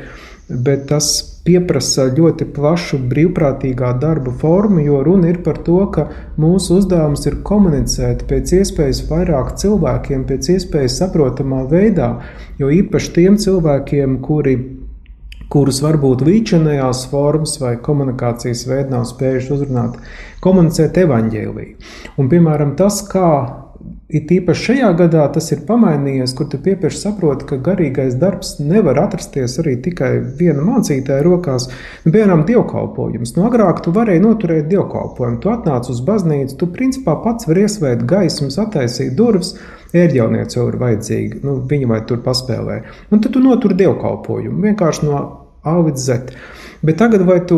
bet 0.49 0.89
tas 0.91 1.11
pieprasa 1.45 2.07
ļoti 2.13 2.47
plašu 2.57 2.99
brīvprātīgā 3.11 3.91
darba 4.01 4.33
formu, 4.41 4.81
jo 4.85 5.01
runa 5.05 5.31
ir 5.33 5.41
par 5.45 5.61
to, 5.67 5.81
ka 5.93 6.07
mūsu 6.41 6.79
uzdevums 6.81 7.27
ir 7.29 7.41
komunicēt 7.47 8.25
pēc 8.29 8.55
iespējas 8.61 9.03
vairāk 9.11 9.55
cilvēkiem, 9.61 10.25
pēc 10.29 10.55
iespējas 10.57 11.01
saprotamā 11.03 11.65
veidā, 11.71 12.15
jo 12.61 12.73
īpaši 12.73 13.13
tiem 13.19 13.37
cilvēkiem, 13.41 14.21
kuri 14.25 14.57
kurus 15.53 15.83
varbūt 15.85 16.25
līdzinājās 16.27 17.05
formas 17.13 17.59
vai 17.61 17.77
komunikācijas 17.85 18.65
veidā 18.67 18.97
nav 18.97 19.05
spējuši 19.11 19.53
uzrunāt, 19.55 20.01
komunicēt 20.45 20.97
evaņģēlīju. 21.05 21.77
Un, 22.19 22.31
piemēram, 22.33 22.73
tas, 22.81 23.03
kā 23.07 23.29
It 24.13 24.29
īpaši 24.29 24.67
šajā 24.67 24.89
gadā 24.99 25.23
tas 25.33 25.47
ir 25.55 25.63
pamainījies, 25.65 26.35
kur 26.37 26.51
tu 26.53 26.59
piepieši 26.61 26.99
saproti, 27.01 27.47
ka 27.49 27.57
garīgais 27.65 28.19
darbs 28.21 28.59
nevar 28.61 28.99
atrasties 29.01 29.57
arī 29.63 29.79
tikai 29.87 30.11
viena 30.41 30.61
mācītāja 30.67 31.25
rokās. 31.25 31.71
Nu, 32.05 32.13
piemēram, 32.13 32.43
dievkalpojums. 32.51 33.33
Nu, 33.39 33.47
agrāk 33.49 33.81
tu 33.85 33.95
varēji 33.97 34.21
noturēt 34.27 34.69
dievkalpojumu. 34.69 35.41
Tu 35.41 35.53
atnāc 35.53 35.89
uz 35.89 36.03
baznīcu, 36.05 36.59
tu 36.61 36.69
principā 36.75 37.17
pats 37.25 37.49
vari 37.49 37.65
iesvērt 37.65 38.05
gaismas, 38.11 38.61
attaisīt 38.61 39.17
durvis. 39.17 39.55
Ērģelniece 39.95 40.59
jau 40.59 40.67
ir 40.69 40.77
vajadzīga, 40.83 41.41
nu, 41.47 41.57
viņa 41.71 41.89
vai 41.95 42.03
tur 42.05 42.21
paspēlē. 42.27 42.81
Un 43.09 43.25
tad 43.25 43.33
tu 43.33 43.41
noturi 43.41 43.79
dievkalpojumu 43.79 44.69
vienkārši 44.69 45.09
no 45.09 45.25
A 45.65 45.79
līdz 45.81 46.03
Z. 46.05 46.35
Bet 46.85 46.99
tagad 47.01 47.23
vai 47.25 47.39
tu 47.49 47.57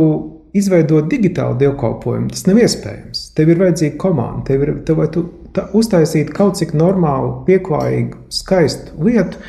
izveidot 0.56 1.08
digitālu 1.10 1.56
dievkalpojumu, 1.60 2.30
tas 2.30 2.46
nav 2.46 2.60
iespējams. 2.62 3.24
Tev 3.36 3.50
ir 3.50 3.60
vajadzīga 3.64 3.98
komanda, 4.00 4.44
tev 4.46 4.62
ir, 4.62 4.72
tev, 4.86 5.02
tu 5.12 5.24
ta, 5.56 5.66
uztaisīt 5.76 6.32
kaut 6.36 6.58
cik 6.60 6.74
normālu, 6.76 7.40
pieklājīgu, 7.48 8.26
skaistu 8.32 8.96
lietu, 9.06 9.40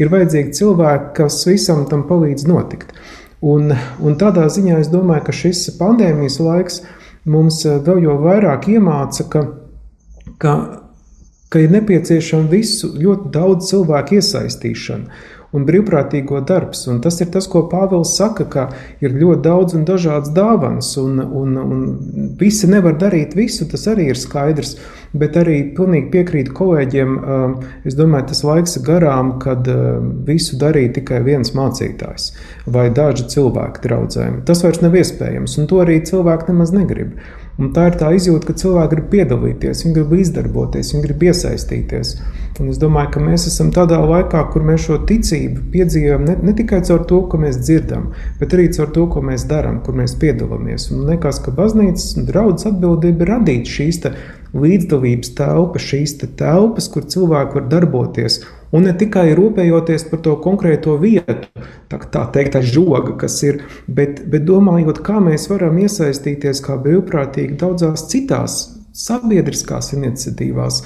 ir 0.00 0.12
vajadzīgi 0.12 0.56
cilvēki, 0.56 1.10
kas 1.20 1.40
visam 1.48 1.84
tam 1.90 2.06
palīdz 2.08 2.46
notikt. 2.48 2.94
Un, 3.40 3.72
un 4.00 4.16
tādā 4.20 4.46
ziņā 4.52 4.80
es 4.82 4.90
domāju, 4.92 5.26
ka 5.28 5.36
šis 5.36 5.64
pandēmijas 5.78 6.40
laiks 6.44 6.82
mums 7.28 7.62
eh, 7.68 7.78
vēl 7.84 8.04
jau 8.04 8.16
vairāk 8.24 8.68
iemāca, 8.72 9.26
ka, 9.32 9.44
ka, 10.40 10.54
ka 11.52 11.62
ir 11.64 11.72
nepieciešama 11.76 12.50
visu 12.52 12.92
ļoti 12.96 13.32
daudz 13.32 13.70
cilvēku 13.72 14.20
iesaistīšana 14.20 15.22
un 15.56 15.66
brīvprātīgo 15.66 16.40
darbs. 16.46 16.84
Un 16.90 17.00
tas 17.04 17.18
ir 17.22 17.30
tas, 17.34 17.48
ko 17.50 17.64
Pāvils 17.70 18.14
saka, 18.18 18.46
ka 18.50 18.66
ir 19.02 19.16
ļoti 19.16 19.42
daudz 19.46 19.76
un 19.78 19.84
dažādas 19.88 20.32
dāvanas, 20.36 20.92
un, 21.00 21.18
un, 21.20 21.58
un 21.60 21.84
visi 22.40 22.70
nevar 22.70 22.96
darīt 23.00 23.34
visu, 23.38 23.66
tas 23.70 23.88
arī 23.90 24.10
ir 24.12 24.20
skaidrs. 24.20 24.76
Bet 25.10 25.34
arī 25.40 25.56
pilnīgi 25.74 26.06
piekrītu 26.12 26.54
kolēģiem. 26.54 27.16
Es 27.88 27.96
domāju, 27.98 28.28
tas 28.30 28.44
laiks 28.46 28.76
ir 28.78 28.84
garām, 28.86 29.32
kad 29.42 29.66
visu 30.28 30.58
darīja 30.60 30.94
tikai 31.00 31.18
viens 31.26 31.50
mācītājs 31.56 32.30
vai 32.70 32.86
daži 32.94 33.26
cilvēki 33.32 33.82
draudzēm. 33.88 34.40
Tas 34.46 34.62
vairs 34.62 34.84
nav 34.84 34.94
iespējams, 35.00 35.58
un 35.58 35.70
to 35.70 35.82
arī 35.82 35.98
cilvēki 36.06 36.52
nemaz 36.52 36.70
negrib. 36.76 37.18
Un 37.60 37.74
tā 37.76 37.90
ir 37.90 37.96
tā 38.00 38.08
izjūta, 38.16 38.48
ka 38.48 38.56
cilvēki 38.56 38.94
grib 38.94 39.08
piedalīties, 39.12 39.82
viņi 39.84 39.96
grib 39.98 40.14
izdarboties, 40.16 40.94
viņi 40.94 41.02
grib 41.04 41.24
iesaistīties. 41.28 42.14
Un 42.60 42.70
es 42.72 42.78
domāju, 42.80 43.10
ka 43.14 43.20
mēs 43.24 43.44
esam 43.50 43.68
tādā 43.72 43.98
laikā, 44.00 44.40
kur 44.52 44.64
mēs 44.64 44.86
šo 44.86 44.96
ticību 45.08 45.66
piedzīvojam 45.74 46.24
ne, 46.24 46.36
ne 46.44 46.54
tikai 46.56 46.80
caur 46.88 47.04
to, 47.08 47.20
ko 47.28 47.40
mēs 47.40 47.60
dzirdam, 47.60 48.10
bet 48.40 48.56
arī 48.56 48.70
caur 48.76 48.88
to, 48.96 49.04
ko 49.12 49.22
mēs 49.24 49.44
darām, 49.48 49.82
kur 49.84 49.96
mēs 49.96 50.16
piedalāmies. 50.20 50.88
Un 50.94 51.04
liekas, 51.08 51.42
ka 51.44 51.52
baznīcas 51.56 52.14
un 52.16 52.28
draudzes 52.28 52.70
atbildība 52.72 53.26
ir 53.26 53.32
radīt 53.34 53.68
šīs 53.68 54.00
līdzdalības 54.56 55.34
telpas, 55.38 55.84
šīs 55.92 56.16
te 56.20 56.30
telpas, 56.40 56.88
kur 56.92 57.04
cilvēki 57.12 57.60
var 57.60 57.68
darboties. 57.76 58.40
Un 58.70 58.84
ne 58.86 58.92
tikai 58.94 59.32
rūpējoties 59.34 60.04
par 60.12 60.20
to 60.22 60.36
konkrēto 60.44 60.94
vietu, 61.02 61.48
tā, 61.90 61.98
tā 61.98 62.22
teikt, 62.34 62.52
tā 62.54 62.62
žoga, 62.62 63.16
kas 63.18 63.40
ir, 63.42 63.64
bet, 63.90 64.22
bet 64.30 64.46
domājot, 64.46 65.02
kā 65.06 65.18
mēs 65.22 65.48
varam 65.50 65.80
iesaistīties 65.82 66.62
kā 66.62 66.76
brīvprātīgi 66.84 67.58
daudzās 67.58 68.06
citās 68.12 68.60
sabiedriskās 68.94 69.90
iniciatīvās. 69.96 70.84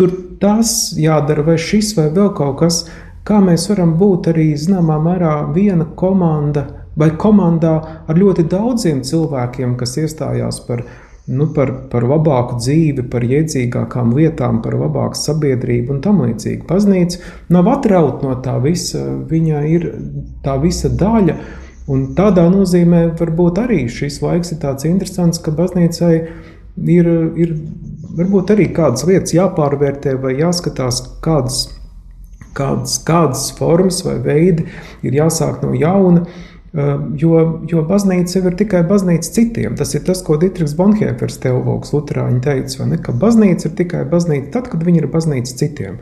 Tur 0.00 0.14
tas 0.40 0.94
jādara, 0.96 1.44
vai 1.44 1.58
šis, 1.60 1.92
vai 1.98 2.08
vēl 2.14 2.32
kaut 2.38 2.56
kas, 2.62 2.82
kā 3.28 3.42
mēs 3.44 3.68
varam 3.68 3.92
būt 4.00 4.32
arī 4.32 4.54
zināmā 4.56 4.96
mērā 5.04 5.34
viena 5.52 5.84
komanda 6.00 6.66
vai 7.00 7.12
komandā 7.20 7.76
ar 8.08 8.18
ļoti 8.18 8.48
daudziem 8.50 9.04
cilvēkiem, 9.06 9.76
kas 9.80 9.96
iestājās 10.00 10.64
par 10.66 10.82
viņu 10.86 11.09
nu, 11.30 11.46
par, 11.54 11.70
par 11.92 12.04
labāku 12.10 12.58
dzīvi, 12.58 13.04
par 13.10 13.24
iedzīgākām 13.26 14.14
lietām, 14.16 14.60
par 14.64 14.74
labāku 14.80 15.18
sabiedrību 15.18 15.94
un 15.94 16.02
tam 16.04 16.22
līdzīgi. 16.24 16.64
Baznīca 16.66 17.20
nav 17.54 17.70
atrauta 17.70 18.26
no 18.26 18.36
tā 18.42 18.56
visa, 18.62 19.04
viņa 19.30 19.64
ir 19.70 19.88
tā 20.44 20.56
visa 20.62 20.90
daļa. 20.90 21.38
Un 21.90 22.10
tādā 22.18 22.44
nozīmē 22.50 23.06
varbūt 23.18 23.62
arī 23.62 23.84
šis 23.90 24.20
laiks 24.22 24.52
ir 24.54 24.60
tāds 24.62 24.86
interesants, 24.86 25.40
ka 25.42 25.54
baznīcai 25.54 26.12
ir, 26.98 27.08
ir 27.38 27.56
varbūt 28.18 28.54
arī 28.54 28.68
kādas 28.74 29.06
lietas 29.08 29.34
jāpārvērtē 29.34 30.16
vai 30.22 30.36
jāskatās, 30.38 31.02
kādas, 31.24 31.64
kādas, 32.58 32.98
kādas 33.06 33.48
formas 33.58 34.02
vai 34.06 34.18
veidi 34.22 34.66
ir 35.06 35.18
jāsāk 35.22 35.62
no 35.64 35.74
jauna. 35.78 36.26
Ehm, 36.26 36.49
jo, 36.72 37.38
jo 37.66 37.82
baznīca 37.86 38.36
jau 38.38 38.46
ir 38.46 38.56
tikai 38.58 38.82
baznīca 38.86 39.32
citiem. 39.34 39.76
Tas 39.78 39.94
ir 39.96 40.04
tas, 40.06 40.22
ko 40.22 40.36
Dietrichs 40.38 40.76
Bonhēfers, 40.78 41.40
teologs, 41.42 41.90
Lutāņi 41.94 42.42
teica, 42.44 42.86
ne, 42.86 42.98
ka 43.02 43.14
baznīca 43.16 43.68
ir 43.68 43.78
tikai 43.80 44.04
baznīca 44.10 44.52
tad, 44.58 44.70
kad 44.70 44.84
viņa 44.86 45.02
ir 45.02 45.08
baznīca 45.10 45.56
citiem. 45.62 45.98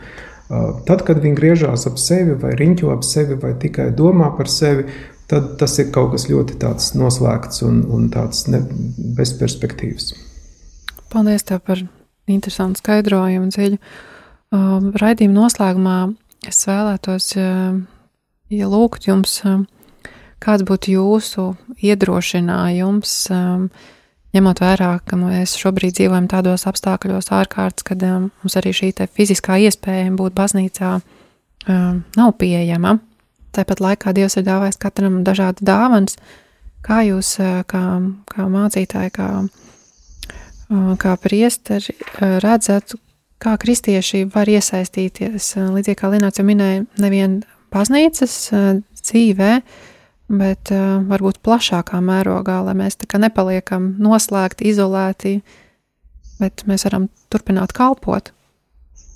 Ehm, 0.48 0.82
tad, 0.88 1.04
kad 1.08 1.22
viņi 1.24 1.38
griežās 1.38 1.86
ap 1.88 1.96
sevi, 2.00 2.36
vai 2.40 2.52
riņķo 2.58 2.92
ap 2.92 3.06
sevi, 3.06 3.38
vai 3.40 3.54
tikai 3.60 3.90
domā 3.96 4.28
par 4.36 4.50
sevi, 4.52 4.84
tad 5.28 5.56
tas 5.60 5.78
ir 5.80 5.88
kaut 5.92 6.12
kas 6.12 6.28
ļoti 6.28 6.60
noslēgts 7.00 7.64
un, 7.64 7.82
un 7.88 8.08
tāds 8.12 8.46
ne, 8.52 8.60
bezperspektīvs. 9.16 10.12
Paldies 11.08 11.48
tev 11.48 11.64
par 11.64 11.80
interesantu 12.28 12.82
skaidrojumu 12.82 13.48
dziļu. 13.48 13.80
Um, 14.52 14.92
raidījuma 14.96 15.44
noslēgumā 15.44 15.96
es 16.48 16.60
vēlētos 16.68 17.32
uh, 17.40 17.76
ielūgt 18.52 19.08
jums. 19.08 19.40
Uh, 19.44 19.64
Kāds 20.38 20.62
būtu 20.62 20.92
jūsu 20.94 21.44
iedrošinājums, 21.82 23.14
um, 23.34 23.64
ņemot 24.36 24.60
vērā, 24.62 24.90
ka 25.02 25.18
mēs 25.18 25.56
šobrīd 25.58 25.96
dzīvojam 25.96 26.28
tādos 26.30 26.66
apstākļos 26.70 27.32
ārkārtas, 27.34 27.86
kad 27.86 28.04
um, 28.06 28.28
mums 28.42 28.58
arī 28.60 28.74
šī 28.76 28.92
fiziskā 29.16 29.58
iespēja 29.66 30.12
būt 30.14 30.36
baznīcā 30.38 30.92
um, 30.98 32.04
nav 32.16 32.34
pieejama. 32.38 32.98
Tāpat 33.56 33.82
laikā 33.82 34.14
Dievs 34.14 34.38
ir 34.38 34.46
dāvājis 34.46 34.78
katram 34.78 35.22
dažādas 35.26 35.64
dāvanas. 35.66 36.18
Kā 36.86 37.02
jūs, 37.02 37.34
uh, 37.42 37.64
kā, 37.66 37.82
kā 38.30 38.46
mācītāji, 38.46 39.14
kā, 39.18 39.28
uh, 39.42 40.94
kā 41.02 41.16
priesteri, 41.18 41.98
uh, 41.98 42.38
redzat, 42.44 42.94
kā 43.42 43.58
kristieši 43.58 44.24
var 44.30 44.50
iesaistīties, 44.50 45.52
līdzīgi 45.58 45.98
kā 45.98 46.10
Lināts 46.14 46.38
jau 46.38 46.46
minēja, 46.46 46.86
nevien 47.02 47.40
baznīcas 47.74 48.34
dzīvē, 49.02 49.52
bet 50.28 50.72
uh, 50.74 51.00
varbūt 51.08 51.40
plašākā 51.44 52.00
mērogā, 52.04 52.60
lai 52.66 52.76
mēs 52.76 52.98
tā 53.00 53.08
kā 53.08 53.20
nepaliekam 53.20 53.94
noslēgti, 54.02 54.68
izolēti, 54.68 55.38
bet 56.38 56.64
mēs 56.68 56.84
varam 56.88 57.08
turpināt 57.32 57.72
kalpot. 57.76 58.32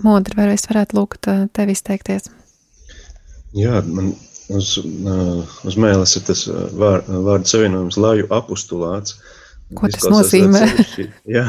Modri, 0.02 0.34
vai 0.38 0.48
es 0.56 0.64
varētu 0.66 0.98
lūgt 0.98 1.28
uh, 1.30 1.44
tevi 1.54 1.76
izteikties? 1.76 2.30
Jā, 3.52 3.82
man 3.84 4.14
uz, 4.52 4.74
uh, 4.80 5.44
uz 5.68 5.76
mēles 5.76 6.16
ir 6.16 6.26
tas 6.30 6.46
vār, 6.48 7.04
vārdu 7.06 7.52
savienojums 7.52 8.00
laju 8.00 8.28
apustulāts. 8.32 9.20
Ko 9.76 9.88
tas 9.92 10.08
nozīmē? 10.08 10.66
Jā, 11.36 11.46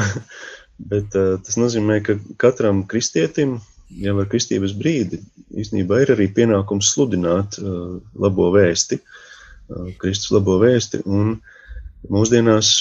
bet 0.92 1.12
tas 1.12 1.58
nozīmē, 1.60 1.98
ka 2.04 2.16
katram 2.40 2.84
kristietim, 2.88 3.58
jau 4.00 4.14
ar 4.20 4.28
kristības 4.32 4.72
brīdi, 4.76 5.20
īstenībā 5.52 5.98
ir 6.00 6.14
arī 6.14 6.30
pienākums 6.32 6.88
sludināt 6.94 7.58
labo 7.60 8.48
vēsti. 8.54 8.96
Uh, 8.96 9.20
Kristus 10.00 10.32
labo 10.34 10.58
vēsti. 10.62 11.02
Un 11.06 11.38
mūsdienās, 12.12 12.76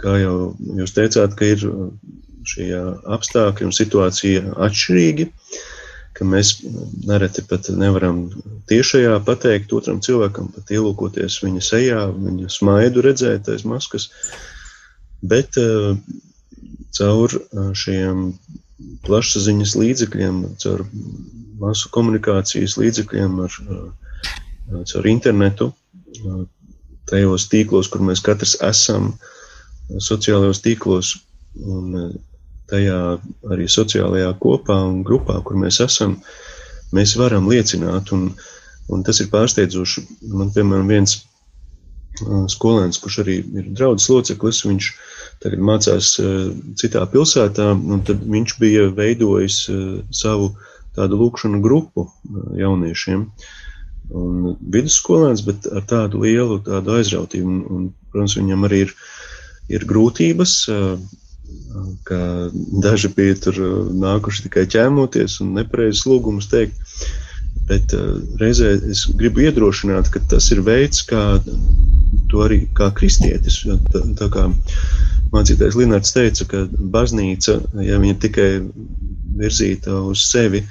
kā 0.00 0.14
jau 0.22 0.36
jūs 0.80 0.94
teicāt, 0.96 1.34
ka 1.38 1.48
ir 1.54 1.64
šie 2.48 2.70
apstākļi 3.16 3.68
un 3.68 3.74
situācija 3.76 4.54
atšķirīgi, 4.68 5.28
ka 6.18 6.26
mēs 6.26 6.54
nereti 7.06 7.44
pat 7.48 7.68
nevaram 7.70 8.24
tiešajā 8.70 9.18
pateikt 9.26 9.72
otram 9.76 10.00
cilvēkam, 10.04 10.50
pat 10.54 10.72
ielūkoties 10.74 11.40
viņa 11.44 11.64
sejā, 11.64 12.00
viņa 12.14 12.50
smaidu 12.52 13.04
redzēt 13.06 13.50
aiz 13.52 13.64
maskas, 13.68 14.08
bet 15.22 15.58
caur 16.98 17.36
šiem 17.78 18.32
plašsaziņas 19.06 19.74
līdzekļiem, 19.78 20.42
caur 20.62 20.84
masu 21.58 21.90
komunikācijas 21.94 22.76
līdzekļiem, 22.80 23.40
ar, 23.44 23.56
caur 24.68 25.08
internetu, 25.10 25.72
tajos 27.08 27.48
tīklos, 27.52 27.88
kur 27.92 28.04
mēs 28.04 28.22
katrs 28.24 28.56
esam, 28.64 29.14
sociālajos 30.04 30.60
tīklos 30.64 31.14
un 31.64 32.18
tajā 32.68 32.98
arī 33.48 33.68
sociālajā 33.72 34.34
kopā 34.42 34.76
un 34.90 35.00
grupā, 35.06 35.38
kur 35.44 35.56
mēs 35.60 35.80
esam, 35.84 36.18
mēs 36.92 37.16
varam 37.20 37.48
liecināt, 37.48 38.12
un, 38.12 38.28
un 38.92 39.04
tas 39.06 39.22
ir 39.24 39.30
pārsteidzoši. 39.32 40.04
Man, 40.28 40.52
piemēram, 40.52 40.90
viens 40.92 41.16
skolēns, 42.52 42.98
kurš 43.00 43.20
arī 43.22 43.38
ir 43.40 43.70
draudzes 43.78 44.08
loceklis, 44.10 44.64
viņš 44.66 44.88
tagad 45.44 45.62
mācās 45.62 46.16
citā 46.80 47.04
pilsētā, 47.12 47.70
un 47.72 48.02
tad 48.06 48.24
viņš 48.26 48.56
bija 48.60 48.88
veidojis 48.94 49.62
savu 50.10 50.52
tādu 50.98 51.20
lūkšanu 51.20 51.62
grupu 51.62 52.08
jauniešiem. 52.58 53.28
Un 54.08 54.56
vidusskolēns, 54.72 55.42
bet 55.44 55.66
ar 55.68 55.84
tādu 55.88 56.22
lielu 56.24 56.60
tādu 56.64 56.96
aizrautību. 56.96 57.48
Un, 57.48 57.62
un, 57.68 57.88
protams, 58.12 58.38
viņam 58.40 58.64
arī 58.68 58.84
ir, 58.86 58.94
ir 59.68 59.84
grūtības, 59.88 60.54
ka 62.08 62.20
daži 62.84 63.10
bija 63.16 63.36
tur 63.44 63.58
nākuši 64.00 64.46
tikai 64.46 64.64
ķēmoties 64.72 65.38
un 65.44 65.54
nepareizes 65.58 66.06
lūgumus 66.08 66.48
teikt. 66.52 66.78
Bet 67.68 67.92
reizē 68.40 68.72
es 68.88 69.04
gribu 69.20 69.44
iedrošināt, 69.44 70.08
ka 70.12 70.22
tas 70.30 70.46
ir 70.54 70.62
veids, 70.64 71.02
kā 71.04 71.22
to 72.32 72.44
arī 72.46 72.62
kā 72.76 72.88
kristietis. 72.96 73.60
Tā, 73.92 74.04
tā 74.16 74.28
kā 74.32 74.46
mācītājs 75.34 75.76
Linārds 75.76 76.14
teica, 76.16 76.46
ka 76.48 76.64
baznīca, 76.94 77.58
ja 77.84 78.00
viņa 78.00 78.20
tikai 78.24 78.48
virzīta 79.38 80.00
uz 80.08 80.24
sevi, 80.30 80.64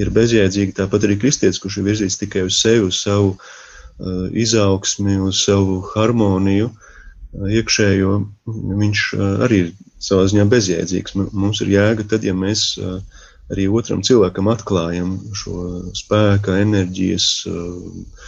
ir 0.00 0.12
bezjēdzīga, 0.14 0.76
tāpat 0.82 1.06
arī 1.06 1.18
kristietis, 1.20 1.60
kurš 1.62 1.80
ir 1.80 1.88
virzīts 1.90 2.20
tikai 2.20 2.44
uz 2.48 2.58
sevi, 2.60 2.86
uz 2.88 3.00
savu 3.04 3.34
uh, 3.34 4.26
izaugsmi, 4.44 5.18
uz 5.28 5.42
savu 5.44 5.80
harmoniju, 5.92 6.70
uh, 6.70 7.48
iekšējo, 7.60 8.14
viņš 8.82 9.06
uh, 9.16 9.26
arī 9.46 9.64
ir 9.64 9.72
savā 10.02 10.26
ziņā 10.30 10.46
bezjēdzīgs. 10.50 11.16
Mums 11.32 11.62
ir 11.64 11.74
jēga 11.76 12.06
tad, 12.12 12.26
ja 12.26 12.34
mēs 12.36 12.72
uh, 12.80 13.00
arī 13.52 13.66
otram 13.68 14.04
cilvēkam 14.06 14.50
atklājam 14.52 15.16
šo 15.36 15.56
spēka, 15.98 16.60
enerģijas, 16.64 17.30
uh, 17.50 18.22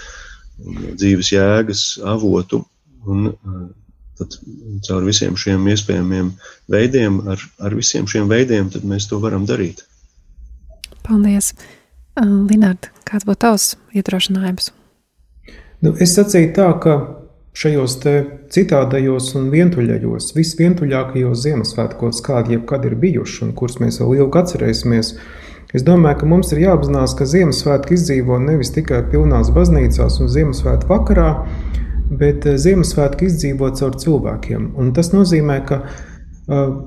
dzīves 0.99 1.33
jēgas 1.35 1.87
avotu. 2.15 2.65
Un, 3.03 3.33
uh, 3.33 3.63
tad 4.21 4.37
caur 4.87 5.07
visiem 5.07 5.39
šiem 5.41 5.65
iespējamiem 5.73 6.29
veidiem, 6.71 7.23
ar, 7.33 7.41
ar 7.65 7.75
visiem 7.75 8.07
šiem 8.11 8.29
veidiem, 8.31 8.69
mēs 8.87 9.09
to 9.11 9.19
varam 9.23 9.49
darīt. 9.49 9.83
Paldies! 11.03 11.53
Linārd, 12.21 12.91
kāds 13.09 13.25
būtu 13.25 13.41
tavs 13.41 13.73
iedrošinājums? 13.97 14.71
Nu, 15.83 15.95
es 15.99 16.13
sacīju 16.15 16.53
tā, 16.55 16.69
ka 16.83 16.97
šajos 17.59 17.97
citādajos 18.53 19.31
un 19.37 19.49
vientuļajos, 19.53 20.31
visvientuļākajos 20.37 21.41
Ziemassvētkos, 21.43 22.21
kādi 22.25 22.57
jebkad 22.57 22.87
ir 22.89 22.99
bijuši 23.01 23.47
un 23.49 23.55
kurus 23.57 23.81
mēs 23.81 23.99
vēl 24.01 24.21
ilgi 24.21 24.41
atcerēsimies, 24.43 25.11
es 25.73 25.87
domāju, 25.89 26.21
ka 26.21 26.31
mums 26.31 26.53
ir 26.55 26.63
jāapzinās, 26.67 27.17
ka 27.19 27.29
Ziemassvētki 27.29 27.97
izdzīvo 27.99 28.39
nevis 28.45 28.73
tikai 28.77 29.03
pilnās 29.11 29.51
baznīcās 29.57 30.21
un 30.23 30.31
Ziemassvētku 30.33 30.93
vakarā, 30.93 31.29
bet 32.13 32.45
Ziemassvētki 32.45 33.29
izdzīvo 33.33 33.73
caur 33.81 33.99
cilvēkiem. 34.05 34.71
Un 34.81 34.93
tas 34.97 35.13
nozīmē, 35.17 35.59
ka 35.69 35.83
uh, 35.83 36.79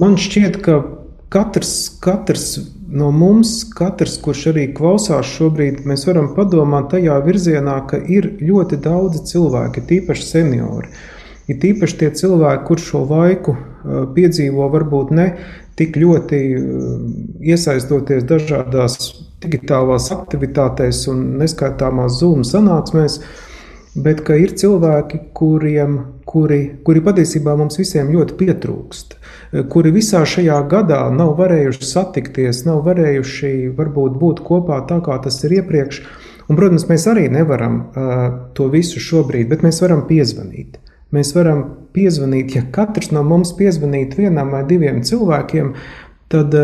man 0.00 0.20
šķiet, 0.20 0.60
ka 0.64 0.80
katrs, 1.32 1.74
katrs 2.02 2.54
no 2.90 3.10
mums, 3.14 3.62
katrs, 3.76 4.16
kurš 4.22 4.50
arī 4.52 4.66
klausās 4.76 5.30
šobrīd, 5.36 5.84
mēs 5.88 6.06
varam 6.08 6.32
padomāt 6.36 6.90
tajā 6.94 7.16
virzienā, 7.24 7.78
ka 7.90 8.00
ir 8.02 8.32
ļoti 8.42 8.80
daudzi 8.82 9.24
cilvēki, 9.30 9.86
tīpaši 9.90 10.26
seniori. 10.26 10.92
Ir 11.50 11.58
tīpaši 11.62 11.98
tie 12.02 12.10
cilvēki, 12.14 12.66
kurš 12.68 12.86
šo 12.92 13.02
laiku 13.10 13.56
piedzīvo 14.14 14.68
varbūt 14.70 15.10
ne 15.16 15.26
tik 15.78 15.96
ļoti 15.96 16.38
iesaistoties 17.50 18.26
dažādās 18.28 18.98
digitālās 19.40 20.10
aktivitātēs 20.14 21.06
un 21.10 21.22
neskaitāmās 21.40 22.18
zūmu 22.20 22.44
sanāksmēs, 22.46 23.20
bet 23.94 24.24
ka 24.26 24.36
ir 24.38 24.54
cilvēki, 24.58 25.24
kuriem, 25.34 25.98
kuri, 26.28 26.60
kuri 26.86 27.02
patiesībā 27.04 27.56
mums 27.58 27.80
visiem 27.80 28.12
ļoti 28.14 28.36
pietrūkst 28.38 29.20
kuri 29.50 29.90
visā 29.94 30.22
šajā 30.28 30.58
gadā 30.70 31.00
nav 31.14 31.34
varējuši 31.40 31.86
satikties, 31.86 32.62
nav 32.68 32.84
varējuši 32.86 33.70
varbūt 33.78 34.18
būt 34.20 34.42
kopā 34.46 34.78
tā, 34.88 35.00
kā 35.04 35.16
tas 35.24 35.40
ir 35.46 35.58
iepriekš. 35.60 36.04
Un, 36.50 36.58
protams, 36.58 36.86
mēs 36.90 37.06
arī 37.10 37.28
nevaram 37.30 37.80
uh, 37.80 38.22
to 38.54 38.68
visu 38.70 39.02
šobrīd, 39.02 39.48
bet 39.50 39.64
mēs 39.66 39.82
varam 39.82 40.04
piezvanīt. 40.06 40.78
Mēs 41.14 41.32
varam 41.34 41.64
piezvanīt, 41.94 42.54
ja 42.54 42.62
katrs 42.70 43.10
no 43.14 43.22
mums 43.26 43.50
piezvanīt 43.58 44.14
vienam 44.18 44.52
vai 44.54 44.62
diviem 44.66 45.02
cilvēkiem, 45.06 45.72
tad, 46.30 46.54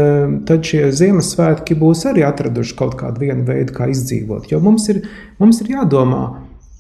tad 0.47 0.67
šie 0.67 0.85
Ziemassvētki 0.95 1.75
būs 1.79 2.05
arī 2.07 2.23
atraduši 2.27 2.77
kaut 2.79 2.95
kādu 2.99 3.27
veidu, 3.27 3.75
kā 3.75 3.91
izdzīvot. 3.91 4.47
Jo 4.53 4.63
mums 4.63 4.87
ir, 4.93 5.03
mums 5.43 5.59
ir 5.65 5.73
jādomā, 5.75 6.23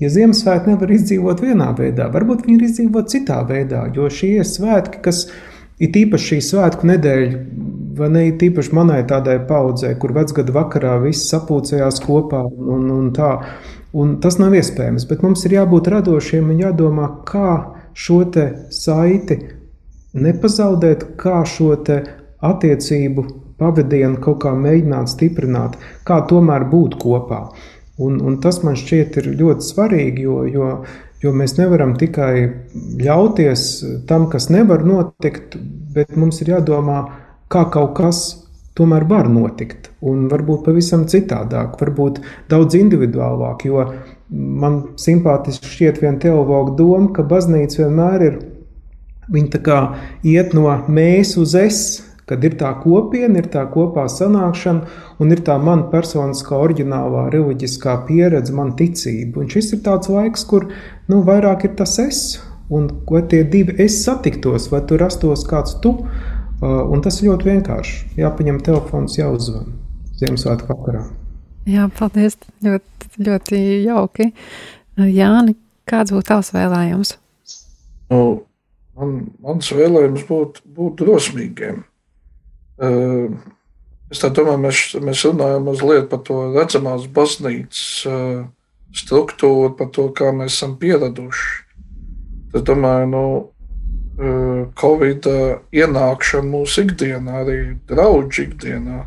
ja 0.02 0.12
Ziemassvētki 0.12 0.72
nevar 0.72 0.94
izdzīvot 0.96 1.42
vienā 1.44 1.72
veidā, 1.78 2.10
varbūt 2.12 2.46
viņi 2.46 2.58
ir 2.58 2.64
izdzīvot 2.70 3.12
citā 3.12 3.42
veidā, 3.48 3.86
jo 3.96 4.08
šie 4.12 4.38
ir 4.40 4.48
svētki, 4.48 5.02
kas 5.04 5.26
ir 5.26 5.54
It 5.76 5.92
īpaši 5.92 6.30
šī 6.30 6.36
svētku 6.40 6.88
nedēļa, 6.88 7.40
vai 7.98 8.06
ne 8.14 8.22
īpaši 8.32 8.72
manai 8.76 9.02
tādai 9.08 9.36
paudzei, 9.48 9.92
kur 10.00 10.14
vecgada 10.16 10.54
vakarā 10.56 10.94
viss 11.02 11.28
sapulcējās 11.28 12.00
kopā 12.04 12.40
un, 12.48 12.86
un 12.94 13.10
tā. 13.16 13.34
Un 13.96 14.14
tas 14.24 14.38
nav 14.40 14.56
iespējams, 14.56 15.04
bet 15.08 15.24
mums 15.24 15.44
ir 15.44 15.58
jābūt 15.58 15.90
radošiem 15.92 16.48
un 16.52 16.62
jādomā, 16.64 17.10
kā 17.28 17.50
šo 17.92 18.22
saiti 18.72 19.38
nepazaudēt, 20.16 21.10
kā 21.20 21.42
šo 21.44 21.74
attiecību 21.76 23.26
pavadienu 23.60 24.20
kaut 24.24 24.40
kā 24.44 24.52
mēģināt 24.56 25.12
stiprināt, 25.12 25.76
kā 26.08 26.22
tomēr 26.28 26.64
būt 26.72 26.96
kopā. 27.00 27.50
Un, 28.02 28.18
un 28.20 28.40
tas 28.44 28.60
man 28.64 28.76
šķiet 28.76 29.22
ļoti 29.24 29.64
svarīgi, 29.64 30.24
jo, 30.26 30.42
jo 30.52 30.70
Jo 31.24 31.32
mēs 31.32 31.54
nevaram 31.56 31.94
tikai 31.96 32.44
ļauties 33.00 33.62
tam, 34.08 34.26
kas 34.32 34.50
nevar 34.52 34.84
notikt, 34.84 35.56
bet 35.94 36.12
mums 36.18 36.42
ir 36.44 36.52
jādomā, 36.52 36.98
kā 37.48 37.64
kaut 37.72 37.94
kas 37.96 38.20
tomēr 38.76 39.06
var 39.08 39.30
notikt. 39.32 39.88
Un 40.04 40.26
varbūt 40.28 40.66
pavisam 40.66 41.06
citādāk, 41.08 41.78
varbūt 41.80 42.20
daudz 42.52 42.76
individuālāk. 42.76 43.64
Jo 43.64 43.86
man 44.28 44.82
simpātiski 45.00 45.72
šķiet 45.72 46.02
viena 46.04 46.20
teologa 46.20 46.76
doma, 46.76 47.08
ka 47.16 47.24
baznīca 47.24 47.86
vienmēr 47.86 48.26
ir. 48.28 48.38
Viņa 49.32 49.54
tā 49.56 49.62
kā 49.64 49.78
iet 50.22 50.52
no 50.54 50.68
mēs 50.86 51.32
uz 51.40 51.56
es, 51.58 51.80
kad 52.26 52.44
ir 52.44 52.56
tā 52.58 52.72
kopiena, 52.82 53.38
ir 53.38 53.48
tā 53.52 53.62
kopā 53.70 54.06
sanākšana, 54.10 54.98
un 55.22 55.34
ir 55.34 55.42
tā 55.46 55.56
mana 55.62 55.86
personiskā, 55.92 56.58
oriģinālā, 56.66 57.28
reliģiskā 57.34 57.94
pieredze, 58.08 58.54
man 58.56 58.74
ticība. 58.78 59.42
Un 59.42 59.50
šis 59.52 59.72
ir 59.76 59.82
tāds 59.86 60.10
laiks, 60.10 60.46
kur 60.50 60.68
nu, 61.10 61.22
vairāk 61.26 61.68
ir 61.68 61.76
tas 61.78 61.96
es, 62.02 62.22
un 62.70 62.88
vai 63.10 63.22
tie 63.30 63.44
divi 63.46 63.76
es 63.82 64.00
satiktos, 64.02 64.70
vai 64.72 64.82
tur 64.88 65.04
rastos 65.06 65.46
kāds 65.46 65.78
tu. 65.84 65.98
Uh, 66.56 66.82
un 66.88 67.02
tas 67.04 67.20
ļoti 67.20 67.50
vienkārši. 67.50 67.96
Jāpaņem 68.16 68.62
telefons, 68.64 69.18
jāuzzvan 69.18 69.74
Ziemassvētku 70.16 70.72
vakarā. 70.72 71.02
Jā, 71.68 71.84
paldies. 71.98 72.38
Ļoti, 72.64 73.10
ļoti 73.26 73.60
jauki. 73.84 74.30
Jāni, 74.96 75.56
kāds 75.88 76.14
būtu 76.14 76.30
tavs 76.30 76.52
vēlējums? 76.54 77.12
Nu, 78.12 78.20
man, 78.96 79.18
mans 79.44 79.68
vēlējums 79.76 80.24
būtu 80.30 80.64
būt 80.78 81.02
drosmīgiem. 81.02 81.84
Es 82.76 84.22
domāju, 84.22 84.60
mēs, 84.62 84.80
mēs 85.02 85.24
runājam 85.26 85.66
mazliet 85.66 86.08
par 86.10 86.20
to 86.26 86.38
redzamās 86.54 87.08
baznīcas 87.10 88.06
struktūru, 88.96 89.72
par 89.78 89.90
to, 89.92 90.08
kā 90.14 90.30
mēs 90.36 90.54
esam 90.54 90.76
pieraduši. 90.80 91.48
Es 92.54 92.64
domāju, 92.64 93.08
nu, 93.12 93.24
Covid 94.80 95.26
ienākšana 95.76 96.48
mūsu 96.48 96.86
ikdienā, 96.86 97.42
arī 97.42 97.58
draugu 97.88 98.46
ikdienā, 98.46 99.02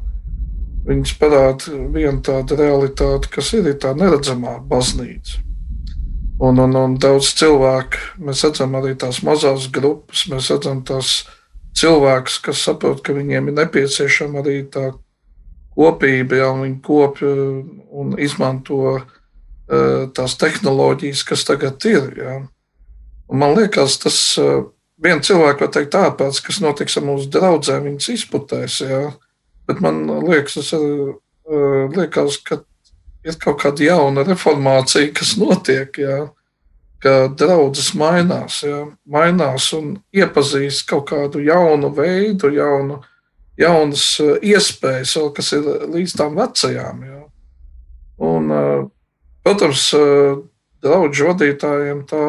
viņas 0.86 1.14
parāda 1.22 1.80
vienu 1.96 2.22
tādu 2.26 2.58
realitāti, 2.60 3.32
kas 3.34 3.54
ir 3.58 3.72
tā 3.82 3.96
neredzamā 3.98 4.60
baznīca. 4.70 5.42
Un, 6.40 6.62
un, 6.62 6.76
un 6.78 6.94
daudz 7.02 7.34
cilvēku, 7.36 8.22
mēs 8.24 8.46
redzam 8.46 8.78
arī 8.80 8.94
tās 8.96 9.20
mazās 9.28 9.66
grupas, 9.76 10.28
mēs 10.32 10.48
redzam 10.54 10.86
tās 10.88 11.26
cilvēkus, 11.80 12.40
kas 12.46 12.64
saprot, 12.68 13.02
ka 13.06 13.16
viņiem 13.16 13.50
ir 13.50 13.56
nepieciešama 13.62 14.42
arī 14.44 14.62
tā 14.72 14.92
kopība, 15.78 16.40
ja 16.42 16.50
viņi 16.58 16.80
kopja 16.86 17.32
un 17.96 18.16
izmanto 18.20 19.00
tās 20.18 20.36
tehnoloģijas, 20.42 21.24
kas 21.28 21.46
tagad 21.48 21.86
ir. 21.88 22.08
Ja. 22.18 22.38
Man 23.32 23.54
liekas, 23.56 24.00
tas 24.02 24.18
viens 25.00 25.28
cilvēks 25.30 25.62
var 25.62 25.72
teikt, 25.76 25.94
tāpēc, 25.94 26.42
kas 26.48 26.60
notiks 26.64 26.98
ar 26.98 27.06
mūsu 27.06 27.30
draugiem, 27.32 27.86
viņas 27.86 28.10
izputēs. 28.16 28.80
Ja. 28.90 29.04
Bet 29.70 29.84
man 29.86 30.02
liekas, 30.26 30.58
tas 30.58 30.74
liekas, 31.96 32.42
ka 32.44 32.64
ir 33.24 33.38
kaut 33.40 33.62
kāda 33.62 33.86
jauna 33.86 34.26
reformācija, 34.28 35.14
kas 35.16 35.38
notiek. 35.40 36.02
Ja 36.02 36.28
ka 37.04 37.30
draudzes 37.40 37.94
mainās, 37.98 38.62
ja, 38.68 38.84
mainās 39.08 39.70
un 39.78 39.96
iepazīst 40.16 40.86
kaut 40.90 41.08
kādu 41.14 41.42
jaunu 41.46 41.92
veidu, 41.96 42.52
jaunu, 42.54 43.00
jaunas 43.60 44.06
iespējas, 44.44 45.16
kas 45.36 45.54
ir 45.56 45.68
līdz 45.96 46.16
tām 46.20 46.38
vecajām. 46.40 47.04
Ja. 47.08 47.22
Un, 48.30 48.54
protams, 49.44 49.90
draugu 50.84 51.28
vadītājiem 51.32 52.06
tā 52.10 52.24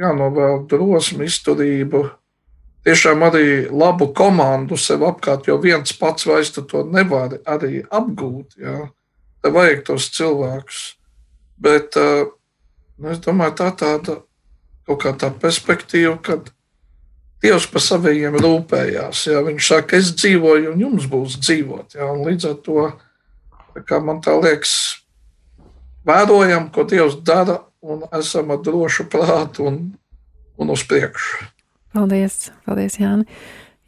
jānovēl 0.00 0.66
drosmi, 0.70 1.26
izturību, 1.26 2.02
tiešām 2.86 3.22
arī 3.26 3.46
labu 3.70 4.10
komandu 4.14 4.78
sev 4.80 5.04
apkārt, 5.06 5.48
jo 5.50 5.58
viens 5.62 5.94
pats 5.98 6.26
vairs 6.26 6.52
to 6.54 6.84
nevar 6.86 7.38
arī 7.46 7.82
apgūt. 7.90 8.58
Ja. 8.58 8.86
Tev 9.42 9.58
vajag 9.58 9.84
tos 9.86 10.08
cilvēkus. 10.14 10.82
Bet 11.62 11.98
uh, 11.98 12.30
nu, 12.98 13.12
es 13.12 13.22
domāju, 13.22 13.56
tā 13.60 13.70
tāda 13.78 14.18
kaut 14.88 15.00
kā 15.04 15.14
tā 15.16 15.30
perspektīva, 15.30 16.16
kad 16.22 16.50
Dievs 17.42 17.64
par 17.66 17.82
saviem 17.82 18.36
rūpējās. 18.38 19.24
Jā. 19.26 19.40
Viņš 19.42 19.68
saka, 19.72 19.98
es 19.98 20.12
dzīvoju, 20.14 20.76
un 20.76 20.84
jums 20.84 21.08
būs 21.10 21.40
dzīvot. 21.42 21.96
Jā. 21.96 22.06
Un 22.06 22.22
līdz 22.28 22.52
ar 22.52 22.60
to 22.62 22.84
man 24.06 24.20
tā 24.22 24.36
liekas, 24.38 24.74
vērojam, 26.06 26.68
ko 26.70 26.84
Dievs 26.86 27.18
dara, 27.26 27.58
un 27.82 28.04
esam 28.14 28.54
ar 28.54 28.62
drošu 28.62 29.08
prātu 29.10 29.66
un, 29.66 29.80
un 30.58 30.70
uz 30.70 30.86
priekšu. 30.86 31.48
Paldies, 31.92 32.52
paldies 32.64 33.00
Jāni. 33.00 33.26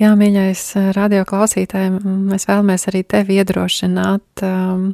Jā, 0.02 0.10
mīļais 0.18 0.64
eh, 0.76 0.90
radio 0.96 1.22
klausītājiem, 1.28 2.00
mēs 2.32 2.48
vēlamies 2.50 2.88
arī 2.90 3.04
tevi 3.06 3.38
iedrošināt, 3.38 4.42
um, 4.42 4.88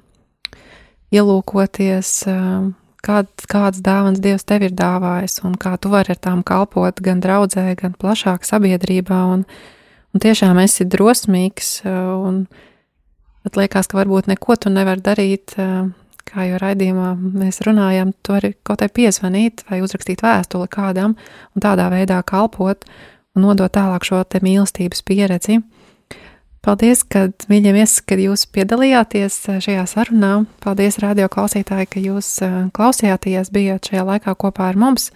ielūkoties 1.10 2.10
um, 2.28 2.74
kād, 3.04 3.28
kādas 3.50 3.82
dāvanas 3.84 4.22
Dievs 4.22 4.46
tev 4.48 4.64
ir 4.66 4.74
dāvājis 4.76 5.40
un 5.46 5.56
kā 5.60 5.76
tu 5.80 5.92
vari 5.92 6.14
ar 6.14 6.20
tām 6.20 6.42
kalpot 6.46 7.00
gan 7.04 7.22
draudzē, 7.22 7.66
gan 7.80 7.94
plašāk 8.00 8.46
sabiedrībā. 8.48 9.20
Un, 9.34 9.46
un 10.14 10.24
tiešām 10.24 10.60
esi 10.62 10.86
drosmīgs 10.88 11.80
un 11.86 12.44
pat 13.44 13.56
liekas, 13.60 13.90
ka 13.90 14.00
varbūt 14.00 14.30
neko 14.30 14.58
tu 14.60 14.72
nevar 14.72 15.02
darīt. 15.02 15.56
Kā 16.30 16.44
jau 16.46 16.60
raidījumā 16.62 17.14
mēs 17.18 17.58
runājam, 17.66 18.12
tu 18.22 18.36
vari 18.36 18.52
kaut 18.62 18.84
kā 18.84 18.90
piezvanīt 19.00 19.64
vai 19.66 19.80
uzrakstīt 19.82 20.20
vēstuli 20.22 20.68
kādam 20.70 21.16
un 21.56 21.64
tādā 21.64 21.88
veidā 21.90 22.20
kalpot 22.22 22.84
un 23.34 23.46
nodot 23.48 23.72
tālāk 23.72 24.06
šo 24.06 24.22
mīlestības 24.44 25.02
pieredzi. 25.02 25.58
Paldies, 26.60 27.00
ka 27.08 27.30
mīļamies, 27.48 28.02
kad 28.04 28.20
jūs 28.20 28.42
piedalījāties 28.52 29.36
eh, 29.48 29.60
šajā 29.64 29.84
sarunā. 29.88 30.32
Paldies, 30.60 30.98
radio 31.00 31.28
klausītāji, 31.32 31.88
ka 31.88 32.02
jūs 32.04 32.28
eh, 32.44 32.56
klausījāties, 32.76 33.48
bijāt 33.54 33.88
šajā 33.88 34.02
laikā 34.04 34.34
kopā 34.36 34.66
ar 34.68 34.76
mums. 34.80 35.08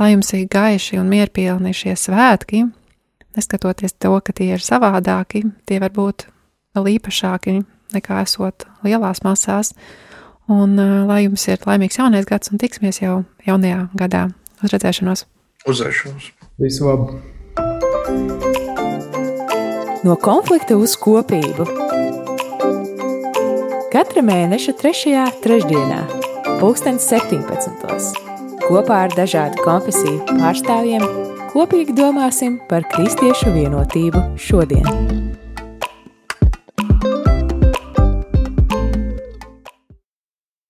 Lai 0.00 0.14
jums 0.14 0.32
ir 0.32 0.46
gaiši 0.48 0.96
un 0.96 1.10
mierpilni 1.12 1.74
šie 1.76 1.92
svētki, 2.00 2.62
neskatoties 3.36 3.92
to, 4.00 4.14
ka 4.24 4.32
tie 4.32 4.54
ir 4.54 4.64
savādāki, 4.64 5.44
tie 5.68 5.82
var 5.84 5.92
būt 5.92 6.24
vēl 6.72 6.94
īpašāki 6.96 7.58
nekā 7.92 8.22
esot 8.24 8.64
lielās 8.86 9.20
masās. 9.26 9.74
Un 10.48 10.80
eh, 10.80 10.96
lai 11.04 11.26
jums 11.26 11.44
ir 11.52 11.60
laimīgs 11.68 12.00
jaunais 12.00 12.24
gads 12.24 12.54
un 12.54 12.62
tiksimies 12.62 13.02
jau 13.04 13.20
jaunajā 13.44 13.84
gadā. 14.00 14.30
Uz 14.64 14.72
redzēšanos! 14.72 15.28
Uz 15.68 15.84
redzēšanos! 15.84 16.32
Visu 16.64 16.88
labu! 16.88 17.20
No 20.00 20.14
konflikta 20.16 20.78
uz 20.80 20.94
kopību. 20.96 21.66
Katra 23.92 24.22
mēneša 24.24 24.72
3. 24.80 25.12
trešdienā, 25.44 25.98
2017. 26.62 28.14
kopā 28.64 29.02
ar 29.04 29.12
dažādu 29.12 29.60
konfesiju 29.66 30.22
pārstāvjiem 30.30 31.04
kopīgi 31.52 31.98
domāsim 32.00 32.56
par 32.70 32.88
kristiešu 32.94 33.52
vienotību 33.58 34.24
šodien. 34.40 35.29